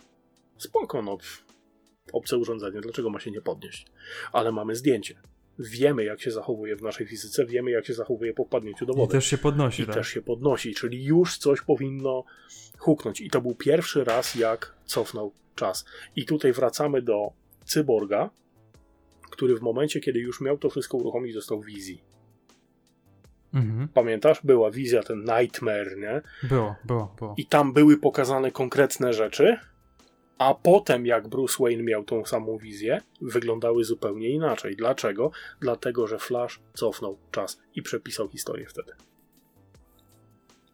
[0.59, 1.19] spoko, no,
[2.13, 3.87] obce urządzenie, dlaczego ma się nie podnieść?
[4.33, 5.15] Ale mamy zdjęcie.
[5.61, 8.97] Wiemy, jak się zachowuje w naszej fizyce, wiemy, jak się zachowuje po wpadnięciu do I
[8.97, 9.95] wody też się podnosi, i tak?
[9.95, 12.25] też się podnosi, czyli już coś powinno
[12.79, 13.21] huknąć.
[13.21, 15.85] I to był pierwszy raz, jak cofnął czas.
[16.17, 17.33] I tutaj wracamy do
[17.65, 18.31] cyborga,
[19.31, 22.03] który w momencie, kiedy już miał to wszystko uruchomić, dostał wizji.
[23.55, 23.89] Mhm.
[23.89, 24.41] Pamiętasz?
[24.45, 26.23] Była wizja, ten nightmare, nie?
[26.49, 27.35] Było, było, było.
[27.37, 29.59] I tam były pokazane konkretne rzeczy,
[30.41, 34.77] a potem, jak Bruce Wayne miał tą samą wizję, wyglądały zupełnie inaczej.
[34.77, 35.31] Dlaczego?
[35.61, 38.93] Dlatego, że Flash cofnął czas i przepisał historię wtedy.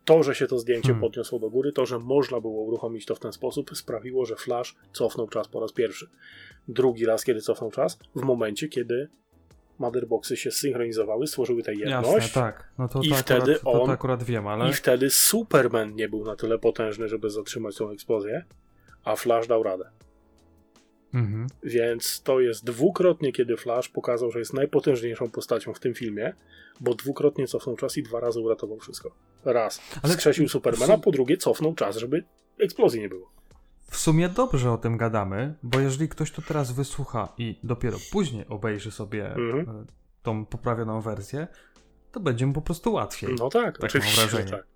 [0.05, 1.01] To, że się to zdjęcie Hmm.
[1.01, 4.77] podniosło do góry, to, że można było uruchomić to w ten sposób, sprawiło, że Flash
[4.93, 6.09] cofnął czas po raz pierwszy.
[6.69, 9.09] Drugi raz, kiedy cofnął czas, w momencie, kiedy
[9.79, 12.13] Motherboxy się synchronizowały, stworzyły tę jedność.
[12.13, 12.73] Jasne, tak.
[12.79, 14.71] No to, I to, wtedy akurat, to, on- to akurat wiem, ale...
[14.71, 18.45] I wtedy Superman nie był na tyle potężny, żeby zatrzymać tą eksplozję,
[19.07, 19.91] a Flash dał radę.
[21.15, 21.47] Mhm.
[21.63, 26.35] Więc to jest dwukrotnie, kiedy Flash pokazał, że jest najpotężniejszą postacią w tym filmie,
[26.81, 29.11] bo dwukrotnie cofnął czas i dwa razy uratował wszystko.
[29.45, 32.25] Raz Ale- skrzesił Supermana, po drugie cofnął czas, żeby
[32.59, 33.31] eksplozji nie było.
[33.91, 38.47] W sumie dobrze o tym gadamy, bo jeżeli ktoś to teraz wysłucha i dopiero później
[38.49, 39.61] obejrzy sobie Mhm.
[39.71, 39.85] e,
[40.23, 41.47] tą poprawioną wersję,
[42.13, 43.35] to będzie mu po prostu łatwiej.
[43.39, 44.51] No tak, Tak oczywiście, mam że wrażenie.
[44.63, 44.76] tak.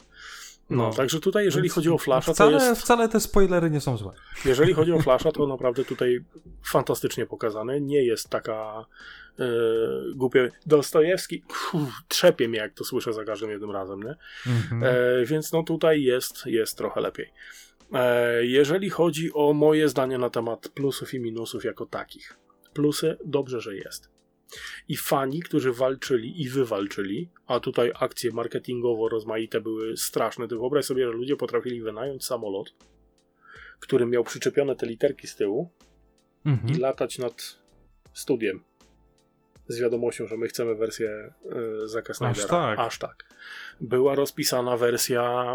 [0.70, 2.80] No, także tutaj, jeżeli Więc chodzi o Flasha, wcale, to jest...
[2.80, 4.12] Wcale te spoilery nie są złe.
[4.44, 6.24] Jeżeli chodzi o Flasha, to naprawdę tutaj
[6.62, 7.80] fantastycznie pokazane.
[7.80, 8.86] Nie jest taka
[9.38, 9.44] e,
[10.14, 10.50] głupie.
[10.66, 11.42] Dostojewski
[11.72, 14.14] uff, trzepie mnie, jak to słyszę za każdym jednym razem, nie?
[14.46, 14.84] Mhm.
[14.84, 17.32] E, więc no tutaj jest, jest trochę lepiej.
[17.92, 22.36] E, jeżeli chodzi o moje zdanie na temat plusów i minusów jako takich.
[22.72, 24.19] Plusy, dobrze, że jest.
[24.88, 30.48] I fani, którzy walczyli i wywalczyli, a tutaj akcje marketingowo rozmaite były straszne.
[30.48, 32.74] Ty wyobraź sobie, że ludzie potrafili wynająć samolot,
[33.80, 35.70] który miał przyczepione te literki z tyłu
[36.44, 36.74] Mhm.
[36.74, 37.58] i latać nad
[38.12, 38.64] studiem
[39.68, 41.34] z wiadomością, że my chcemy wersję
[41.84, 42.48] y, Zaka Snydera.
[42.48, 42.78] tak.
[42.78, 43.24] Aż tak.
[43.80, 45.54] Była rozpisana wersja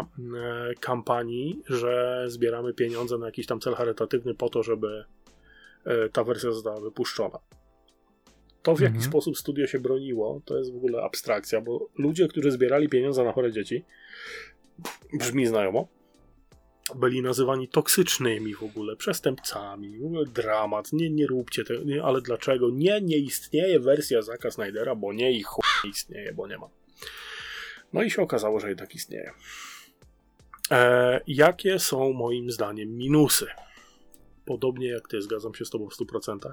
[0.70, 5.04] y, kampanii, że zbieramy pieniądze na jakiś tam cel charytatywny po to, żeby
[5.86, 7.38] y, ta wersja została wypuszczona.
[8.66, 9.10] To, w jaki Mhm.
[9.10, 13.32] sposób studio się broniło, to jest w ogóle abstrakcja, bo ludzie, którzy zbierali pieniądze na
[13.32, 13.84] chore dzieci,
[15.12, 15.88] brzmi znajomo,
[16.94, 22.20] byli nazywani toksycznymi w ogóle, przestępcami, w ogóle dramat, nie, nie róbcie tego, nie, ale
[22.20, 22.70] dlaczego?
[22.70, 26.68] Nie, nie istnieje wersja Zaka Snydera, bo nie i chuj nie istnieje, bo nie ma.
[27.92, 29.32] No i się okazało, że jednak istnieje.
[30.70, 33.46] E, jakie są moim zdaniem minusy?
[34.46, 36.52] Podobnie jak ty, zgadzam się z tobą w 100%,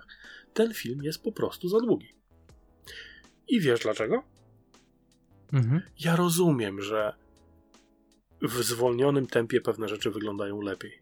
[0.54, 2.08] ten film jest po prostu za długi.
[3.48, 4.24] I wiesz dlaczego?
[5.54, 5.82] Mhm.
[6.00, 7.14] Ja rozumiem, że
[8.42, 11.02] w zwolnionym tempie pewne rzeczy wyglądają lepiej.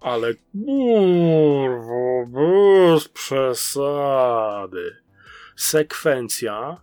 [0.00, 4.96] Ale kurwa, bez przesady.
[5.56, 6.80] Sekwencja,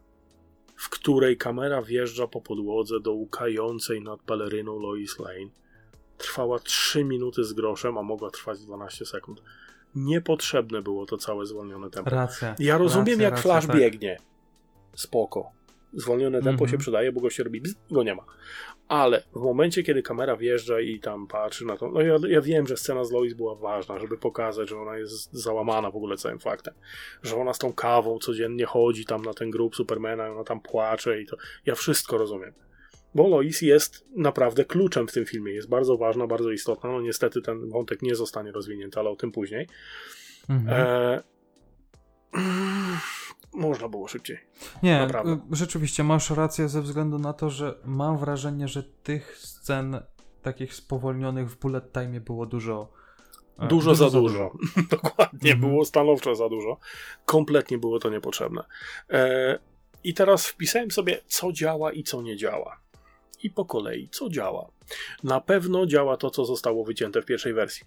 [0.75, 5.49] w której kamera wjeżdża po podłodze do łukającej nad peleryną Lois Lane,
[6.17, 9.41] trwała 3 minuty z groszem, a mogła trwać 12 sekund.
[9.95, 12.09] Niepotrzebne było to całe zwolnione tempo.
[12.09, 12.55] Racja.
[12.59, 13.75] Ja rozumiem, racja, jak racja, flash tak.
[13.75, 14.17] biegnie.
[14.95, 15.51] Spoko.
[15.93, 16.69] Zwolnione tempo Mhm.
[16.69, 18.23] się przydaje, bo go się robi bzz, go nie ma.
[18.87, 22.67] Ale w momencie, kiedy kamera wjeżdża i tam patrzy na to, no ja, ja wiem,
[22.67, 26.39] że scena z Lois była ważna, żeby pokazać, że ona jest załamana w ogóle całym
[26.39, 26.73] faktem.
[27.23, 31.21] Że ona z tą kawą codziennie chodzi tam na ten grób Supermana, ona tam płacze
[31.21, 31.37] i to.
[31.65, 32.53] Ja wszystko rozumiem.
[33.17, 35.53] Bo Lois jest naprawdę kluczem w tym filmie.
[35.53, 36.91] Jest bardzo ważna, bardzo istotna.
[36.91, 39.67] No niestety ten wątek nie zostanie rozwinięty, ale o tym później.
[40.49, 40.67] Mhm.
[40.81, 41.23] E...
[43.53, 44.37] Można było szybciej.
[44.83, 45.33] Nie, naprawdę.
[45.33, 49.99] y, rzeczywiście masz rację ze względu na to, że mam wrażenie, że tych scen
[50.41, 52.91] takich spowolnionych w bullet time było dużo.
[53.59, 54.51] e, Dużo, za dużo.
[54.91, 55.59] Dokładnie, Mhm.
[55.71, 56.77] było stanowczo za dużo.
[57.25, 58.63] Kompletnie było to niepotrzebne.
[59.09, 59.59] E,
[60.03, 62.86] I teraz wpisałem sobie, co działa i co nie działa.
[63.43, 64.71] I po kolei, co działa.
[65.23, 67.85] Na pewno działa to, co zostało wycięte w pierwszej wersji.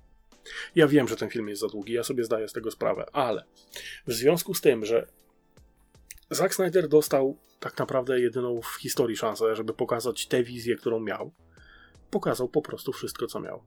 [0.75, 3.45] Ja wiem, że ten film jest za długi, ja sobie zdaję z tego sprawę, ale
[4.07, 5.07] w związku z tym, że
[6.31, 11.33] Zack Snyder dostał tak naprawdę jedyną w historii szansę, żeby pokazać tę wizję, którą miał,
[12.11, 13.63] pokazał po prostu wszystko, co miał.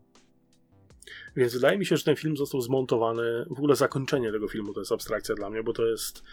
[1.36, 3.46] Więc wydaje mi się, że ten film został zmontowany.
[3.50, 6.24] W ogóle zakończenie tego filmu to jest abstrakcja dla mnie, bo to jest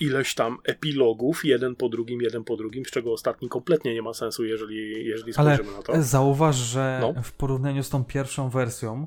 [0.00, 4.14] ileś tam epilogów, jeden po drugim, jeden po drugim, z czego ostatni kompletnie nie ma
[4.14, 6.02] sensu, jeżeli, jeżeli Ale spojrzymy na to.
[6.02, 7.22] zauważ, że No.
[7.22, 9.06] w porównaniu z tą pierwszą wersją,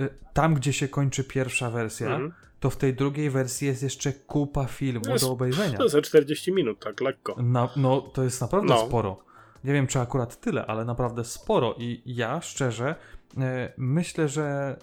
[0.00, 2.32] y, tam gdzie się kończy pierwsza wersja, Mhm.
[2.60, 5.76] to w tej drugiej wersji jest jeszcze kupa filmu Jest- do obejrzenia.
[5.76, 7.42] To jest za 40 minut, tak lekko.
[7.42, 8.86] Na, no, to jest naprawdę No.
[8.86, 9.24] sporo.
[9.64, 11.74] Nie wiem, czy akurat tyle, ale naprawdę sporo.
[11.78, 12.94] I ja szczerze
[13.38, 14.76] e, myślę, że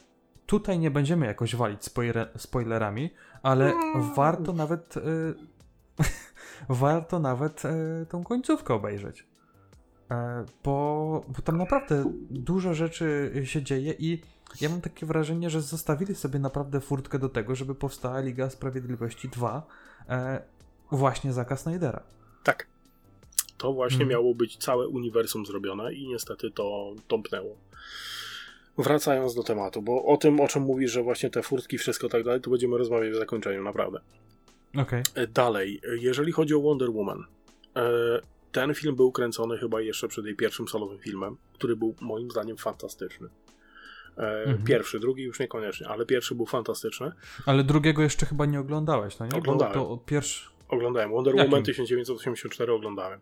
[0.45, 3.09] tutaj nie będziemy jakoś walić spoiler, spoilerami,
[3.45, 4.13] ale Mm.
[4.13, 4.97] warto nawet.
[4.97, 5.01] E,
[6.69, 9.25] warto nawet e, tą końcówkę obejrzeć.
[10.11, 14.21] E, bo, bo tam naprawdę dużo rzeczy się dzieje i
[14.61, 19.29] ja mam takie wrażenie, że zostawili sobie naprawdę furtkę do tego, żeby powstała Liga Sprawiedliwości
[19.29, 19.67] 2
[20.09, 20.41] e,
[20.91, 22.03] właśnie Zaka Snydera.
[22.43, 22.67] Tak.
[23.57, 24.09] To właśnie Mhm.
[24.09, 27.55] miało być całe uniwersum zrobione i niestety to tąpnęło.
[28.77, 32.23] Wracając do tematu, bo o tym, o czym mówisz, że właśnie te furtki, wszystko tak
[32.23, 33.99] dalej, to będziemy rozmawiać w zakończeniu, naprawdę.
[34.77, 35.03] Okej.
[35.15, 37.23] E, Dalej, jeżeli chodzi o Wonder Woman,
[37.75, 37.81] e,
[38.51, 42.57] ten film był kręcony chyba jeszcze przed jej pierwszym solowym filmem, który był moim zdaniem
[42.57, 43.27] fantastyczny.
[44.17, 44.63] E, Mhm.
[44.63, 47.11] Pierwszy, drugi już niekoniecznie, ale pierwszy był fantastyczny.
[47.45, 49.37] Ale drugiego jeszcze chyba nie oglądałeś, no nie?
[49.37, 49.73] Oglądałem.
[49.73, 50.49] Bo to pierwszy.
[50.69, 51.51] Oglądałem Wonder Jakim?
[51.51, 53.19] Woman 1984, oglądałem.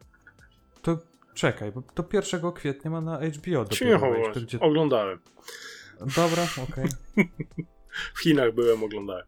[0.82, 0.98] To
[1.34, 4.60] czekaj, bo to 1 kwietnia ma na HBO dopiero wejść, to gdzie...
[4.60, 5.20] oglądałem.
[6.00, 6.86] Dobra, okej.
[8.14, 9.26] W Chinach byłem, oglądałem.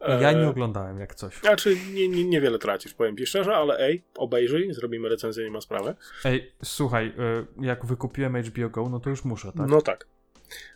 [0.00, 1.36] E, Ja nie oglądałem jak coś.
[1.40, 5.60] Znaczy, nie, nie, niewiele tracisz, powiem ci szczerze, ale ej, obejrzyj, zrobimy recenzję, nie ma
[5.60, 5.94] sprawy.
[6.24, 7.06] Ej, słuchaj,
[7.60, 9.68] y, jak wykupiłem HBO Go, no to już muszę, tak?
[9.68, 10.06] No tak.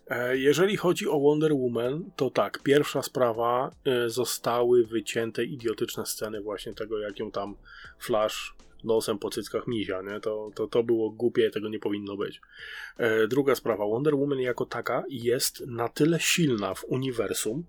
[0.09, 6.41] E, Jeżeli chodzi o Wonder Woman, to tak, pierwsza sprawa, e, zostały wycięte idiotyczne sceny
[6.41, 7.57] właśnie tego, jak ją tam
[7.99, 8.55] Flash
[8.87, 10.21] nosem po cyckach mizia, nie?
[10.21, 12.41] To, to, to było głupie, tego nie powinno być.
[12.97, 17.65] E, Druga sprawa, Wonder Woman jako taka jest na tyle silna w uniwersum,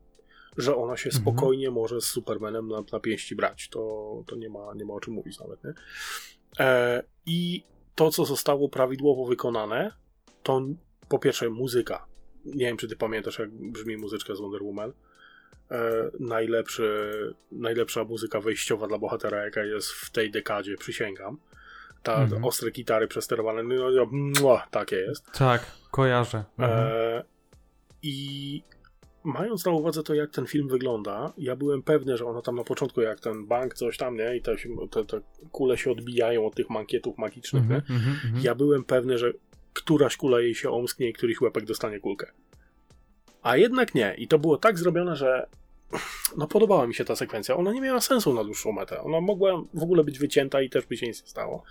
[0.58, 1.22] że ona się Mhm.
[1.24, 3.70] spokojnie może z Supermanem na, na pięści brać.
[3.70, 5.74] To, to nie, ma, nie ma o czym mówić nawet, nie?
[6.60, 7.64] E, I
[7.96, 9.92] to, co zostało prawidłowo wykonane,
[10.44, 10.62] to
[11.10, 12.08] po pierwsze muzyka.
[12.46, 14.94] Nie wiem, czy ty pamiętasz, jak brzmi muzyczka z Wonder Woman.
[15.72, 17.10] E, najlepszy,
[17.52, 21.38] najlepsza muzyka wejściowa dla bohatera, jaka jest w tej dekadzie, przysięgam.
[22.04, 22.46] Ta Mhm.
[22.46, 24.06] ostre gitary przesterowane, no, no,
[24.42, 25.32] mua, takie jest.
[25.32, 26.44] Tak, kojarzę.
[26.58, 26.80] Mhm.
[26.92, 27.24] E,
[28.04, 28.64] I
[29.24, 32.64] mając na uwadze to, jak ten film wygląda, ja byłem pewny, że ona tam na
[32.64, 34.36] początku, jak ten bank, coś tam, nie?
[34.38, 34.56] I te,
[34.92, 35.22] te, te
[35.52, 37.96] kule się odbijają od tych mankietów magicznych, Mhm, nie?
[37.96, 38.44] mhm, mhm.
[38.44, 39.32] Ja byłem pewny, że
[39.74, 42.32] któraś kula jej się omsknie i któryś łepek dostanie kulkę.
[43.48, 44.16] A jednak nie.
[44.18, 45.48] I to było tak zrobione, że
[46.38, 47.56] no podobała mi się ta sekwencja.
[47.56, 49.02] Ona nie miała sensu na dłuższą metę.
[49.02, 51.64] Ona mogła w ogóle być wycięta i też by się nic nie stało.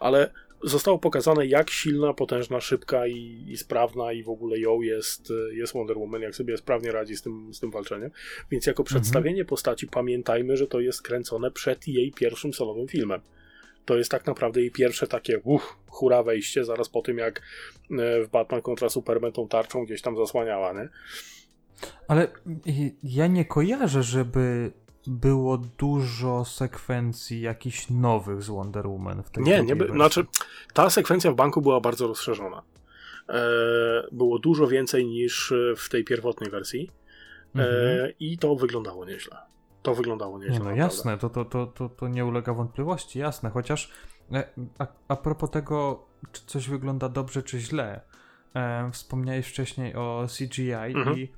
[0.00, 0.30] Ale
[0.62, 5.72] zostało pokazane, jak silna, potężna, szybka i, i sprawna i w ogóle ją jest, jest
[5.72, 8.10] Wonder Woman, jak sobie sprawnie radzi z tym, z tym walczeniem.
[8.50, 13.20] Więc jako przedstawienie postaci pamiętajmy, że to jest kręcone przed jej pierwszym solowym filmem.
[13.84, 17.42] To jest tak naprawdę jej pierwsze takie uch, hura wejście, zaraz po tym jak e,
[18.24, 20.88] w Batman kontra Superman tą tarczą gdzieś tam zasłaniała, nie?
[22.08, 22.28] Ale
[23.02, 24.72] ja nie kojarzę, żeby
[25.06, 30.26] było dużo sekwencji jakichś nowych z Wonder Woman w tej Nie, nie, by, znaczy
[30.74, 32.62] ta sekwencja w banku była bardzo rozszerzona.
[33.28, 33.42] E,
[34.12, 36.90] było dużo więcej niż w tej pierwotnej wersji
[37.56, 38.12] e, Mhm.
[38.20, 39.51] i to wyglądało nieźle.
[39.82, 40.52] To wyglądało nieźle.
[40.52, 40.82] Nie, no naprawdę.
[40.82, 43.90] jasne, to, to, to, to, to nie ulega wątpliwości, jasne, chociaż
[44.32, 44.44] e,
[44.78, 48.00] a, a propos tego, czy coś wygląda dobrze, czy źle,
[48.54, 51.18] e, wspomniałeś wcześniej o CGI Mhm.
[51.18, 51.32] i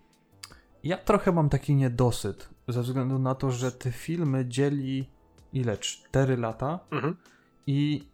[0.83, 5.11] ja trochę mam taki niedosyt, ze względu na to, że te filmy dzieli
[5.53, 5.77] ile?
[5.79, 7.17] 4 lata Mhm.
[7.67, 8.09] i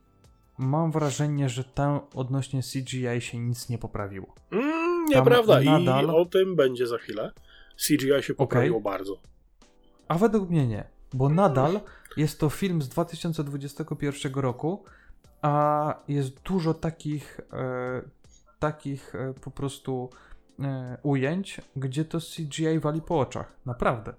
[0.59, 4.35] mam wrażenie, że tam odnośnie CGI się nic nie poprawiło.
[4.51, 5.61] Mm, nieprawda.
[5.61, 7.33] nadal- I o tym będzie za chwilę.
[7.87, 9.15] CGI się poprawiło bardzo.
[10.11, 11.81] A według mnie nie, bo nadal
[12.17, 14.85] jest to film z 2021 roku,
[15.43, 18.03] a jest dużo takich, e,
[18.59, 20.11] takich e, po prostu
[20.61, 23.53] e, ujęć, gdzie to CGI wali po oczach.
[23.67, 24.15] Naprawdę.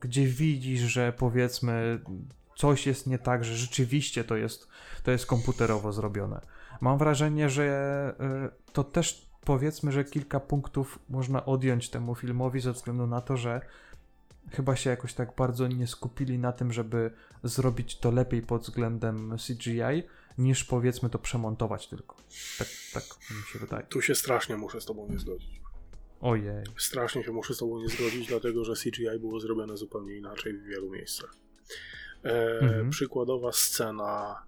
[0.00, 2.00] Gdzie widzisz, że powiedzmy
[2.56, 4.68] coś jest nie tak, że rzeczywiście to jest,
[5.02, 6.40] to jest komputerowo zrobione.
[6.80, 7.64] Mam wrażenie, że
[8.20, 13.36] e, to też powiedzmy, że kilka punktów można odjąć temu filmowi ze względu na to,
[13.36, 13.60] że
[14.50, 17.10] chyba się jakoś tak bardzo nie skupili na tym, żeby
[17.42, 20.02] zrobić to lepiej pod względem CGI,
[20.38, 22.16] niż powiedzmy to przemontować tylko.
[22.58, 23.86] Tak, tak mi się wydaje.
[23.86, 25.60] Tu się strasznie muszę z tobą nie zgodzić.
[26.20, 26.64] Ojej.
[26.78, 30.62] Strasznie się muszę z tobą nie zgodzić, dlatego że CGI było zrobione zupełnie inaczej w
[30.64, 31.34] wielu miejscach.
[32.24, 32.90] E, Mhm.
[32.90, 34.42] Przykładowa scena.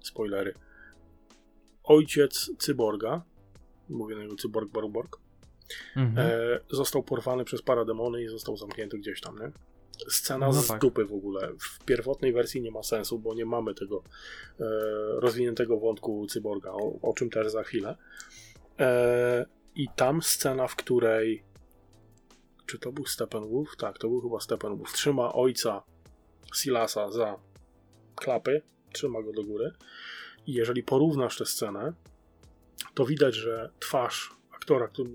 [0.00, 0.54] Spoilery.
[1.84, 3.22] Ojciec cyborga,
[3.88, 5.16] mówię na niego cyborg Baruborg,
[5.96, 6.26] Mhm.
[6.30, 9.50] e, został porwany przez parademony i został zamknięty gdzieś tam, nie?
[10.08, 10.80] Scena No z tak.
[10.80, 11.52] dupy w ogóle.
[11.60, 14.02] W pierwotnej wersji nie ma sensu, bo nie mamy tego
[14.60, 14.64] e,
[15.20, 17.96] rozwiniętego wątku cyborga, o, o czym też za chwilę.
[18.78, 21.44] E, I tam scena, w której
[22.66, 23.76] czy to był Steppenwolf?
[23.76, 24.92] Tak, to był chyba Steppenwolf.
[24.92, 25.82] Trzyma ojca
[26.54, 27.36] Silasa za
[28.14, 28.62] klapy,
[28.92, 29.72] trzyma go do góry.
[30.46, 31.92] I jeżeli porównasz tę scenę,
[32.94, 35.10] to widać, że twarz aktora, który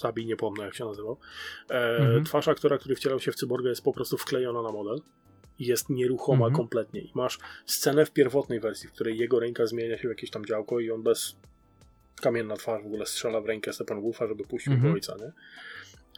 [0.00, 1.16] zabij, nie pomnę jak się nazywał,
[1.70, 2.24] e, Mhm.
[2.24, 5.00] twarz aktora, który wcielał się w cyborga jest po prostu wklejona na model
[5.58, 6.56] jest nieruchoma Mhm.
[6.56, 7.00] kompletnie.
[7.00, 10.44] I masz scenę w pierwotnej wersji, w której jego ręka zmienia się w jakieś tam
[10.44, 11.36] działko i on bez
[12.22, 14.90] kamienna twarz w ogóle strzela w rękę Steppenwolfa, żeby puścił Mhm.
[14.92, 15.32] go ojca, nie?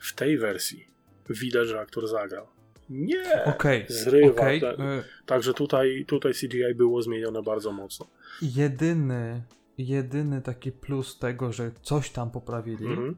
[0.03, 0.89] W tej wersji
[1.31, 2.47] widać, że aktor zagrał.
[2.91, 3.45] Nie!
[3.45, 4.29] Okej, Zrywa.
[4.43, 4.61] okej.
[4.61, 8.07] ten- e, Także tutaj, tutaj CGI było zmienione bardzo mocno.
[8.43, 9.43] Jedyny,
[9.79, 13.17] jedyny taki plus tego, że coś tam poprawili, Mhm.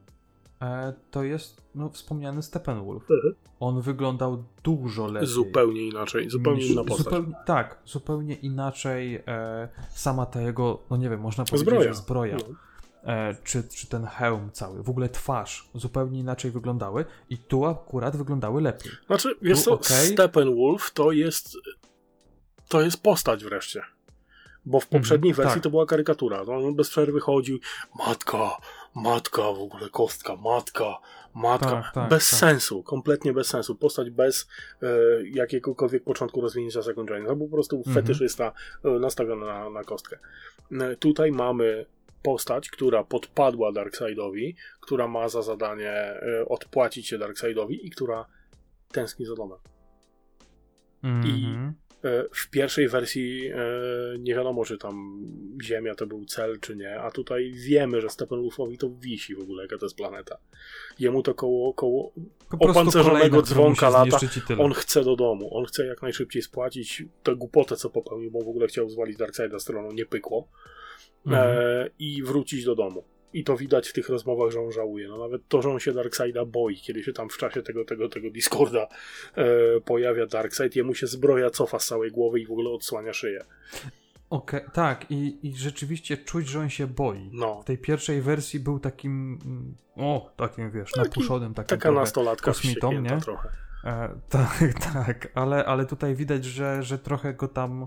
[0.63, 3.03] e, to jest no, wspomniany Steppenwolf.
[3.11, 3.35] Mhm.
[3.61, 5.29] On wyglądał dużo lepiej.
[5.29, 7.25] Zupełnie inaczej, zupełnie inna postać.
[7.47, 11.95] Tak, zupełnie inaczej e, sama ta jego, no nie wiem, można powiedzieć, Zbroja.
[11.95, 13.13] zbroja, No.
[13.13, 18.17] e, czy, czy ten hełm cały, w ogóle twarz zupełnie inaczej wyglądały i tu akurat
[18.17, 18.93] wyglądały lepiej.
[19.07, 20.07] Znaczy, wiesz Tu co, okej.
[20.07, 21.57] Steppenwolf to jest
[22.69, 23.83] to jest postać wreszcie.
[24.67, 25.63] Bo w poprzedniej Mhm, wersji tak.
[25.65, 26.45] to była karykatura.
[26.47, 27.59] No, on bez przerwy chodził,
[28.07, 28.57] matka,
[28.95, 30.99] matka, w ogóle kostka, matka,
[31.35, 31.71] matka.
[31.71, 32.39] Tak, tak, bez tak.
[32.39, 33.75] sensu, kompletnie bez sensu.
[33.75, 34.49] Postać bez
[34.83, 34.87] e,
[35.25, 37.27] jakiegokolwiek początku rozwinięcia zakończenia.
[37.27, 37.95] To był po prostu Mhm.
[37.95, 38.53] fetyszysta
[38.85, 40.19] e, nastawiony na, na kostkę.
[40.73, 41.87] E, tutaj mamy
[42.23, 48.27] postać, która podpadła Darkseidowi, która ma za zadanie e, odpłacić się Darkseidowi i która
[48.93, 49.59] tęskni za domem.
[51.03, 51.69] Mhm.
[51.69, 51.90] E,
[52.35, 53.59] W pierwszej wersji e,
[54.19, 55.23] nie wiadomo, czy tam
[55.63, 59.63] Ziemia to był cel, czy nie, a tutaj wiemy, że Steppenwolfowi to wisi w ogóle,
[59.63, 60.39] jaka to jest planeta.
[60.99, 62.13] Jemu to koło, koło
[62.61, 64.19] opancerzonego dzwonka lata.
[64.59, 68.49] on chce do domu, on chce jak najszybciej spłacić tę głupotę, co popełnił, bo w
[68.49, 70.49] ogóle chciał zwalić Darkseida stroną, nie pykło,
[71.27, 71.59] Mhm.
[71.59, 73.05] e, i wrócić do domu.
[73.33, 75.09] I to widać w tych rozmowach, że on żałuje.
[75.09, 78.09] No nawet to, że on się Darkseida boi, kiedy się tam w czasie tego, tego,
[78.09, 78.89] tego Discorda
[79.35, 79.47] e,
[79.81, 83.45] pojawia Darkseid, jemu się zbroja cofa z całej głowy i w ogóle odsłania szyję.
[84.31, 87.31] Okej, tak, i, i rzeczywiście czuć, że on się boi.
[87.33, 87.63] No.
[87.63, 92.51] W tej pierwszej wersji był takim, mm, o, takim wiesz, Taki- napuszonym, takim Taka nastolatka
[92.51, 93.21] kosmitą, nie?
[93.21, 93.49] trochę.
[93.85, 94.59] E, tak,
[94.93, 97.87] tak, ale, ale tutaj widać, że, że trochę go tam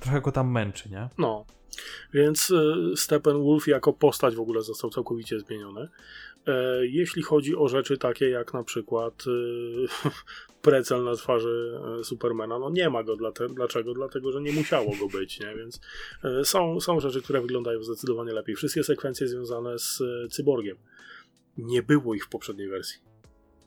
[0.00, 1.08] trochę go tam męczy, nie?
[1.18, 1.46] No.
[2.12, 5.88] Więc e, Steppenwolf jako postać w ogóle został całkowicie zmieniony.
[6.46, 10.10] E, Jeśli chodzi o rzeczy takie jak na przykład e,
[10.62, 13.16] precel na twarzy Supermana, no nie ma go.
[13.54, 13.94] Dlaczego?
[13.94, 15.54] Dlatego, że nie musiało go być, nie?
[15.56, 15.80] Więc
[16.44, 18.54] są, są rzeczy, które wyglądają zdecydowanie lepiej.
[18.54, 20.76] Wszystkie sekwencje związane z cyborgiem.
[21.58, 23.07] Nie było ich w poprzedniej wersji.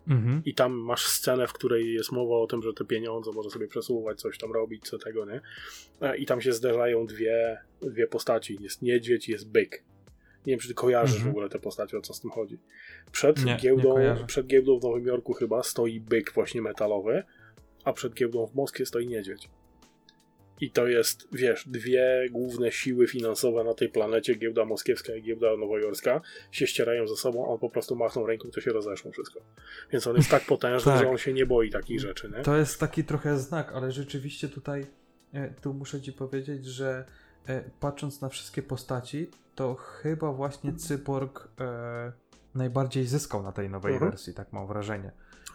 [0.08, 0.42] Mhm.
[0.46, 3.68] I tam masz scenę, w której jest mowa o tym, że te pieniądze może sobie
[3.68, 5.42] przesuwać, coś tam robić, co tego, nie?
[6.02, 8.58] E, I tam się zderzają dwie, dwie postaci.
[8.62, 9.84] Jest niedźwiedź, jest byk.
[10.46, 11.32] Nie wiem, czy ty kojarzysz Mhm.
[11.32, 12.58] w ogóle tę postać, o co z tym chodzi.
[13.12, 14.26] Przed, Nie, nie giełdą, kojarzę.
[14.26, 17.24] przed giełdą w Nowym Jorku chyba stoi byk właśnie metalowy,
[17.84, 19.50] a przed giełdą w Moskwie stoi niedźwiedź.
[20.62, 25.58] I to jest, wiesz, dwie główne siły finansowe na tej planecie, giełda moskiewska i giełda
[25.58, 26.22] nowojorska,
[26.52, 29.40] się ścierają ze sobą, on po prostu machnął ręką, to się rozeszło wszystko.
[29.92, 31.02] Więc on jest tak potężny, Tak.
[31.02, 32.44] że on się nie boi takich rzeczy, nie?
[32.44, 34.86] To jest taki trochę znak, ale rzeczywiście tutaj
[35.34, 37.06] e, tu muszę ci powiedzieć, że
[37.48, 42.12] e, patrząc na wszystkie postaci, to chyba właśnie Cyborg e,
[42.56, 44.12] najbardziej zyskał na tej nowej Mhm.
[44.12, 45.12] wersji, tak mam wrażenie.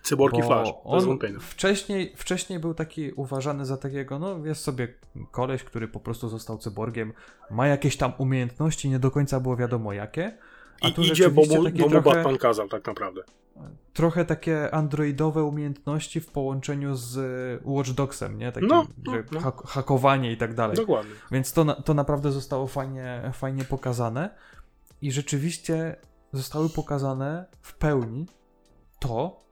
[0.07, 1.39] Cyborg i Flash, bez on wątpienia.
[1.41, 4.89] wcześniej, wcześniej był taki uważany za takiego, no jest sobie
[5.31, 7.13] koleś, który po prostu został cyborgiem,
[7.51, 10.39] ma jakieś tam umiejętności, nie do końca było wiadomo jakie.
[10.83, 13.23] A tu I idzie, bo mu, takie bo mu trochę, Batman kazał tak naprawdę.
[13.93, 17.19] trochę takie androidowe umiejętności w połączeniu z
[17.65, 18.53] Watch Dogsem, nie?
[18.53, 19.41] Takim, No, no, no.
[19.41, 20.77] hak- hakowanie i tak dalej.
[20.77, 21.13] Dokładnie.
[21.31, 24.31] Więc to, na, to naprawdę zostało fajnie, fajnie pokazane
[25.03, 25.97] i rzeczywiście
[26.33, 28.27] zostały pokazane w pełni
[28.99, 29.46] to,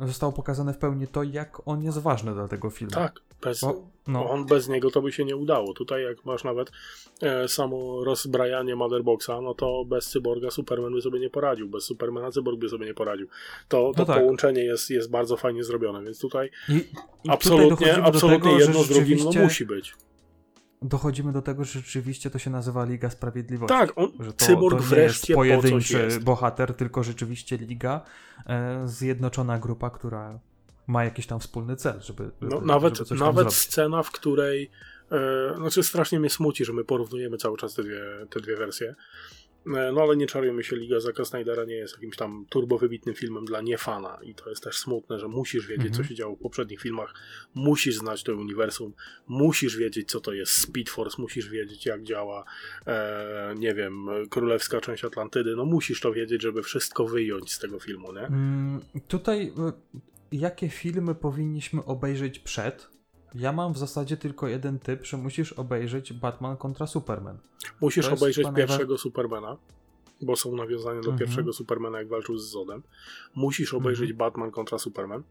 [0.00, 2.94] zostało pokazane w pełni to, jak on jest ważny dla tego filmu.
[2.94, 5.74] Tak, bez, Bo, no, on bez niego to by się nie udało.
[5.74, 6.70] Tutaj jak masz nawet
[7.22, 12.30] e, samo rozbrajanie Motherboxa, no to bez Cyborga Superman by sobie nie poradził, bez Supermana
[12.30, 13.26] Cyborg by sobie nie poradził.
[13.68, 14.18] To, to No tak.
[14.18, 16.94] połączenie jest, jest bardzo fajnie zrobione, więc tutaj I, i tutaj
[17.28, 19.94] absolutnie, do absolutnie tego, jedno z drugim no, musi być.
[20.84, 23.76] Dochodzimy do tego, że rzeczywiście to się nazywa Liga Sprawiedliwości.
[23.78, 26.24] Tak, on, Że to, Cyborg to nie wreszcie jest po pojedynczy jest.
[26.24, 28.00] bohater, tylko rzeczywiście liga,
[28.46, 30.38] e, zjednoczona grupa, która
[30.86, 34.70] ma jakiś tam wspólny cel, żeby, żeby, No, nawet żeby nawet scena, w której.
[35.12, 38.00] E, znaczy, strasznie mnie smuci, że my porównujemy cały czas te dwie,
[38.30, 38.94] te dwie wersje.
[39.66, 43.44] E, no ale nie czarujmy się, Liga Zaka Snydera nie jest jakimś tam turbowybitnym filmem
[43.44, 46.02] dla niefana i to jest też smutne, że musisz wiedzieć, Mhm.
[46.04, 47.14] co się działo w poprzednich filmach,
[47.54, 48.92] musisz znać to uniwersum,
[49.26, 52.44] musisz wiedzieć, co to jest Speed Force, musisz wiedzieć, jak działa,
[52.86, 57.80] e, nie wiem, królewska część Atlantydy, no musisz to wiedzieć, żeby wszystko wyjąć z tego
[57.80, 58.26] filmu, nie?
[58.26, 59.52] Mm, tutaj y,
[60.32, 62.93] jakie filmy powinniśmy obejrzeć przed?
[63.34, 67.38] Ja mam w zasadzie tylko jeden typ, że musisz obejrzeć Batman kontra Superman.
[67.80, 69.56] Musisz obejrzeć pierwszego Supermana,
[70.20, 71.18] bo są nawiązania do Mhm.
[71.18, 72.82] pierwszego Supermana, jak walczył z Zodem.
[73.34, 74.16] Musisz obejrzeć Mhm.
[74.18, 75.22] Batman kontra Superman.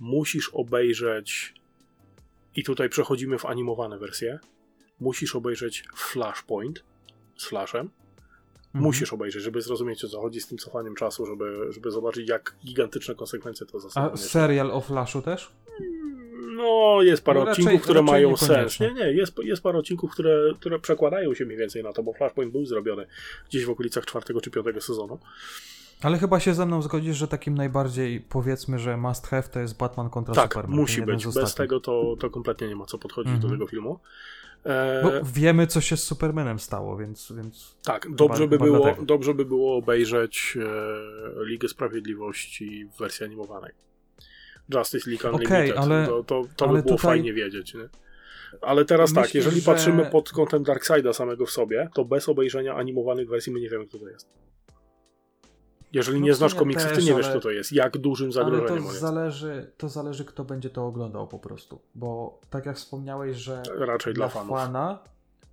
[0.00, 1.54] Musisz obejrzeć.
[2.56, 4.38] I tutaj przechodzimy w animowane wersje.
[5.00, 6.84] Musisz obejrzeć Flashpoint
[7.36, 7.90] z Flashem.
[8.66, 8.84] Mhm.
[8.84, 12.56] Musisz obejrzeć, żeby zrozumieć o co chodzi z tym cofaniem czasu, żeby, żeby zobaczyć, jak
[12.64, 15.52] gigantyczne konsekwencje to za sobą A serial o Flashu też?
[16.56, 18.80] No, jest parę No raczej- odcinków, które raczej mają sens.
[18.80, 22.12] Nie, nie, jest, jest parę odcinków, które, które przekładają się mniej więcej na to, bo
[22.12, 23.06] Flashpoint był zrobiony
[23.48, 25.18] gdzieś w okolicach czwartego czy piątego sezonu.
[26.02, 29.76] Ale chyba się ze mną zgodzisz, że takim najbardziej powiedzmy, że must have to jest
[29.78, 30.70] Batman kontra tak, Superman.
[30.70, 31.26] ten musi być.
[31.26, 33.42] Bez tego to, to kompletnie nie ma co podchodzić Mhm.
[33.50, 33.98] do tego filmu.
[34.64, 38.78] E, Bo wiemy, co się z Supermanem stało, więc, więc tak, dobrze by, chyba było,
[38.84, 39.06] dlatego.
[39.06, 40.56] dobrze by było obejrzeć
[41.40, 43.72] e, Ligę Sprawiedliwości w wersji animowanej.
[44.74, 45.76] Justice League Unlimited.
[45.78, 47.74] ale- to to, to by ale było tutaj- fajnie wiedzieć.
[47.74, 47.88] Nie?
[48.62, 52.74] Ale teraz tak, jeżeli że- patrzymy pod kątem Darkseida samego w sobie, to bez obejrzenia
[52.74, 54.28] animowanych wersji my nie wiemy, kto to jest.
[55.92, 57.72] Jeżeli No nie znasz sumie komiksów, ty też, nie wiesz, ale- kto to jest.
[57.72, 59.00] Jak dużym Ale zagrożeniem to on jest.
[59.00, 61.80] zależy, to zależy, kto będzie to oglądał po prostu.
[61.94, 64.98] Bo tak jak wspomniałeś, że Raczej dla dla fana,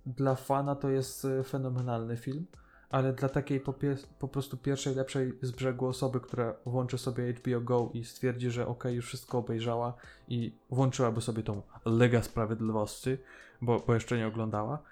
[0.06, 2.46] dla fana to jest y, fenomenalny film,
[2.90, 3.74] ale dla takiej po,
[4.18, 8.66] po prostu pierwszej, lepszej z brzegu osoby, która włączy sobie HBO Go i stwierdzi, że
[8.66, 9.94] ok, już wszystko obejrzała
[10.28, 13.16] i włączyłaby sobie tą Lega Sprawiedliwości,
[13.62, 14.82] bo, bo jeszcze nie oglądała,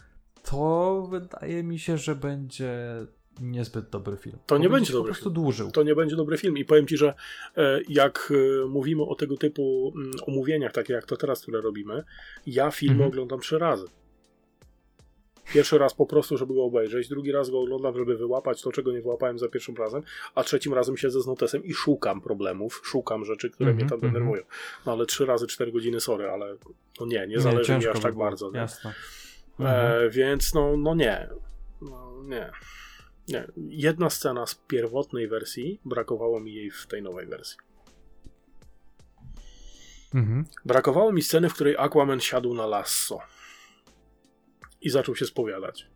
[0.42, 2.76] to wydaje mi się, że będzie
[3.40, 4.38] niezbyt dobry film.
[4.46, 5.34] To nie będzie po dobry prostu film.
[5.34, 5.70] dłużył.
[5.70, 6.56] To nie będzie dobry film.
[6.56, 7.14] I powiem ci, że
[7.56, 8.32] e, jak
[8.64, 12.04] e, mówimy o tego typu mm, omówieniach, takie jak to teraz, które robimy,
[12.46, 13.08] ja filmy Mhm.
[13.10, 13.86] oglądam trzy razy.
[15.52, 18.92] Pierwszy raz po prostu, żeby go obejrzeć, drugi raz go oglądam, żeby wyłapać to, czego
[18.92, 20.02] nie wyłapałem za pierwszym razem,
[20.34, 23.96] a trzecim razem siedzę z notesem i szukam problemów, szukam rzeczy, które Mhm, mnie tam
[23.96, 24.12] mhm.
[24.12, 24.42] denerwują.
[24.86, 26.56] No ale trzy razy cztery godziny, sorry, ale
[27.00, 28.50] no nie, nie zależy mi ciężko aż by tak było, bardzo.
[28.50, 28.58] Nie?
[28.58, 28.94] Jasne.
[29.60, 30.02] Mhm.
[30.06, 31.28] E, więc no, no nie.
[31.82, 32.50] No, nie.
[33.28, 33.46] Nie.
[33.56, 37.56] Jedna scena z pierwotnej wersji, brakowało mi jej w tej nowej wersji.
[40.14, 40.44] Mhm.
[40.64, 43.20] Brakowało mi sceny, w której Aquaman siadł na lasso
[44.80, 45.86] i zaczął się spowiadać.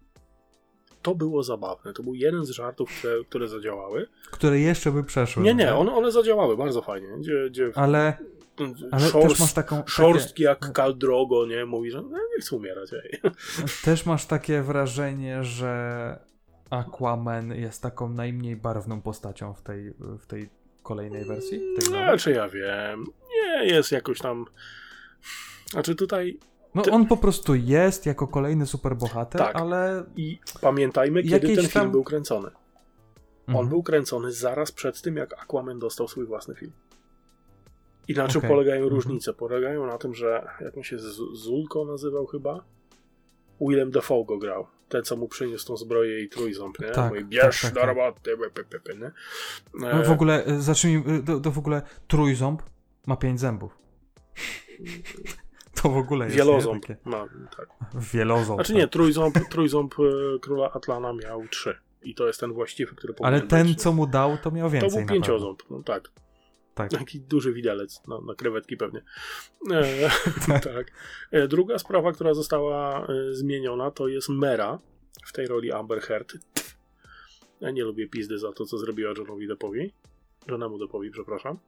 [1.02, 1.92] To było zabawne.
[1.92, 4.06] To był jeden z żartów, które, które zadziałały.
[4.30, 5.42] Które jeszcze by przeszły.
[5.42, 5.74] Nie, nie, tak?
[5.74, 7.08] one, one zadziałały bardzo fajnie.
[7.18, 8.18] Gdzie, gdzie Ale,
[8.90, 9.82] ale szorst, też masz taką.
[9.86, 11.64] szorstki jak Kal Drogo, nie?
[11.66, 12.90] Mówi, że no, nie chcę umierać.
[12.92, 13.20] Ej.
[13.22, 13.34] Takie,
[13.84, 16.18] też masz takie wrażenie, że
[16.70, 20.50] Aquaman jest taką najmniej barwną postacią w tej, w tej
[20.82, 21.58] kolejnej wersji?
[21.58, 22.08] Tej nowej?
[22.08, 23.04] Znaczy ja wiem.
[23.30, 24.46] Nie jest jakoś tam.
[25.70, 26.38] Znaczy tutaj
[26.74, 29.56] No on po prostu jest jako kolejny superbohater, Tak.
[29.56, 30.04] ale...
[30.16, 32.48] I pamiętajmy, kiedy ten film tam- był kręcony.
[33.46, 33.68] On Mhm.
[33.68, 36.72] był kręcony zaraz przed tym, jak Aquaman dostał swój własny film.
[38.08, 38.50] I na czym Okej.
[38.50, 38.94] polegają Mhm.
[38.94, 39.34] różnice?
[39.34, 42.64] Polegają na tym, że jak on się Z- Zulko nazywał chyba?
[43.60, 44.66] Willem Dafoe go grał.
[44.88, 46.90] Ten, co mu przyniósł tą zbroję i trójząb, nie?
[46.90, 47.88] Tak, Mój bierz tak, tak, do tak.
[47.96, 48.36] roboty,
[48.84, 49.10] pe, nie?
[49.74, 52.62] No, E, w ogóle, e, zacznijmy, e, to w ogóle trójząb
[53.06, 53.78] ma pięć zębów.
[55.82, 56.88] To w ogóle jest, Wieloząb.
[56.88, 56.96] Nie?
[56.96, 57.68] Takie No, tak.
[58.12, 58.58] Wieloząb.
[58.58, 58.82] Znaczy tak.
[58.82, 61.76] nie, trójząb, trójząb e, króla Atlana miał trzy.
[62.02, 63.82] I to jest ten właściwy, który Ale ten, być.
[63.82, 65.14] co mu dał, to miał To więcej był na pewno.
[65.14, 66.10] pięcioząb, no tak.
[66.74, 66.90] Tak.
[66.90, 69.02] Taki duży widelec na, na krewetki pewnie.
[69.72, 70.10] E,
[70.74, 70.92] tak.
[71.30, 74.78] E, druga sprawa, która została e, zmieniona, to jest Mera
[75.26, 76.32] w tej roli Amber Heard.
[77.60, 79.92] Ja nie lubię pizdy za to, co zrobiła Johnowi Deppowi.
[80.48, 81.58] Johnemu Deppowi, przepraszam.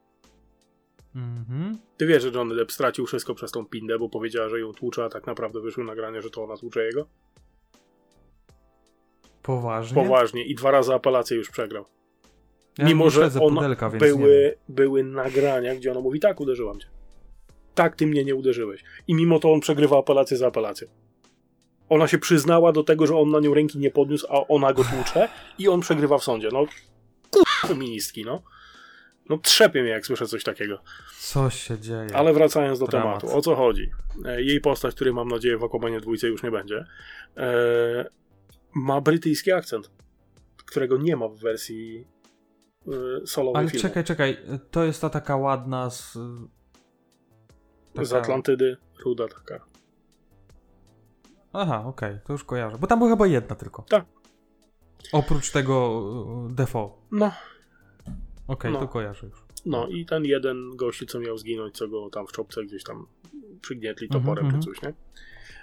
[1.15, 1.79] Mhm.
[1.97, 5.05] Ty wiesz, że Johnny Depp stracił wszystko przez tą pindę, bo powiedziała, że ją tłucze,
[5.05, 7.07] a tak naprawdę wyszły nagrania, że to ona tłucze jego?
[9.43, 10.03] Poważnie?
[10.03, 10.45] Poważnie.
[10.45, 11.85] I dwa razy apelację już przegrał.
[12.79, 16.87] Ja Mimo, że ona pudelka, były, były nagrania, gdzie ona mówi, tak, uderzyłam cię.
[17.75, 18.85] Tak, ty mnie nie uderzyłeś.
[19.07, 20.89] I mimo to on przegrywa apelację za apelacją.
[21.89, 24.85] Ona się przyznała do tego, że on na nią ręki nie podniósł, a ona go
[24.85, 25.29] tłucze
[25.59, 26.49] i on przegrywa w sądzie.
[26.53, 26.67] No,
[27.31, 27.45] kur...
[27.67, 28.43] feministki, no.
[29.29, 30.79] No trzepie mnie, jak słyszę coś takiego.
[31.19, 32.07] Co się dzieje?
[32.17, 33.21] Ale wracając do Dramat.
[33.21, 33.91] tematu, o co chodzi?
[34.25, 36.85] E, Jej postać, której mam nadzieję w Aquamanie dwójce już nie będzie,
[37.37, 38.05] e,
[38.75, 39.91] ma brytyjski akcent,
[40.67, 42.07] którego nie ma w wersji
[43.23, 43.83] e, solowej Ale filmu.
[43.83, 44.37] czekaj, czekaj.
[44.71, 46.19] To jest ta taka ładna z...
[47.95, 48.05] Taka...
[48.05, 49.65] Z Atlantydy, ruda taka.
[51.53, 52.79] Aha, okej, to już kojarzę.
[52.79, 53.83] Bo tam była chyba jedna tylko.
[53.83, 54.05] Tak.
[55.13, 56.03] Oprócz tego
[56.51, 56.93] y, default.
[57.11, 57.33] No,
[58.49, 58.81] Okej, No.
[58.81, 59.45] to kojarzę już.
[59.67, 63.07] no i ten jeden gościu, co miał zginąć, co go tam w czopce gdzieś tam
[63.61, 64.63] przygnietli Mhm, toporem czy mhm.
[64.63, 64.93] coś, nie?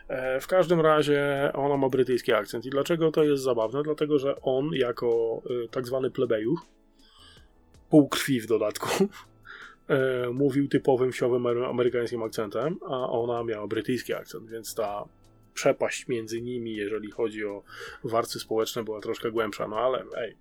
[0.07, 2.65] E, W każdym razie ona ma brytyjski akcent.
[2.65, 3.83] I dlaczego to jest zabawne?
[3.83, 6.59] Dlatego, że on jako y, tak zwany plebejusz,
[7.89, 8.89] pół krwi w dodatku,
[9.87, 15.05] e, mówił typowym wsiowym amery- amerykańskim akcentem, a ona miała brytyjski akcent, więc ta
[15.53, 17.63] przepaść między nimi, jeżeli chodzi o
[18.03, 19.67] warstwy społeczne, była troszkę głębsza.
[19.67, 20.35] No ale ej,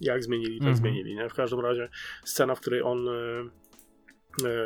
[0.00, 0.76] jak zmienili, tak Mhm.
[0.76, 1.28] zmienili, nie?
[1.28, 1.88] W każdym razie
[2.24, 3.12] scena, w której on e,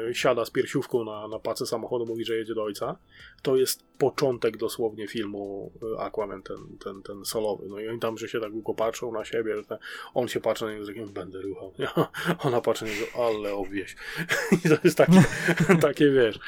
[0.08, 2.96] e, siada z piersiówką na, na pacę samochodu, mówi, że jedzie do ojca,
[3.42, 7.66] to jest początek dosłownie filmu e, Aquaman, ten, ten, ten solowy.
[7.68, 9.78] No i oni tam, że się tak długo patrzą na siebie, że te,
[10.14, 11.72] on się patrzy na niego z takim, będę ruchał.
[12.46, 13.96] Ona patrzy na niego, ale obwieś.
[14.64, 15.24] I to jest takie,
[15.88, 16.38] takie wiesz.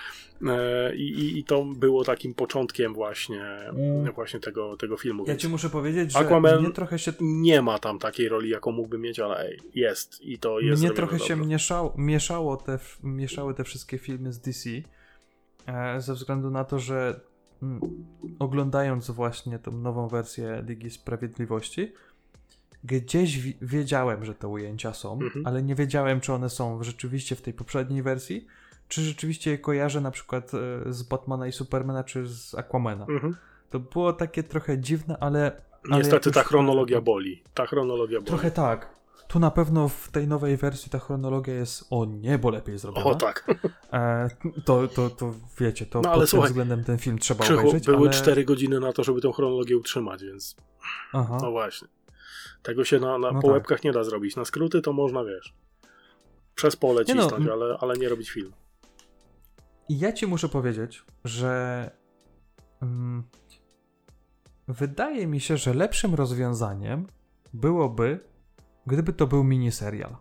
[0.47, 4.13] E, I, i, I to było takim początkiem właśnie, Mm.
[4.13, 5.25] właśnie tego, tego filmu.
[5.27, 8.73] Ja ci muszę powiedzieć, że Aquaman- mnie trochę się, nie ma tam takiej roli, jaką
[8.73, 10.23] mógłby mieć, ale ej, jest.
[10.23, 14.71] I to jest mnie trochę się mieszało, mieszało te, mieszały te wszystkie filmy z DC
[15.67, 17.21] e, ze względu na to, że
[18.39, 21.93] oglądając właśnie tą nową wersję Ligi Sprawiedliwości,
[22.85, 25.47] gdzieś wi- wiedziałem, że te ujęcia są, Mhm.
[25.47, 28.47] ale nie wiedziałem, czy one są rzeczywiście w tej poprzedniej wersji,
[28.89, 33.07] czy rzeczywiście je kojarzę na przykład e, z Batmana i Supermana, czy z Aquamana.
[33.09, 33.37] Mhm.
[33.71, 35.53] To było takie trochę dziwne, ale...
[35.91, 37.43] ale Niestety jak ta już- chronologia boli.
[37.55, 38.27] Ta chronologia boli.
[38.29, 38.96] Trochę tak.
[39.29, 43.07] Tu na pewno w tej nowej wersji ta chronologia jest o niebo lepiej zrobiona.
[43.07, 43.47] O tak.
[43.93, 44.29] E,
[44.65, 47.59] to, to, to wiecie, to No, ale pod słuchaj, tym względem ten film trzeba Krzychu,
[47.61, 48.11] obejrzeć, były ale...
[48.17, 50.57] 4 godziny na to, żeby tę chronologię utrzymać, więc
[51.13, 51.39] Aha.
[51.43, 51.89] no właśnie.
[52.63, 53.55] Tego się na, na No po tak.
[53.55, 54.37] łebkach nie da zrobić.
[54.37, 55.55] Na skróty to można, wiesz,
[56.55, 58.53] przez pole Nie no, cisnąć, m- ale, ale nie robić film.
[59.89, 61.91] I ja ci muszę powiedzieć, że
[62.83, 63.23] mm,
[64.69, 67.07] wydaje mi się, że lepszym rozwiązaniem
[67.53, 68.21] byłoby,
[68.87, 70.17] gdyby to był miniserial.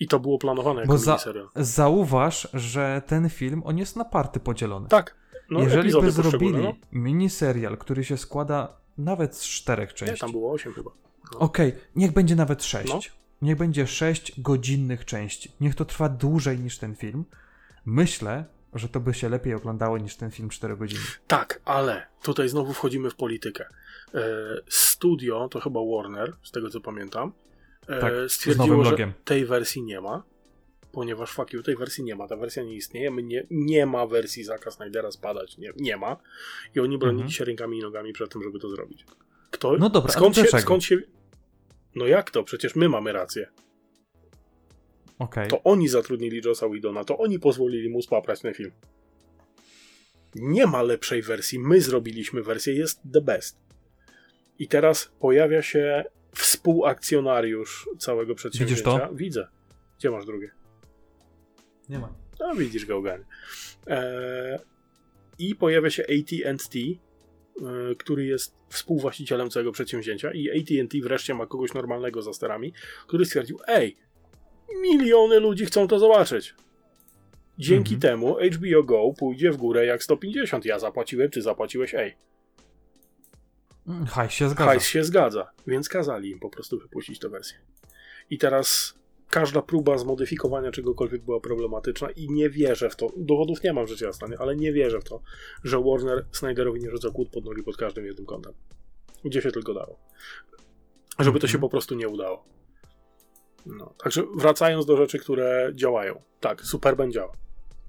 [0.00, 1.48] I to było planowane jako Bo za, miniserial.
[1.56, 4.88] zauważ, że ten film, on jest na party podzielony.
[4.88, 5.14] Tak.
[5.50, 6.74] No, Jeżeli by zrobili no.
[6.92, 10.20] miniserial, który się składa nawet z czterech Nie, części.
[10.20, 10.90] tam było 8 chyba.
[11.38, 12.88] Okej, niech będzie nawet sześć.
[12.88, 13.00] No.
[13.42, 15.52] Niech będzie sześć godzinnych części.
[15.60, 17.24] Niech to trwa dłużej niż ten film.
[17.86, 21.00] Myślę, że to by się lepiej oglądało niż ten film 4 godziny.
[21.26, 23.64] Tak, ale tutaj znowu wchodzimy w politykę.
[24.14, 24.20] E,
[24.68, 27.32] studio, to chyba Warner, z tego co pamiętam,
[28.00, 30.22] Tak, z stwierdziło, że tej wersji nie ma,
[30.92, 34.44] ponieważ fuck you, tej wersji nie ma, ta wersja nie istnieje, nie, nie ma wersji
[34.44, 36.16] Zaka Snydera spadać, nie, nie ma.
[36.74, 37.32] I oni bronili Mhm.
[37.32, 39.04] się rękami i nogami przed tym, żeby to zrobić.
[39.50, 39.76] Kto?
[39.76, 40.96] No dobra, skąd się, skąd się...
[41.94, 42.44] No jak to?
[42.44, 43.48] Przecież my mamy rację.
[45.18, 45.48] Okej.
[45.48, 48.70] To oni zatrudnili Josa Widona, to oni pozwolili mu spaprać ten film.
[50.34, 53.58] Nie ma lepszej wersji, my zrobiliśmy wersję, jest the best.
[54.58, 56.04] I teraz pojawia się
[56.34, 58.84] współakcjonariusz całego przedsięwzięcia.
[58.84, 59.14] to?
[59.14, 59.48] Widzę.
[59.98, 60.50] Gdzie masz drugie?
[61.88, 62.14] Nie ma.
[62.40, 63.24] No widzisz Gałganie.
[63.86, 64.58] Eee,
[65.38, 66.98] I pojawia się AT&T, y,
[67.98, 72.72] który jest współwłaścicielem całego przedsięwzięcia i AT&T wreszcie ma kogoś normalnego za sterami,
[73.06, 73.96] który stwierdził, ej,
[74.82, 76.54] miliony ludzi chcą to zobaczyć.
[77.58, 78.00] Dzięki Mhm.
[78.00, 80.64] temu HBO Go pójdzie w górę jak 150.
[80.64, 82.14] Ja zapłaciłem, ty zapłaciłeś, ej.
[84.08, 84.70] Hajs się zgadza.
[84.70, 87.58] Hajs się zgadza, więc kazali im po prostu wypuścić tę wersję.
[88.30, 88.94] I teraz
[89.30, 93.12] każda próba zmodyfikowania czegokolwiek była problematyczna i nie wierzę w to.
[93.16, 94.38] Dowodów nie mam, rzecz jasna, nie?
[94.38, 95.22] ale nie wierzę w to,
[95.64, 98.52] że Warner Snyderowi nie rzuca kłód pod nogi pod każdym jednym kątem.
[99.24, 99.98] Gdzie się tylko dało.
[101.18, 101.60] Żeby to się Mhm.
[101.60, 102.44] po prostu nie udało.
[103.66, 103.94] No.
[104.02, 106.22] Także wracając do rzeczy, które działają.
[106.40, 107.32] Tak, Superman działa.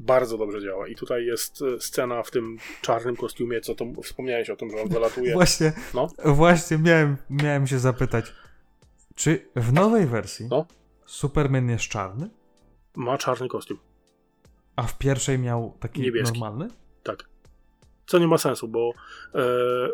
[0.06, 0.88] Bardzo dobrze działa.
[0.88, 4.82] I tutaj jest e, scena w tym czarnym kostiumie, co to wspomniałeś o tym, że
[4.82, 5.34] on wylatuje.
[5.34, 6.08] Właśnie, No.
[6.26, 8.34] właśnie miałem, miałem się zapytać,
[9.16, 10.66] czy w nowej wersji No.
[11.06, 12.30] Superman jest czarny,
[12.96, 13.80] Ma czarny kostium.
[14.76, 16.40] a w pierwszej miał taki Niebieski.
[16.40, 16.74] normalny?
[17.04, 17.30] Tak.
[18.08, 18.94] Co nie ma sensu, bo e,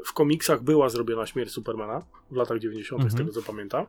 [0.05, 3.17] w komiksach była zrobiona śmierć Supermana w latach 90., z Mhm.
[3.27, 3.85] tego co pamiętam.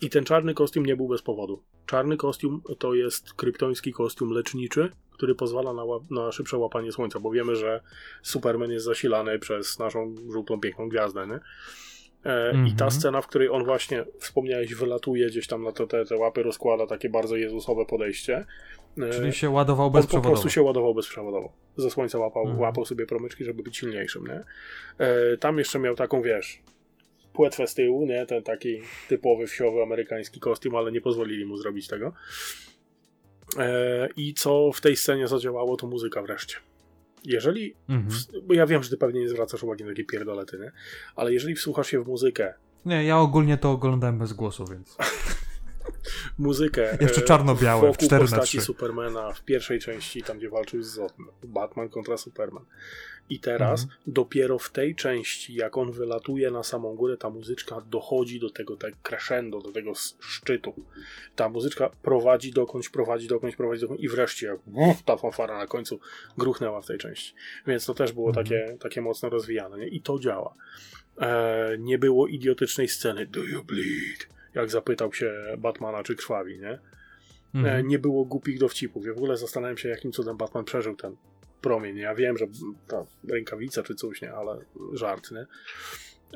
[0.00, 1.62] I ten czarny kostium nie był bez powodu.
[1.86, 7.30] Czarny kostium to jest kryptoński kostium leczniczy, który pozwala na, na szybsze łapanie słońca, bo
[7.30, 7.80] wiemy, że
[8.22, 11.26] Superman jest zasilany przez naszą żółtą, piękną gwiazdę.
[11.26, 11.40] Nie?
[12.32, 12.90] E, I ta Mhm.
[12.90, 16.86] scena, w której on właśnie, wspomniałeś, wylatuje gdzieś tam na to, te, te łapy, rozkłada
[16.86, 18.46] takie bardzo jezusowe podejście.
[18.98, 20.32] E, Czyli się ładował on po bezprzewodowo.
[20.34, 21.52] prostu się ładował bezprzewodowo.
[21.76, 22.60] Ze słońca łapał, Mhm.
[22.60, 24.44] łapał sobie promyczki, żeby być silniejszym, nie?
[25.06, 26.62] E, tam jeszcze miał taką, wiesz,
[27.32, 28.26] płetwę z tyłu, nie?
[28.26, 32.12] Ten taki typowy wsiowy amerykański kostium, ale nie pozwolili mu zrobić tego.
[33.58, 36.56] E, I co w tej scenie zadziałało, to muzyka wreszcie.
[37.24, 38.10] Jeżeli, Mhm.
[38.10, 40.72] w, bo ja wiem, że ty pewnie nie zwracasz uwagi na takie pierdolety, nie?
[41.16, 42.54] Ale jeżeli wsłuchasz się w muzykę,
[42.84, 44.96] Nie, ja ogólnie to oglądałem bez głosu, więc.
[46.38, 48.66] muzykę Jeszcze e, czarno-białe, w wokół 4 na postaci 3.
[48.66, 52.64] Supermana w pierwszej części, tam gdzie walczył z Zodem, Batman kontra Superman.
[53.30, 54.00] I teraz Mhm.
[54.06, 58.76] dopiero w tej części, jak on wylatuje na samą górę, ta muzyczka dochodzi do tego
[58.76, 60.74] tak crescendo, do tego szczytu.
[61.36, 65.66] Ta muzyczka prowadzi dokądś, prowadzi dokądś, prowadzi dokądś i wreszcie jak uff, ta fanfara na
[65.66, 66.00] końcu
[66.38, 67.34] gruchnęła w tej części.
[67.66, 68.46] Więc to też było Mhm.
[68.46, 69.78] takie, takie mocno rozwijane.
[69.78, 69.88] Nie?
[69.88, 70.54] I to działa.
[71.20, 74.28] E, nie było idiotycznej sceny Do you bleed?
[74.54, 76.70] Jak zapytał się Batmana, czy krwawi, nie?
[76.70, 76.80] E,
[77.54, 77.88] Mhm.
[77.88, 79.06] nie było głupich dowcipów.
[79.06, 81.16] Ja w ogóle zastanawiam się, jakim cudem Batman przeżył ten
[81.60, 81.96] promień.
[81.96, 82.46] Ja wiem, że
[82.88, 84.58] ta rękawica czy coś, nie, ale
[84.92, 85.46] żart, nie?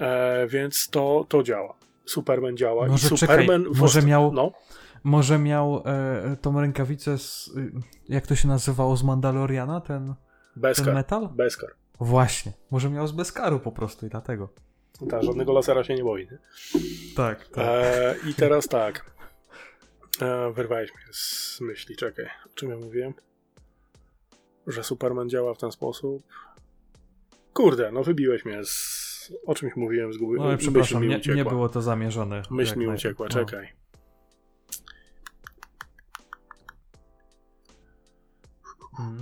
[0.07, 1.75] E, więc to, to działa.
[2.05, 3.73] Superman działa Może i czekaj, Superman...
[3.75, 4.53] w może miał- No,
[5.05, 7.51] Może miał e, tą rękawicę z.
[8.09, 9.81] Jak to się nazywało z Mandaloriana?
[9.81, 10.15] Ten, ten
[10.57, 10.95] Beskar.
[10.95, 11.29] metal?
[11.35, 11.71] Beskar.
[12.01, 12.53] Właśnie.
[12.71, 14.49] Może miał z Beskaru po prostu i dlatego.
[15.11, 16.39] Ta, żadnego lasera się nie boi, nie?
[17.17, 17.49] Tak.
[17.49, 17.65] tak.
[17.67, 19.13] E, I teraz tak.
[20.21, 22.27] E, wyrwałeś mnie z myśli, czekaj.
[22.27, 23.15] O czym ja mówiłem?
[24.67, 26.23] Że Superman działa w ten sposób?
[27.53, 29.33] Kurde, no wybiłeś mnie z...
[29.47, 30.49] O czymś mówiłem, zgubiłem.
[30.49, 32.43] Myśl przepraszam, mi nie, nie było to zamierzone.
[32.51, 33.31] Myśl mi uciekła, no.
[33.31, 33.73] czekaj.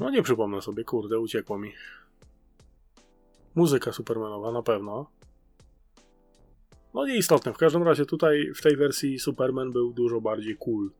[0.00, 1.72] No nie przypomnę sobie, kurde, uciekło mi.
[3.54, 5.10] Muzyka Supermanowa, na pewno.
[6.94, 10.90] No nieistotne, w każdym razie tutaj w tej wersji Superman był dużo bardziej cool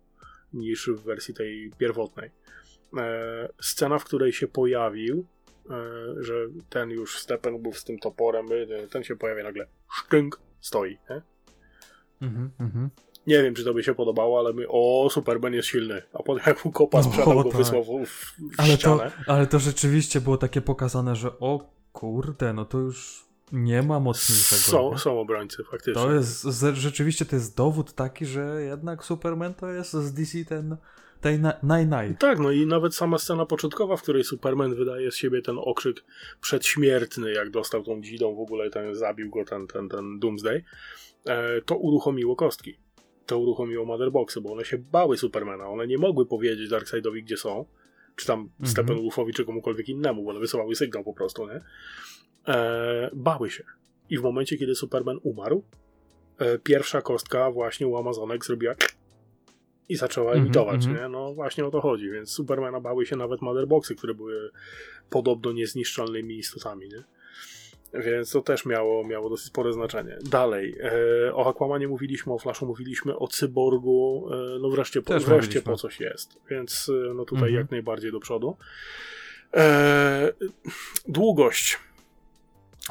[0.53, 2.31] niż w wersji tej pierwotnej.
[2.97, 5.27] E, scena, w której się pojawił,
[5.71, 5.75] e,
[6.25, 6.35] że
[6.69, 10.99] ten już Steppenwolf z tym toporem, e, ten się pojawia nagle, sztynk, stoi.
[11.11, 11.23] Nie?
[12.29, 12.91] Mhm, mhm.
[13.27, 16.03] Nie wiem, czy to by się podobało, ale my, o, Superman jest silny.
[16.13, 17.57] A potem jak mu kopa sprzedał, go tak.
[17.57, 19.13] wysłał w, w Ale, to, ścianę.
[19.27, 24.61] ale to rzeczywiście było takie pokazane, że o kurde, no to już nie ma mocniejszego.
[24.63, 24.99] Są, nie?
[24.99, 26.03] są obrońcy, faktycznie.
[26.03, 30.77] To jest, rzeczywiście to jest dowód taki, że jednak Superman to jest z DC ten,
[31.21, 32.17] tej na- naj, naj.
[32.17, 36.05] Tak, no i nawet sama scena początkowa, w której Superman wydaje z siebie ten okrzyk
[36.41, 40.65] przedśmiertny, jak dostał tą dzidą, w ogóle ten zabił go ten, ten, ten Doomsday,
[41.27, 42.79] e, to uruchomiło kostki.
[43.27, 45.69] To uruchomiło Motherboxy, bo one się bały Supermana.
[45.69, 47.65] One nie mogły powiedzieć Darkseidowi, gdzie są,
[48.17, 48.67] czy tam Mhm.
[48.71, 51.61] Steppenwolfowi, czy komukolwiek innemu, bo one wysyłały sygnał po prostu, nie?
[52.49, 53.65] E, bały się.
[54.11, 55.65] I w momencie, kiedy Superman umarł,
[56.39, 58.75] e, pierwsza kostka właśnie u Amazonek zrobiła
[59.89, 60.97] i zaczęła Mhm, emitować, mhm.
[60.97, 61.09] nie?
[61.09, 64.51] No właśnie o to chodzi, więc Supermana bały się nawet Motherboxy, które były
[65.11, 67.05] podobno niezniszczalnymi istotami, nie?
[68.01, 70.19] Więc to też miało, miało dosyć spore znaczenie.
[70.31, 70.77] Dalej,
[71.29, 75.37] e, o Aquamanie mówiliśmy, o Flashu mówiliśmy, o Cyborgu, e, no wreszcie, po, Też wreszcie
[75.47, 75.63] mówiliśmy.
[75.73, 77.55] po coś jest, więc e, no tutaj Mhm.
[77.63, 78.57] jak najbardziej do przodu.
[79.57, 80.33] E,
[81.09, 81.79] długość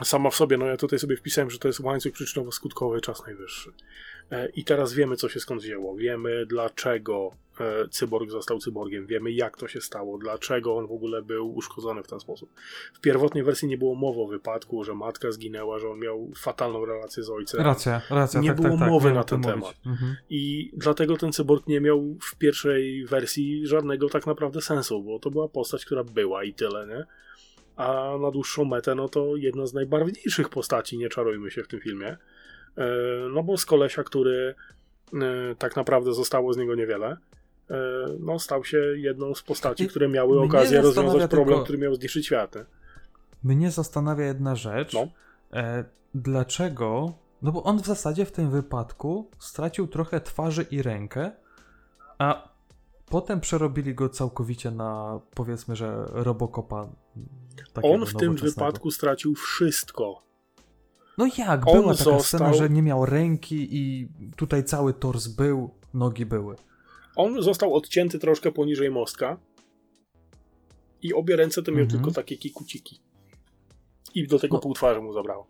[0.03, 3.71] sama w sobie, no ja tutaj sobie wpisałem, że to jest łańcuch przyczynowo-skutkowy, czas najwyższy.
[4.31, 5.95] E, I teraz wiemy, co się skąd wzięło.
[5.95, 9.05] Wiemy, dlaczego e, cyborg został cyborgiem.
[9.05, 12.49] Wiemy, jak to się stało, dlaczego on w ogóle był uszkodzony w ten sposób.
[12.93, 16.85] W pierwotnej wersji nie było mowy o wypadku, że matka zginęła, że on miał fatalną
[16.85, 17.61] relację z ojcem.
[17.61, 18.41] Racja, racja.
[18.41, 19.75] Nie tak, było tak, tak, mowy miałem na ten temat.
[19.85, 20.15] Mhm.
[20.29, 25.31] I dlatego ten cyborg nie miał w pierwszej wersji żadnego tak naprawdę sensu, bo to
[25.31, 27.05] była postać, która była i tyle, nie?
[27.79, 31.79] A na dłuższą metę, no to jedna z najbarwniejszych postaci, nie czarujmy się w tym
[31.79, 32.07] filmie.
[32.07, 32.17] E,
[33.33, 34.55] No bo z kolesia, który
[35.13, 37.17] e, tak naprawdę zostało z niego niewiele,
[37.69, 37.75] e,
[38.19, 42.25] no stał się jedną z postaci, które miały okazję rozwiązać problem, tylko- który miał zniszczyć
[42.25, 42.55] świat.
[42.55, 42.65] nie?
[43.43, 44.93] Mnie zastanawia jedna rzecz.
[44.93, 45.07] No.
[46.15, 47.13] Dlaczego?
[47.41, 51.31] No bo on w zasadzie w tym wypadku stracił trochę twarzy i rękę,
[52.17, 52.49] a
[53.09, 56.89] potem przerobili go całkowicie na powiedzmy, że Robocopa.
[57.81, 60.23] On w tym wypadku stracił wszystko.
[61.17, 61.67] No jak?
[61.67, 66.25] on Była taka został- scena, że nie miał ręki i tutaj cały tors był, nogi
[66.25, 66.55] były.
[67.15, 69.37] On został odcięty troszkę poniżej mostka
[71.01, 71.99] i obie ręce to miał Mhm.
[72.03, 72.99] tylko takie kikuciki.
[74.15, 74.61] I do tego No.
[74.61, 75.47] pół twarzy mu zabrało.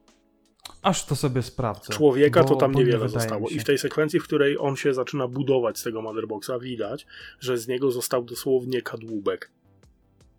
[0.81, 1.94] Aż to sobie sprawdzę.
[1.94, 3.49] Człowieka bo- to tam niewiele zostało.
[3.49, 7.06] I w tej sekwencji, w której on się zaczyna budować z tego Motherboxa, widać,
[7.40, 9.52] że z niego został dosłownie kadłubek.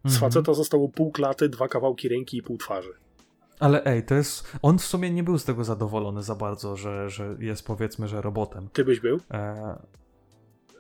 [0.05, 0.21] Z Mhm.
[0.21, 2.93] faceta zostało pół klaty, dwa kawałki ręki i pół twarzy.
[3.61, 4.57] Ale ej, to jest.
[4.63, 8.23] On w sumie nie był z tego zadowolony za bardzo, że, że jest powiedzmy, że
[8.23, 8.69] robotem.
[8.73, 9.21] Ty byś był?
[9.31, 9.79] E...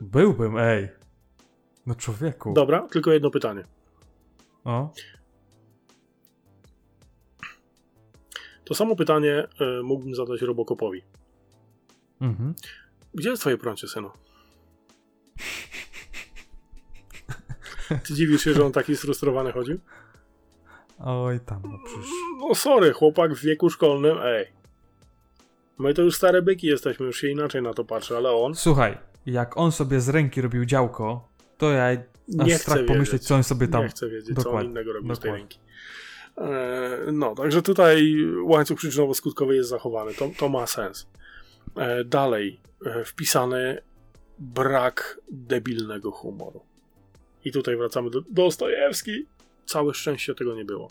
[0.00, 0.88] Byłbym, ej.
[1.86, 2.52] No człowieku.
[2.52, 3.64] Dobra, tylko jedno pytanie.
[4.64, 4.92] O.
[8.64, 11.02] To samo pytanie y, mógłbym zadać Robocopowi.
[12.20, 12.54] Mhm.
[13.14, 14.10] Gdzie jest twoje prącie, synu?
[18.06, 19.78] Ty dziwisz się, że on taki sfrustrowany chodził?
[20.98, 22.10] Oj tam, no przecież.
[22.40, 24.46] No sorry, chłopak w wieku szkolnym, ej.
[25.78, 28.98] My to już stare byki jesteśmy, już się inaczej na to patrzy, ale on Słuchaj,
[29.26, 31.86] jak on sobie z ręki robił działko, to ja
[32.28, 33.28] nie strach chce pomyśleć, wiedzieć.
[33.28, 33.82] co on sobie tam.
[33.82, 35.38] Nie chcę wiedzieć, co on Dokładnie, innego robił z tej dokładnie.
[35.38, 35.58] ręki.
[37.08, 40.14] E, no, także tutaj łańcuch przyczynowo-skutkowy jest zachowany.
[40.14, 41.06] To, to ma sens.
[41.76, 43.82] E, dalej, e, wpisany
[44.38, 46.60] brak debilnego humoru.
[47.44, 49.26] I tutaj wracamy do Dostojewski.
[49.66, 50.90] Całe szczęście tego nie było.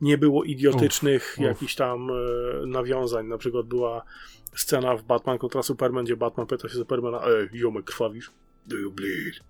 [0.00, 3.26] Nie było idiotycznych Uf, jakichś tam e, nawiązań.
[3.26, 4.04] Na przykład była
[4.54, 8.30] scena w Batman kontra Superman, gdzie Batman pyta się Supermana, ej, ziomek, krwawisz?
[8.66, 9.40] Do you bleed?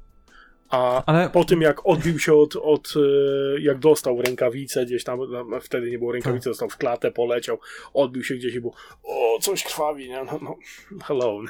[0.71, 5.19] A Ale po tym jak odbił się od, od e, jak dostał rękawicę gdzieś tam,
[5.31, 6.51] no, wtedy nie było rękawicy, Tak.
[6.51, 7.59] dostał w klatę, poleciał,
[7.95, 10.25] odbił się gdzieś i było, o, coś krwawi, nie?
[10.25, 10.57] No, no,
[11.05, 11.41] hello,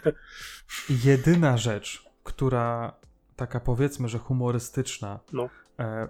[1.04, 2.97] jedyna rzecz, która
[3.38, 5.48] taka powiedzmy, że humorystyczna No.
[5.78, 6.08] e,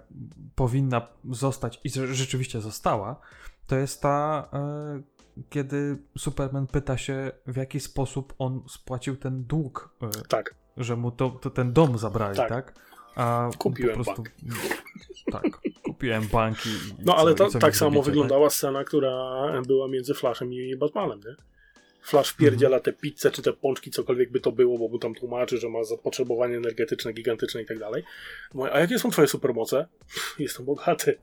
[0.55, 3.19] powinna zostać i rzeczywiście została,
[3.67, 5.01] to jest ta, e,
[5.49, 11.11] kiedy Superman pyta się, w jaki sposób on spłacił ten dług, e, Tak, że mu
[11.11, 12.49] to, to ten dom zabrali, Tak.
[12.49, 12.73] tak?
[13.15, 14.59] A Kupiłem po prostu, bank.
[15.31, 15.43] Tak,
[15.83, 16.69] kupiłem banki.
[17.05, 19.11] no ale co- co mi tak samo zrobicie, wyglądała scena, która
[19.67, 21.35] była między Flashem i Batmanem, nie?
[22.01, 22.83] Flash wpierdziela Mhm.
[22.83, 25.83] te pizze, czy te pączki, cokolwiek by to było, bo mu tam tłumaczy, że ma
[25.83, 28.03] zapotrzebowanie energetyczne, gigantyczne i tak dalej.
[28.71, 29.87] A jakie są twoje supermoce?
[30.39, 31.17] Jestem bogaty.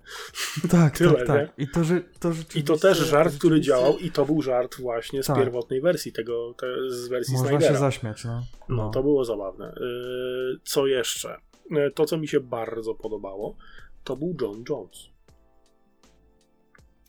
[0.70, 1.50] Tak, Tyle, tak, tak.
[1.58, 4.76] I to, że, to I to też żart, który rzeczywiście- działał i to był żart
[4.80, 5.36] właśnie z Tak.
[5.36, 7.72] pierwotnej wersji tego, te, z wersji Można Snydera.
[7.72, 8.42] się zaśmiać, no.
[8.68, 9.74] No, to było zabawne.
[9.80, 11.36] Yy, co jeszcze?
[11.70, 13.56] Yy, To, co mi się bardzo podobało,
[14.04, 14.98] to był John Jones.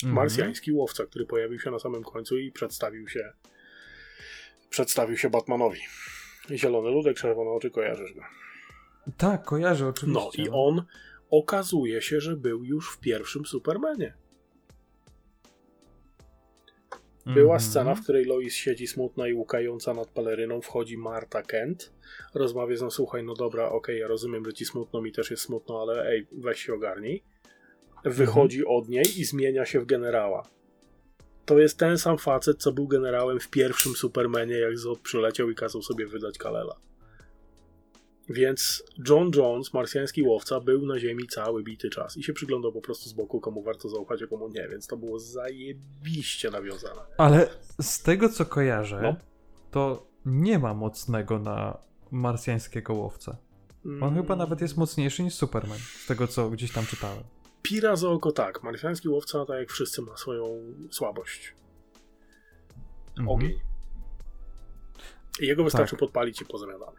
[0.03, 0.13] Mhm.
[0.15, 3.33] Marsjański łowca, który pojawił się na samym końcu i przedstawił się
[4.69, 5.79] przedstawił się Batmanowi.
[6.51, 8.21] Zielony ludek, czerwone oczy, kojarzysz go.
[9.17, 10.43] Tak, kojarzę No oczywiście.
[10.43, 10.83] i on
[11.29, 14.13] okazuje się, że był już w pierwszym Supermanie.
[17.25, 17.59] Była Mhm.
[17.71, 21.93] scena, w której Lois siedzi smutna i łukająca nad peleryną, wchodzi Marta Kent,
[22.33, 25.43] rozmawia z nią, słuchaj, no dobra, okej, ja rozumiem, że ci smutno, mi też jest
[25.43, 27.23] smutno, ale ej, weź się ogarnij.
[28.05, 28.77] Wychodzi Mhm.
[28.77, 30.43] od niej i zmienia się w generała.
[31.47, 35.55] To jest ten sam facet, co był generałem w pierwszym Supermanie, jak Zod przyleciał i
[35.55, 36.75] kazał sobie wydać Kalela.
[38.29, 42.81] Więc John Jones, marsjański łowca, był na ziemi cały bity czas i się przyglądał po
[42.81, 47.01] prostu z boku, komu warto zaufać, a komu nie, więc to było zajebiście nawiązane.
[47.17, 47.49] Ale
[47.81, 49.15] z tego co kojarzę, No.
[49.71, 51.77] to nie ma mocnego na
[52.11, 53.37] marsjańskiego łowcę.
[53.85, 57.23] On Mm, chyba nawet jest mocniejszy niż Superman, z tego co gdzieś tam czytałem.
[57.61, 58.63] Pira za oko tak.
[58.63, 61.53] Marsjański łowca, tak jak wszyscy, ma swoją słabość.
[63.09, 63.29] Mhm.
[63.29, 63.59] Ogień.
[65.41, 65.99] I jego wystarczy Tak.
[65.99, 66.97] podpalić i pozamiatane.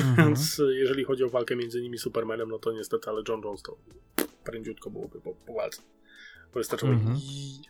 [0.00, 0.16] Mhm.
[0.28, 3.40] Więc y, jeżeli chodzi o walkę między nimi i Supermanem, no to niestety, ale John
[3.44, 3.76] Jones to
[4.44, 5.82] prędziutko byłoby po, po walce.
[6.54, 7.16] Bo Wystarczyło Mhm.
[7.16, 7.60] i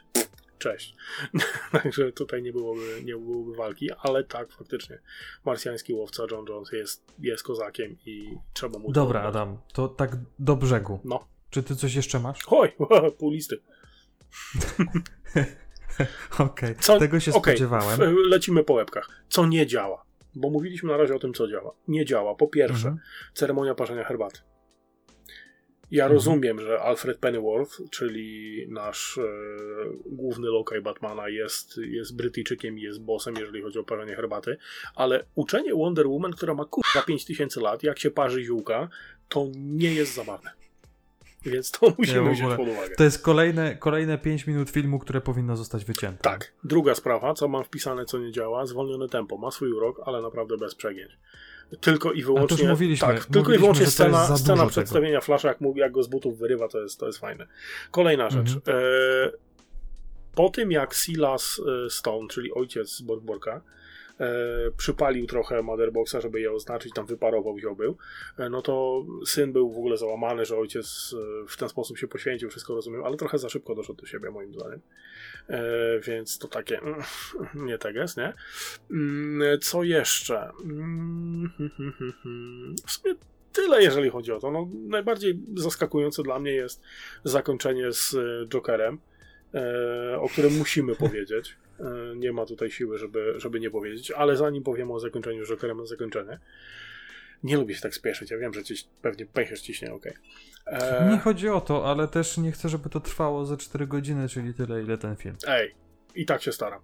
[0.59, 0.97] cześć.
[1.83, 4.99] Także tutaj nie byłoby, nie byłoby walki, ale tak, faktycznie
[5.45, 9.23] marsjański łowca John Jones jest, jest kozakiem i trzeba mu Dobra.
[9.23, 11.01] Adam, to tak do brzegu.
[11.05, 11.29] No.
[11.51, 12.39] Czy ty coś jeszcze masz?
[12.47, 12.73] Oj,
[13.19, 13.59] pół listy.
[16.39, 18.17] Okej, Co, tego się okej, spodziewałem.
[18.29, 19.09] Lecimy po łebkach.
[19.29, 20.05] Co nie działa?
[20.35, 21.73] Bo mówiliśmy na razie o tym, co działa.
[21.89, 22.35] Nie działa.
[22.35, 22.99] Po pierwsze, Mhm.
[23.35, 24.41] ceremonia parzenia herbaty.
[25.91, 26.15] Ja Mhm.
[26.17, 29.23] rozumiem, że Alfred Pennyworth, czyli nasz e,
[30.07, 34.57] główny lokaj Batmana, jest, jest Brytyjczykiem i jest bossem, jeżeli chodzi o parzenie herbaty,
[34.95, 38.89] ale uczenie Wonder Woman, która ma kurwa 5000 lat, jak się parzy ziółka,
[39.29, 40.51] to nie jest zabawne.
[41.45, 42.95] Więc to musimy w wziąć pod uwagę.
[42.97, 46.23] To jest kolejne, kolejne 5 minut filmu, które powinno zostać wycięte.
[46.23, 46.53] Tak.
[46.65, 49.37] Druga sprawa, co mam wpisane, co nie działa, zwolnione tempo.
[49.37, 51.19] Ma swój urok, ale naprawdę bez przegięć.
[51.81, 52.57] Tylko i wyłącznie.
[52.59, 56.03] już mówiliśmy, tak, tylko i mówiliśmy, wyłącznie scena, scena przedstawienia Flasha, jak, mu- jak go
[56.03, 57.47] z butów wyrywa, to jest, to jest fajne.
[57.91, 58.55] Kolejna rzecz.
[58.55, 58.79] Mhm.
[58.79, 59.31] E,
[60.35, 63.61] po tym jak Silas e, Stone, czyli ojciec Borgborka,
[64.77, 67.97] przypalił trochę Motherboxa, żeby je oznaczyć, tam wyparował, wziął był,
[68.39, 71.15] e, no to syn był w ogóle załamany, że ojciec
[71.45, 74.31] e, w ten sposób się poświęcił, wszystko rozumiem, ale trochę za szybko doszedł do siebie,
[74.31, 74.81] moim zdaniem.
[75.49, 75.61] E,
[76.01, 77.03] więc to takie mm,
[77.67, 78.33] nie teges, nie?
[78.91, 80.51] Mm, Co jeszcze?
[80.65, 82.75] Mm, hmm, hmm, hmm.
[82.87, 83.15] W sumie
[83.53, 84.51] tyle, jeżeli chodzi o to.
[84.51, 86.83] No, najbardziej zaskakujące dla mnie jest
[87.25, 88.99] zakończenie z e, Jokerem, e,
[90.21, 91.57] o którym musimy powiedzieć.
[91.81, 95.49] E, Nie ma tutaj siły, żeby, żeby nie powiedzieć, ale zanim powiemy o zakończeniu z
[95.49, 96.39] Jokerem na zakończenie,
[97.43, 98.31] nie lubię się tak spieszyć.
[98.31, 100.13] Ja wiem, że ciś, pewnie pęcherz ciśnie, okej.
[100.67, 104.29] E, Nie chodzi o to, ale też nie chcę, żeby to trwało ze 4 godziny,
[104.29, 105.37] czyli tyle, ile ten film.
[105.47, 105.75] Ej,
[106.15, 106.81] i tak się staram.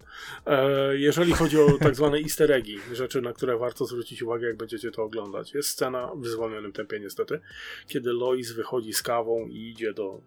[0.46, 4.56] E, jeżeli chodzi o tak zwane easter eggi, rzeczy, na które warto zwrócić uwagę, jak
[4.56, 7.40] będziecie to oglądać, jest scena w zwolnionym tempie niestety,
[7.86, 10.20] kiedy Lois wychodzi z kawą i idzie do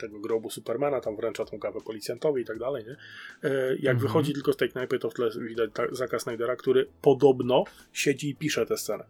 [0.00, 2.96] tego grobu Supermana, tam wręcza tą kawę policjantowi i tak dalej, nie?
[3.50, 3.98] E, jak Mhm.
[3.98, 8.30] wychodzi tylko z tej knajpy, to w tle widać ta- Zacka Snydera, który podobno siedzi
[8.30, 9.04] i pisze tę scenę.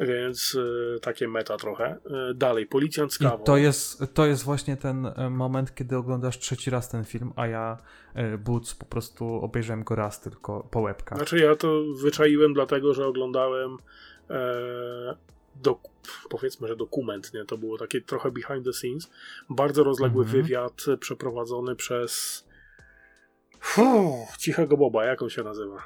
[0.00, 0.56] Więc
[0.96, 1.84] e, takie meta trochę.
[1.84, 3.44] E, dalej, policjant z I kawą.
[3.44, 7.76] to jest, to jest właśnie ten moment, kiedy oglądasz trzeci raz ten film, a ja
[8.14, 11.18] e, Boots po prostu obejrzałem go raz tylko po łebkach.
[11.18, 13.76] Znaczy ja to wyczaiłem dlatego, że oglądałem
[15.56, 15.80] dok,
[16.30, 17.44] powiedzmy, że dokument, nie?
[17.44, 19.10] To było takie trochę behind the scenes.
[19.50, 20.42] Bardzo rozległy Mhm.
[20.42, 22.44] wywiad przeprowadzony przez
[23.60, 25.82] Fuh, Cichego Boba, jak on się nazywa?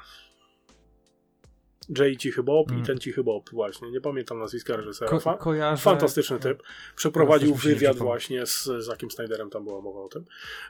[1.97, 2.85] Jay Cichy Bob i Mm.
[2.85, 5.19] ten Cichy Bob właśnie, nie pamiętam nazwiska reżysera.
[5.19, 5.81] Ko- kojarzę...
[5.81, 6.63] Fantastyczny typ.
[6.95, 10.25] Przeprowadził wywiad właśnie z Zakiem Snyderem, tam była mowa o tym.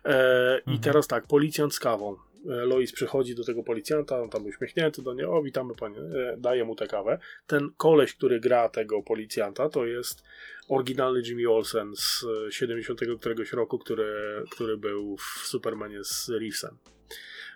[0.05, 0.79] E, I Mhm.
[0.79, 2.15] teraz tak, policjant z kawą.
[2.49, 6.35] E, Lois przychodzi do tego policjanta, on tam uśmiechnięty do niej, o witamy panie, e,
[6.37, 7.19] daje mu tę kawę.
[7.47, 10.23] Ten koleś, który gra tego policjanta, to jest
[10.69, 14.13] oryginalny Jimmy Olsen z e, 70 któregoś roku, który,
[14.51, 16.77] który był w Supermanie z Reevesem.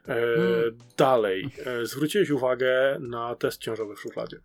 [0.07, 0.77] E, Mm.
[0.97, 4.37] Dalej, e, zwróciłeś uwagę na test ciążowy w szufladzie.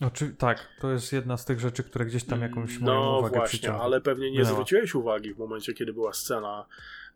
[0.00, 0.34] Oczy...
[0.38, 3.58] Tak, to jest jedna z tych rzeczy, które gdzieś tam jakąś moją No uwagę właśnie,
[3.58, 3.82] przyciągną.
[3.82, 6.66] ale pewnie nie zwróciłeś uwagi w momencie, kiedy była scena,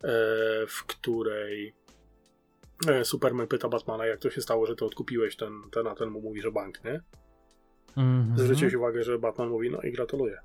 [0.03, 0.07] e,
[0.67, 1.75] w której
[2.87, 6.09] e, Superman pyta Batmana, jak to się stało, że ty odkupiłeś ten, ten a ten
[6.09, 7.01] mu mówi, że bank, nie?
[7.97, 8.33] Mhm.
[8.37, 10.37] Zwróciłeś uwagę, że Batman mówi, no i gratuluję.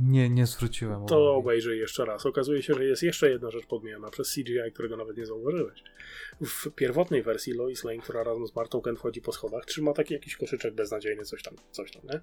[0.00, 2.26] Nie, nie zwróciłem To obejrzyj jeszcze raz.
[2.26, 5.82] Okazuje się, że jest jeszcze jedna rzecz podmieniona przez CGI, którego nawet nie zauważyłeś.
[6.40, 10.14] W pierwotnej wersji Lois Lane, która razem z Martą Kent wchodzi po schodach, trzyma taki
[10.14, 12.20] jakiś koszyczek beznadziejny, coś tam, coś tam, nie?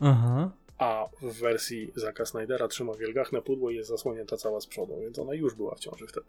[0.00, 0.50] Aha.
[0.78, 5.18] A w wersji Zaka Snydera trzyma wielgachne pudło i jest zasłonięta cała z przodu, więc
[5.18, 6.26] ona już była w ciąży wtedy.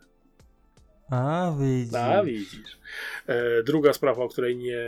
[1.09, 1.95] A, widzisz.
[1.95, 2.79] A widzisz.
[3.27, 4.81] E, druga sprawa, o której nie,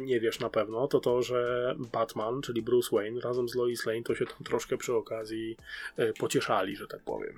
[0.00, 4.02] nie wiesz na pewno, to to, że Batman, czyli Bruce Wayne, razem z Lois Lane,
[4.02, 5.56] to się tam troszkę przy okazji
[5.96, 7.34] e, pocieszali, że tak powiem.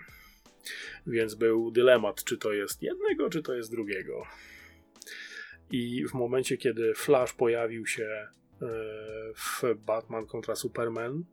[1.06, 4.23] Więc był dylemat, czy to jest jednego, czy to jest drugiego.
[5.70, 8.28] I w momencie, kiedy Flash pojawił się e,
[9.35, 11.24] w Batman kontra Superman,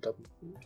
[0.00, 0.12] tam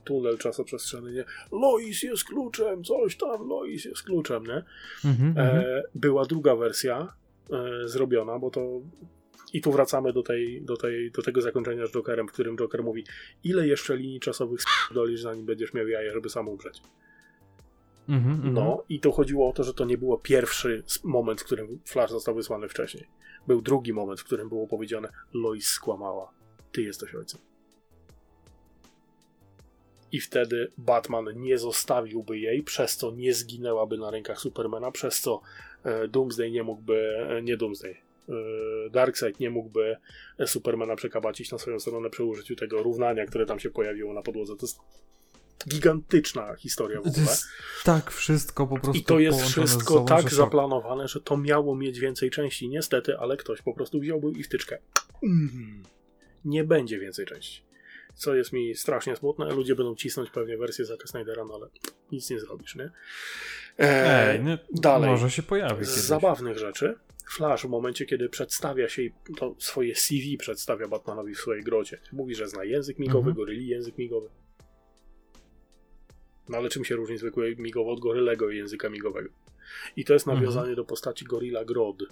[0.04, 1.24] tunel czasoprzestrzenny, nie?
[1.52, 4.64] Lois jest kluczem, coś tam, Lois jest kluczem, nie?
[5.04, 5.56] Mhm, mhm.
[5.56, 7.12] E, była druga wersja
[7.50, 8.80] e, zrobiona, bo to
[9.52, 12.84] i tu wracamy do, tej, do, tej, do tego zakończenia z Jokerem, w którym Joker
[12.84, 13.04] mówi,
[13.44, 14.60] ile jeszcze linii czasowych
[14.94, 16.82] dolisz, zanim będziesz miał jaja, żeby sam umrzeć.
[18.08, 18.54] Mhm, mhm.
[18.54, 22.10] No i to chodziło o to, że to nie było pierwszy moment, w którym Flash
[22.10, 23.06] został wysłany wcześniej.
[23.46, 26.32] Był drugi moment, w którym było powiedziane, Lois skłamała,
[26.72, 27.40] ty jesteś ojcem.
[30.12, 35.40] I wtedy Batman nie zostawiłby jej, przez co nie zginęłaby na rękach Supermana, przez co
[35.84, 37.96] e, Doomsday nie mógłby, e, nie Doomsday,
[38.28, 38.32] e,
[38.90, 39.96] Darkseid nie mógłby
[40.46, 44.56] Supermana przekabacić na swoją stronę przy użyciu tego równania, które tam się pojawiło na podłodze.
[44.56, 44.78] To jest
[45.68, 47.22] gigantyczna historia w ogóle.
[47.22, 47.44] jest
[47.84, 51.76] tak wszystko po prostu I to jest wszystko sobą, tak że zaplanowane, że to miało
[51.76, 52.68] mieć więcej części.
[52.68, 54.78] Niestety, ale ktoś po prostu wziąłby i wtyczkę.
[55.22, 55.82] Mm.
[56.44, 57.65] Nie będzie więcej części.
[58.16, 59.54] Co jest mi strasznie smutne.
[59.54, 61.66] Ludzie będą cisnąć pewnie wersję Zacka Snydera, no ale
[62.12, 62.90] nic nie zrobisz, nie?
[63.78, 65.10] E, Ej, nie, dalej.
[65.10, 66.04] może się pojawi z kiedyś.
[66.04, 66.94] zabawnych rzeczy.
[67.30, 71.98] Flash w momencie, kiedy przedstawia się i to swoje CV przedstawia Batmanowi w swojej grocie.
[72.12, 73.36] Mówi, że zna język migowy, Mhm.
[73.36, 74.28] goryli język migowy.
[76.48, 79.28] No ale czym się różni zwykły migowy od gorylego i języka migowego?
[79.96, 80.44] I to jest Mhm.
[80.44, 82.02] nawiązanie do postaci Gorilla Grodd.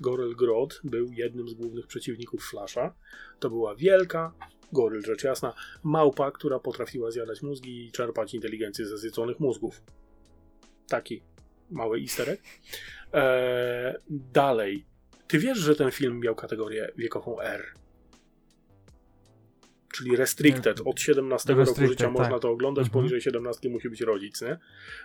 [0.00, 2.94] Goryl Grodd był jednym z głównych przeciwników Flasha.
[3.40, 4.32] To była wielka,
[4.72, 9.82] goryl rzecz jasna, małpa, która potrafiła zjadać mózgi i czerpać inteligencję ze zjedzonych mózgów.
[10.88, 11.22] Taki
[11.70, 12.36] mały easter.
[13.12, 14.86] Eee, dalej.
[15.28, 17.64] Ty wiesz, że ten film miał kategorię wiekową R?
[19.92, 20.80] Czyli restricted.
[20.84, 22.14] Od 17 roku Restricted, życia tak.
[22.14, 22.92] można to oglądać, Mhm.
[23.00, 24.58] poniżej 17 musi być rodzic, nie?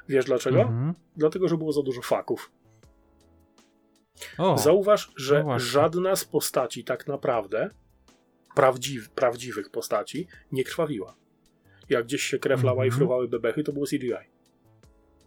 [0.09, 0.61] Wiesz dlaczego?
[0.61, 0.93] Mhm.
[1.15, 2.51] Dlatego, że było za dużo faków.
[4.37, 7.69] O, Zauważ, że no żadna z postaci tak naprawdę,
[8.55, 11.15] prawdziw, prawdziwych postaci, nie krwawiła.
[11.89, 12.99] Jak gdzieś się krew lała i Mhm.
[12.99, 14.13] fruwały bebechy, to było CGI.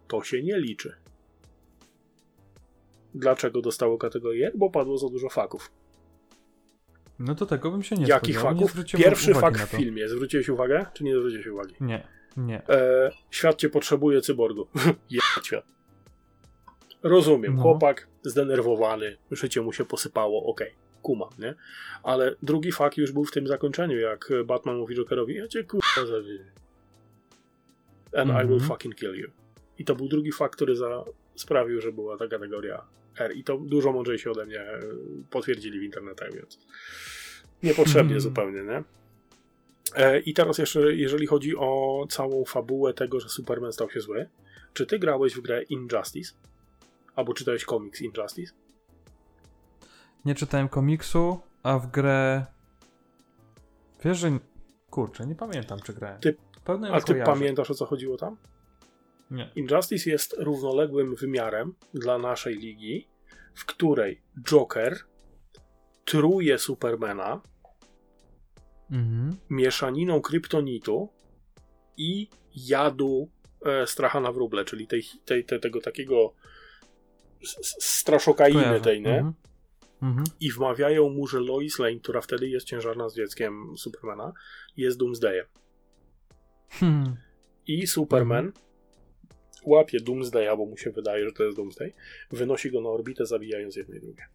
[0.08, 0.94] To się nie liczy.
[3.14, 4.52] Dlaczego dostało kategorię?
[4.54, 5.70] Bo padło za dużo faków.
[7.18, 8.36] no to tego bym się nie Jakich.
[8.36, 8.70] Nie faków?
[8.70, 10.08] zwróciłem Pierwszy na w filmie.
[10.08, 11.74] Zwróciłeś uwagę, czy nie zwróciłeś uwagi?
[11.80, 12.68] Nie, nie.
[12.68, 14.66] E, świat cię potrzebuje, cyborgu.
[15.10, 15.64] Jebać świat.
[17.02, 17.62] Rozumiem, No.
[17.62, 20.70] chłopak zdenerwowany, życie mu się posypało, okej,
[21.02, 21.54] kumam, nie?
[22.02, 26.06] Ale drugi fakt już był w tym zakończeniu, jak Batman mówi Jokerowi, ja cię kurwa
[26.06, 26.44] zabiję.
[28.16, 28.68] And I will Mhm.
[28.68, 29.30] fucking kill you.
[29.78, 31.04] I to był drugi fakt, który za,
[31.34, 32.84] sprawił, że była ta kategoria
[33.18, 33.36] R.
[33.36, 34.80] I to dużo mądrzejsi ode mnie e,
[35.30, 36.58] potwierdzili w internetach, więc
[37.62, 38.20] niepotrzebnie Mhm.
[38.20, 38.82] zupełnie, nie?
[39.96, 44.28] E, I teraz jeszcze, jeżeli chodzi o całą fabułę tego, że Superman stał się zły,
[44.74, 46.32] czy ty grałeś w grę Injustice?
[47.16, 48.52] Albo czytałeś komiks Injustice?
[50.24, 52.46] Nie czytałem komiksu, a w grę...
[54.04, 54.30] Wiesz, że...
[54.90, 56.20] Kurczę, nie pamiętam, czy grałem.
[56.20, 57.32] Ty- Pewno ją A ty kojarzę.
[57.32, 58.36] pamiętasz o co chodziło tam?
[59.30, 59.50] Nie.
[59.56, 63.08] Injustice jest równoległym wymiarem dla naszej ligi,
[63.54, 64.96] w której Joker
[66.04, 67.40] truje Supermana
[68.90, 69.36] Mhm.
[69.50, 71.08] mieszaniną kryptonitu
[71.96, 73.28] i jadu
[73.66, 76.32] e, stracha na wróble, czyli tej, tej, tej, tego takiego
[77.80, 79.16] straszokainy tej, nie?
[79.16, 79.34] Mhm.
[80.02, 80.24] Mhm.
[80.40, 84.32] I wmawiają mu, że Lois Lane, która wtedy jest ciężarna z dzieckiem Supermana,
[84.76, 85.46] jest Doomsdayem.
[86.70, 87.16] Hmm.
[87.66, 88.52] I Superman
[89.64, 91.92] łapie Doomsdaya, bo mu się wydaje, że to jest Doomsday,
[92.30, 94.26] wynosi go na orbitę, zabijając jedno i drugie.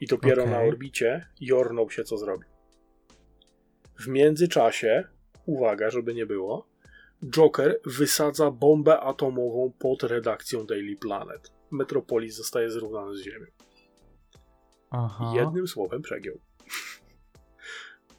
[0.00, 0.54] I dopiero Okej.
[0.54, 2.48] na orbicie jornął się, co zrobił.
[4.00, 5.04] W międzyczasie,
[5.46, 6.68] uwaga, żeby nie było,
[7.30, 11.52] Joker wysadza bombę atomową pod redakcją Daily Planet.
[11.70, 13.55] Metropolis zostaje zrównany z Ziemią.
[14.90, 15.32] Aha.
[15.36, 16.38] Jednym słowem przegiął.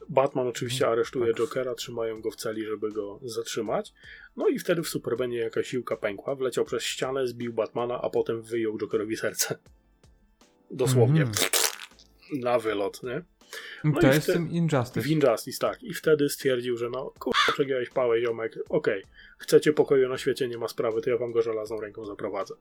[0.09, 1.37] Batman oczywiście aresztuje tak.
[1.37, 3.93] Jokera, trzymają go w celi, żeby go zatrzymać.
[4.35, 8.41] No i wtedy w Supermanie jakaś siłka pękła, wleciał przez ścianę, zbił Batmana, a potem
[8.41, 9.57] wyjął Jokerowi serce.
[10.71, 11.21] Dosłownie.
[11.21, 11.49] Mhm.
[12.43, 13.21] Na wylot, nie?
[13.83, 15.01] no to jest tym Injustice.
[15.01, 15.83] W Injustice, tak.
[15.83, 18.55] I wtedy stwierdził, że no, kurwa, przegiąłeś pałę, ziomek.
[18.69, 19.03] Okej,
[19.37, 22.55] chcecie pokoju na świecie, nie ma sprawy, to ja wam go żelazną ręką zaprowadzę.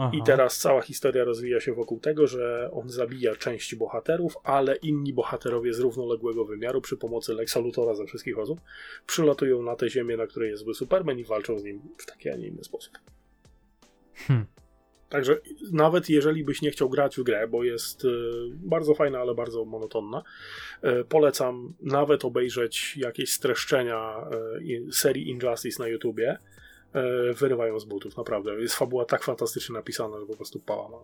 [0.00, 0.10] Aha.
[0.14, 5.12] I teraz cała historia rozwija się wokół tego, że on zabija część bohaterów, ale inni
[5.12, 8.60] bohaterowie z równoległego wymiaru przy pomocy Lexa Luthora ze wszystkich osób
[9.06, 12.30] przylatują na tę ziemię, na której jest zły Superman i walczą z nim w taki,
[12.30, 12.98] a nie inny sposób.
[14.14, 14.46] Hmm.
[15.08, 15.40] Także
[15.72, 18.08] nawet jeżeli byś nie chciał grać w grę, bo jest y,
[18.52, 20.22] bardzo fajna, ale bardzo monotonna,
[20.84, 24.28] y, polecam nawet obejrzeć jakieś streszczenia
[24.88, 26.38] y, serii Injustice na YouTubie.
[26.96, 28.54] Y, wyrywają z butów, naprawdę.
[28.54, 30.88] Jest fabuła tak fantastycznie napisana, że po prostu pała.
[30.90, 31.02] No.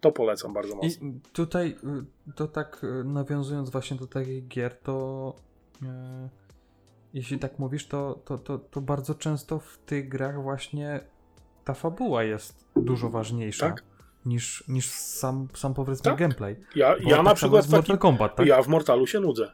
[0.00, 1.08] To polecam bardzo mocno.
[1.08, 1.76] I tutaj,
[2.28, 5.34] y, to tak y, nawiązując właśnie do takich gier, to
[5.82, 5.86] y,
[7.14, 11.00] jeśli tak mówisz, to, to, to, to bardzo często w tych grach właśnie
[11.64, 13.82] ta fabuła jest dużo ważniejsza Tak.
[14.26, 16.18] niż, niż sam, sam powiedzmy Tak.
[16.18, 16.56] gameplay.
[16.74, 18.46] Ja, Bo ja tak na przykład taki, Mortal Kombat, tak?
[18.46, 19.52] ja w Mortalu się nudzę.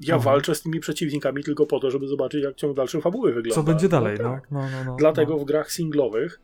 [0.00, 0.24] Ja Aha.
[0.24, 3.54] walczę z tymi przeciwnikami tylko po to, żeby zobaczyć, jak ciąg dalszy fabuły wygląda.
[3.54, 4.50] Co będzie dalej, No no, tak.
[4.50, 5.38] no, no, no, Dlatego no.
[5.38, 6.40] w grach singlowych,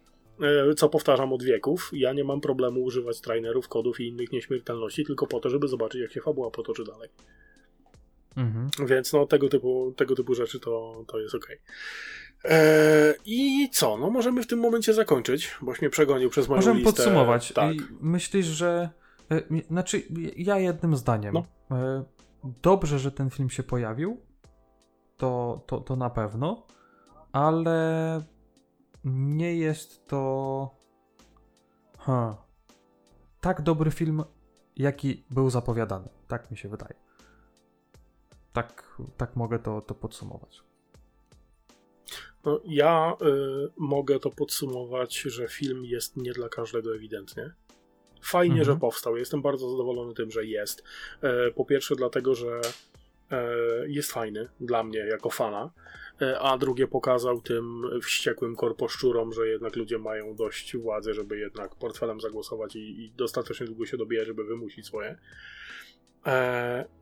[0.70, 5.04] e, co powtarzam od wieków, ja nie mam problemu używać trainerów, kodów i innych nieśmiertelności,
[5.04, 7.08] tylko po to, żeby zobaczyć, jak się fabuła potoczy dalej.
[8.36, 8.68] Mhm.
[8.86, 11.46] Więc no, tego typu, tego typu rzeczy to, to jest ok.
[12.44, 13.96] Eee, I co?
[13.96, 16.92] No możemy w tym momencie zakończyć, boś mnie przegonił przez moją Możemy listę.
[16.92, 17.52] podsumować.
[17.52, 17.74] Tak.
[17.74, 18.88] I myślisz, że.
[19.30, 20.02] e, Znaczy,
[20.36, 21.34] ja jednym zdaniem.
[21.34, 21.44] No.
[22.44, 24.20] Dobrze, że ten film się pojawił.
[25.16, 26.66] to, to, to na pewno,
[27.32, 28.22] ale
[29.04, 30.70] nie jest to
[31.98, 32.36] ha,
[33.40, 34.24] tak dobry film,
[34.76, 36.08] jaki był zapowiadany.
[36.28, 36.94] Tak mi się wydaje.
[38.52, 40.62] Tak, tak mogę to, to podsumować.
[42.44, 47.54] No, ja y, mogę to podsumować, że film jest nie dla każdego ewidentnie.
[48.24, 48.64] Fajnie, Mhm.
[48.74, 49.16] że powstał.
[49.16, 50.84] Jestem bardzo zadowolony tym, że jest.
[51.22, 52.60] E, po pierwsze, dlatego, że
[53.30, 53.48] e,
[53.88, 55.70] jest fajny dla mnie jako fana,
[56.22, 61.74] e, a drugie pokazał tym wściekłym korposzczurom, że jednak ludzie mają dość władzy, żeby jednak
[61.74, 65.18] portfelem zagłosować i, i dostatecznie długo się dobije, żeby wymusić swoje.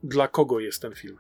[0.03, 1.19] Dla kogo jest ten film?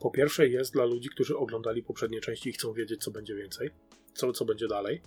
[0.00, 3.70] Po pierwsze, jest dla ludzi, którzy oglądali poprzednie części i chcą wiedzieć, co będzie więcej,
[4.16, 5.02] co, co będzie dalej.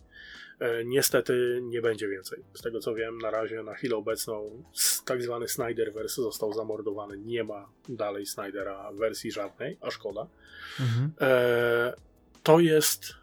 [0.59, 2.43] E, niestety nie będzie więcej.
[2.53, 4.63] Z tego co wiem, na razie, na chwilę obecną,
[5.05, 7.17] tak zwany Snyderverse został zamordowany.
[7.17, 10.27] Nie ma dalej Snydera wersji żadnej, a szkoda.
[10.79, 11.11] Mhm.
[11.21, 11.93] E,
[12.43, 13.13] to jest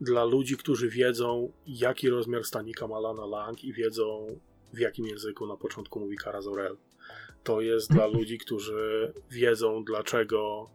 [0.00, 4.38] dla ludzi, którzy wiedzą, jaki rozmiar stanika ma Lana Lang i wiedzą,
[4.72, 6.76] w jakim języku na początku mówi Kara Zor-El.
[7.44, 10.70] To jest dla ludzi, którzy wiedzą, dlaczego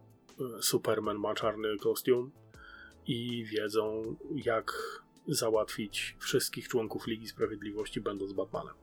[0.59, 2.31] e, Superman ma czarny kostium
[3.07, 4.73] i wiedzą, jak
[5.27, 8.73] załatwić wszystkich członków Ligi Sprawiedliwości, będąc Batmanem.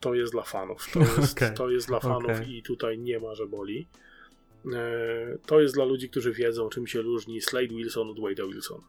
[0.00, 0.86] To jest dla fanów.
[0.92, 2.56] To jest, Okej, to jest dla fanów okej.
[2.56, 3.88] i tutaj nie ma, że boli.
[4.74, 8.80] E, To jest dla ludzi, którzy wiedzą, czym się różni Slade Wilson od Wade'a Wilson.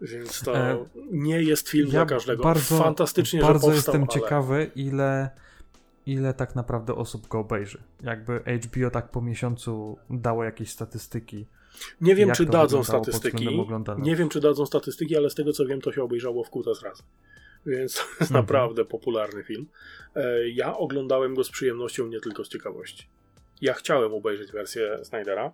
[0.00, 2.42] Więc to E, nie jest film dla każdego.
[2.42, 4.08] Bardzo, Fantastycznie, bardzo że powstał, jestem ale...
[4.08, 5.30] ciekawy, ile,
[6.06, 7.82] ile tak naprawdę osób go obejrzy.
[8.02, 11.46] Jakby HBO tak po miesiącu dało jakieś statystyki.
[12.00, 13.48] Nie wiem, czy dadzą statystyki.
[13.98, 16.82] Nie wiem, czy dadzą statystyki, ale z tego co wiem, to się obejrzało w kutas
[16.82, 17.02] razy.
[17.66, 18.40] Więc to jest Mhm.
[18.40, 19.66] naprawdę popularny film.
[20.16, 23.06] E, Ja oglądałem go z przyjemnością, nie tylko z ciekawości.
[23.60, 25.52] Ja chciałem obejrzeć wersję Snydera.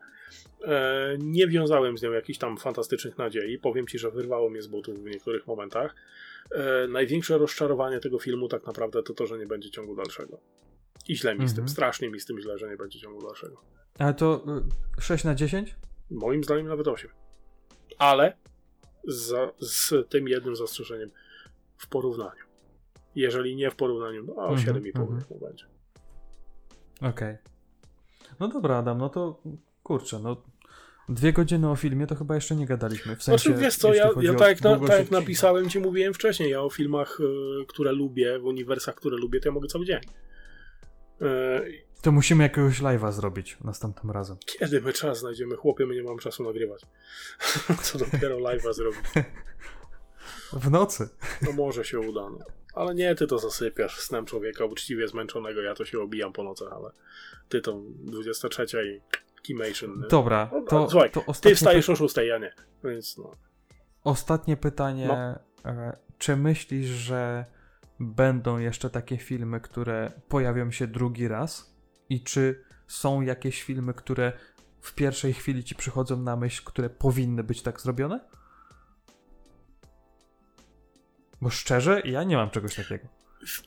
[0.64, 3.58] E, Nie wiązałem z nią jakichś tam fantastycznych nadziei.
[3.58, 5.94] Powiem ci, że wyrwało mnie z butów w niektórych momentach.
[6.50, 10.38] E, Największe rozczarowanie tego filmu tak naprawdę to to, że nie będzie ciągu dalszego.
[11.08, 11.68] I źle mi z tym, Mhm.
[11.68, 13.56] strasznie mi z tym źle, że nie będzie ciągu dalszego.
[13.98, 14.44] Ale to
[14.98, 15.74] y, 6 na 10?
[16.10, 17.10] Moim zdaniem nawet 8.
[17.98, 18.36] Ale
[19.04, 21.10] za, z tym jednym zastrzeżeniem
[21.76, 22.44] w porównaniu.
[23.14, 25.18] Jeżeli nie w porównaniu, no a Mhm, 7,5 mhm.
[25.18, 25.64] niech mu będzie.
[27.00, 27.36] Okej.
[28.40, 29.42] No dobra, Adam, no to
[29.82, 30.42] kurczę, no
[31.08, 33.16] dwie godziny o filmie to chyba jeszcze nie gadaliśmy.
[33.16, 36.14] W sensie, Znaczy wiesz co, ja, ja tak, jak na, tak jak napisałem ci, mówiłem
[36.14, 39.84] wcześniej, ja o filmach, y, które lubię, w uniwersach, które lubię, to ja mogę cały
[39.84, 40.00] dzień.
[41.22, 44.36] Y, To musimy jakiegoś live'a zrobić następnym razem.
[44.46, 45.56] kiedy my czas znajdziemy?
[45.56, 46.82] Chłopie, my nie mamy czasu nagrywać.
[47.82, 49.00] Co dopiero live'a zrobić.
[50.52, 51.08] W nocy.
[51.42, 52.38] No może się uda, no.
[52.74, 56.72] Ale nie, ty to zasypiasz snem człowieka uczciwie zmęczonego, ja to się obijam po nocach,
[56.72, 56.90] ale
[57.48, 59.00] ty to 23 i
[59.42, 60.04] Kimation.
[60.10, 62.54] Dobra, No, to, Słuchaj, to ty wstajesz py- o 6, ja nie.
[62.84, 63.32] Więc no.
[64.04, 65.06] ostatnie pytanie.
[65.08, 65.70] No.
[65.70, 67.44] E, Czy myślisz, że
[68.00, 71.73] będą jeszcze takie filmy, które pojawią się drugi raz?
[72.10, 74.32] I czy są jakieś filmy, które
[74.80, 78.20] w pierwszej chwili ci przychodzą na myśl, które powinny być tak zrobione?
[81.40, 83.08] Bo szczerze, ja nie mam czegoś takiego.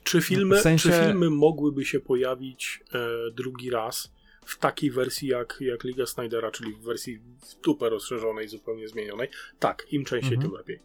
[0.02, 4.12] Czy filmy, W sensie- czy filmy mogłyby się pojawić e, drugi raz
[4.48, 9.28] w takiej wersji jak, jak Liga Snydera, czyli w wersji w dupę rozszerzonej, zupełnie zmienionej?
[9.58, 10.50] Tak, im częściej, Mhm.
[10.50, 10.78] tym lepiej.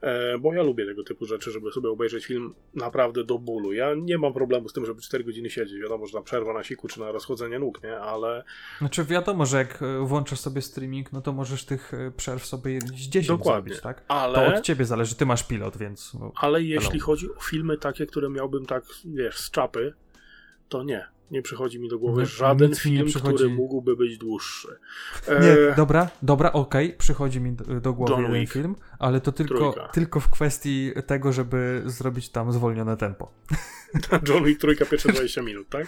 [0.00, 3.72] E, bo ja lubię tego typu rzeczy, żeby sobie obejrzeć film naprawdę do bólu.
[3.72, 5.80] Ja nie mam problemu z tym, żeby 4 godziny siedzieć.
[5.82, 7.98] Wiadomo, że na przerwę na siku czy na rozchodzenie nóg, nie?
[7.98, 8.44] Ale
[8.78, 12.78] Znaczy wiadomo, że jak e, włączasz sobie streaming, no to możesz tych e, przerw sobie
[12.78, 13.68] gdzieś 10 Dokładnie.
[13.74, 14.04] zrobić, tak?
[14.08, 16.14] Ale- To od ciebie zależy, ty masz pilot, więc...
[16.14, 17.04] No, Ale jeśli Hello.
[17.04, 19.94] chodzi o filmy takie, które miałbym tak, wiesz, z czapy,
[20.68, 21.06] to nie.
[21.30, 23.34] Nie przychodzi mi do głowy Nie- żaden nie film, przychodzi.
[23.34, 24.68] który mógłby być dłuższy.
[25.28, 28.52] Nie, E, dobra, dobra, okej, przychodzi mi do, do głowy John jeden Wick.
[28.52, 29.88] film, ale to tylko, Trójka.
[29.88, 33.32] tylko w kwestii tego, żeby zrobić tam zwolnione tempo.
[34.28, 35.86] John Wick trójka pierwsze 20 minut, tak?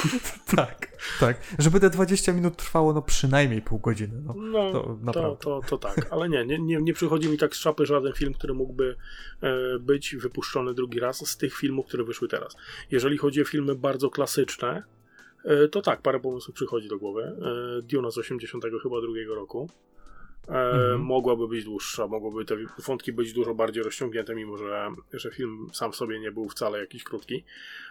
[0.56, 0.88] tak,
[1.20, 1.36] tak.
[1.58, 4.20] Żeby te 20 minut trwało no przynajmniej pół godziny.
[4.24, 4.34] No.
[5.02, 6.06] No, To to, to, to, tak.
[6.10, 8.96] Ale nie, nie, nie, nie przychodzi mi tak z czapy żaden film, który mógłby
[9.42, 12.56] e, być wypuszczony drugi raz z tych filmów, które wyszły teraz.
[12.90, 14.73] Jeżeli chodzi o filmy bardzo klasyczne,
[15.72, 17.22] to tak, parę pomysłów przychodzi do głowy.
[17.22, 19.68] E, Duna z 80 chyba drugiego roku.
[19.70, 19.94] E,
[20.48, 21.00] Mhm.
[21.00, 25.92] Mogłaby być dłuższa, mogłyby te wątki być dużo bardziej rozciągnięte, mimo że, że film sam
[25.92, 27.44] w sobie nie był wcale jakiś krótki.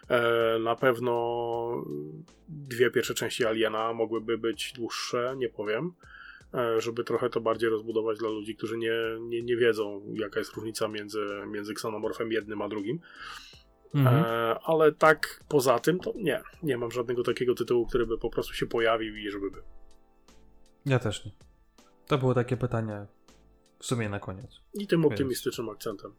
[0.10, 1.86] E, na pewno
[2.50, 5.94] dwie pierwsze części Aliena mogłyby być dłuższe, nie powiem,
[6.54, 10.54] e, żeby trochę to bardziej rozbudować dla ludzi, którzy nie, nie, nie wiedzą, jaka jest
[10.54, 13.00] różnica między, między ksenomorfem jednym a drugim.
[13.96, 14.26] Mhm.
[14.26, 18.30] E, ale tak poza tym, to nie, nie mam żadnego takiego tytułu, który by po
[18.30, 19.64] prostu się pojawił i żeby był.
[20.86, 21.32] Ja też nie.
[22.08, 23.06] To było takie pytanie
[23.80, 24.60] w sumie na koniec.
[24.74, 26.12] I tym optymistycznym akcentem.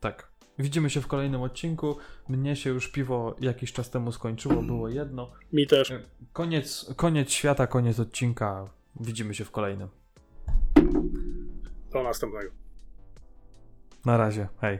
[0.00, 0.36] Tak.
[0.58, 1.96] Widzimy się w kolejnym odcinku.
[2.28, 5.32] Mnie się już piwo jakiś czas temu skończyło, było jedno.
[5.52, 5.92] Mi też.
[6.32, 8.68] Koniec, koniec świata, koniec odcinka.
[9.00, 9.88] Widzimy się w kolejnym.
[11.92, 12.50] Do następnego.
[14.04, 14.48] Na razie.
[14.60, 14.78] Hej.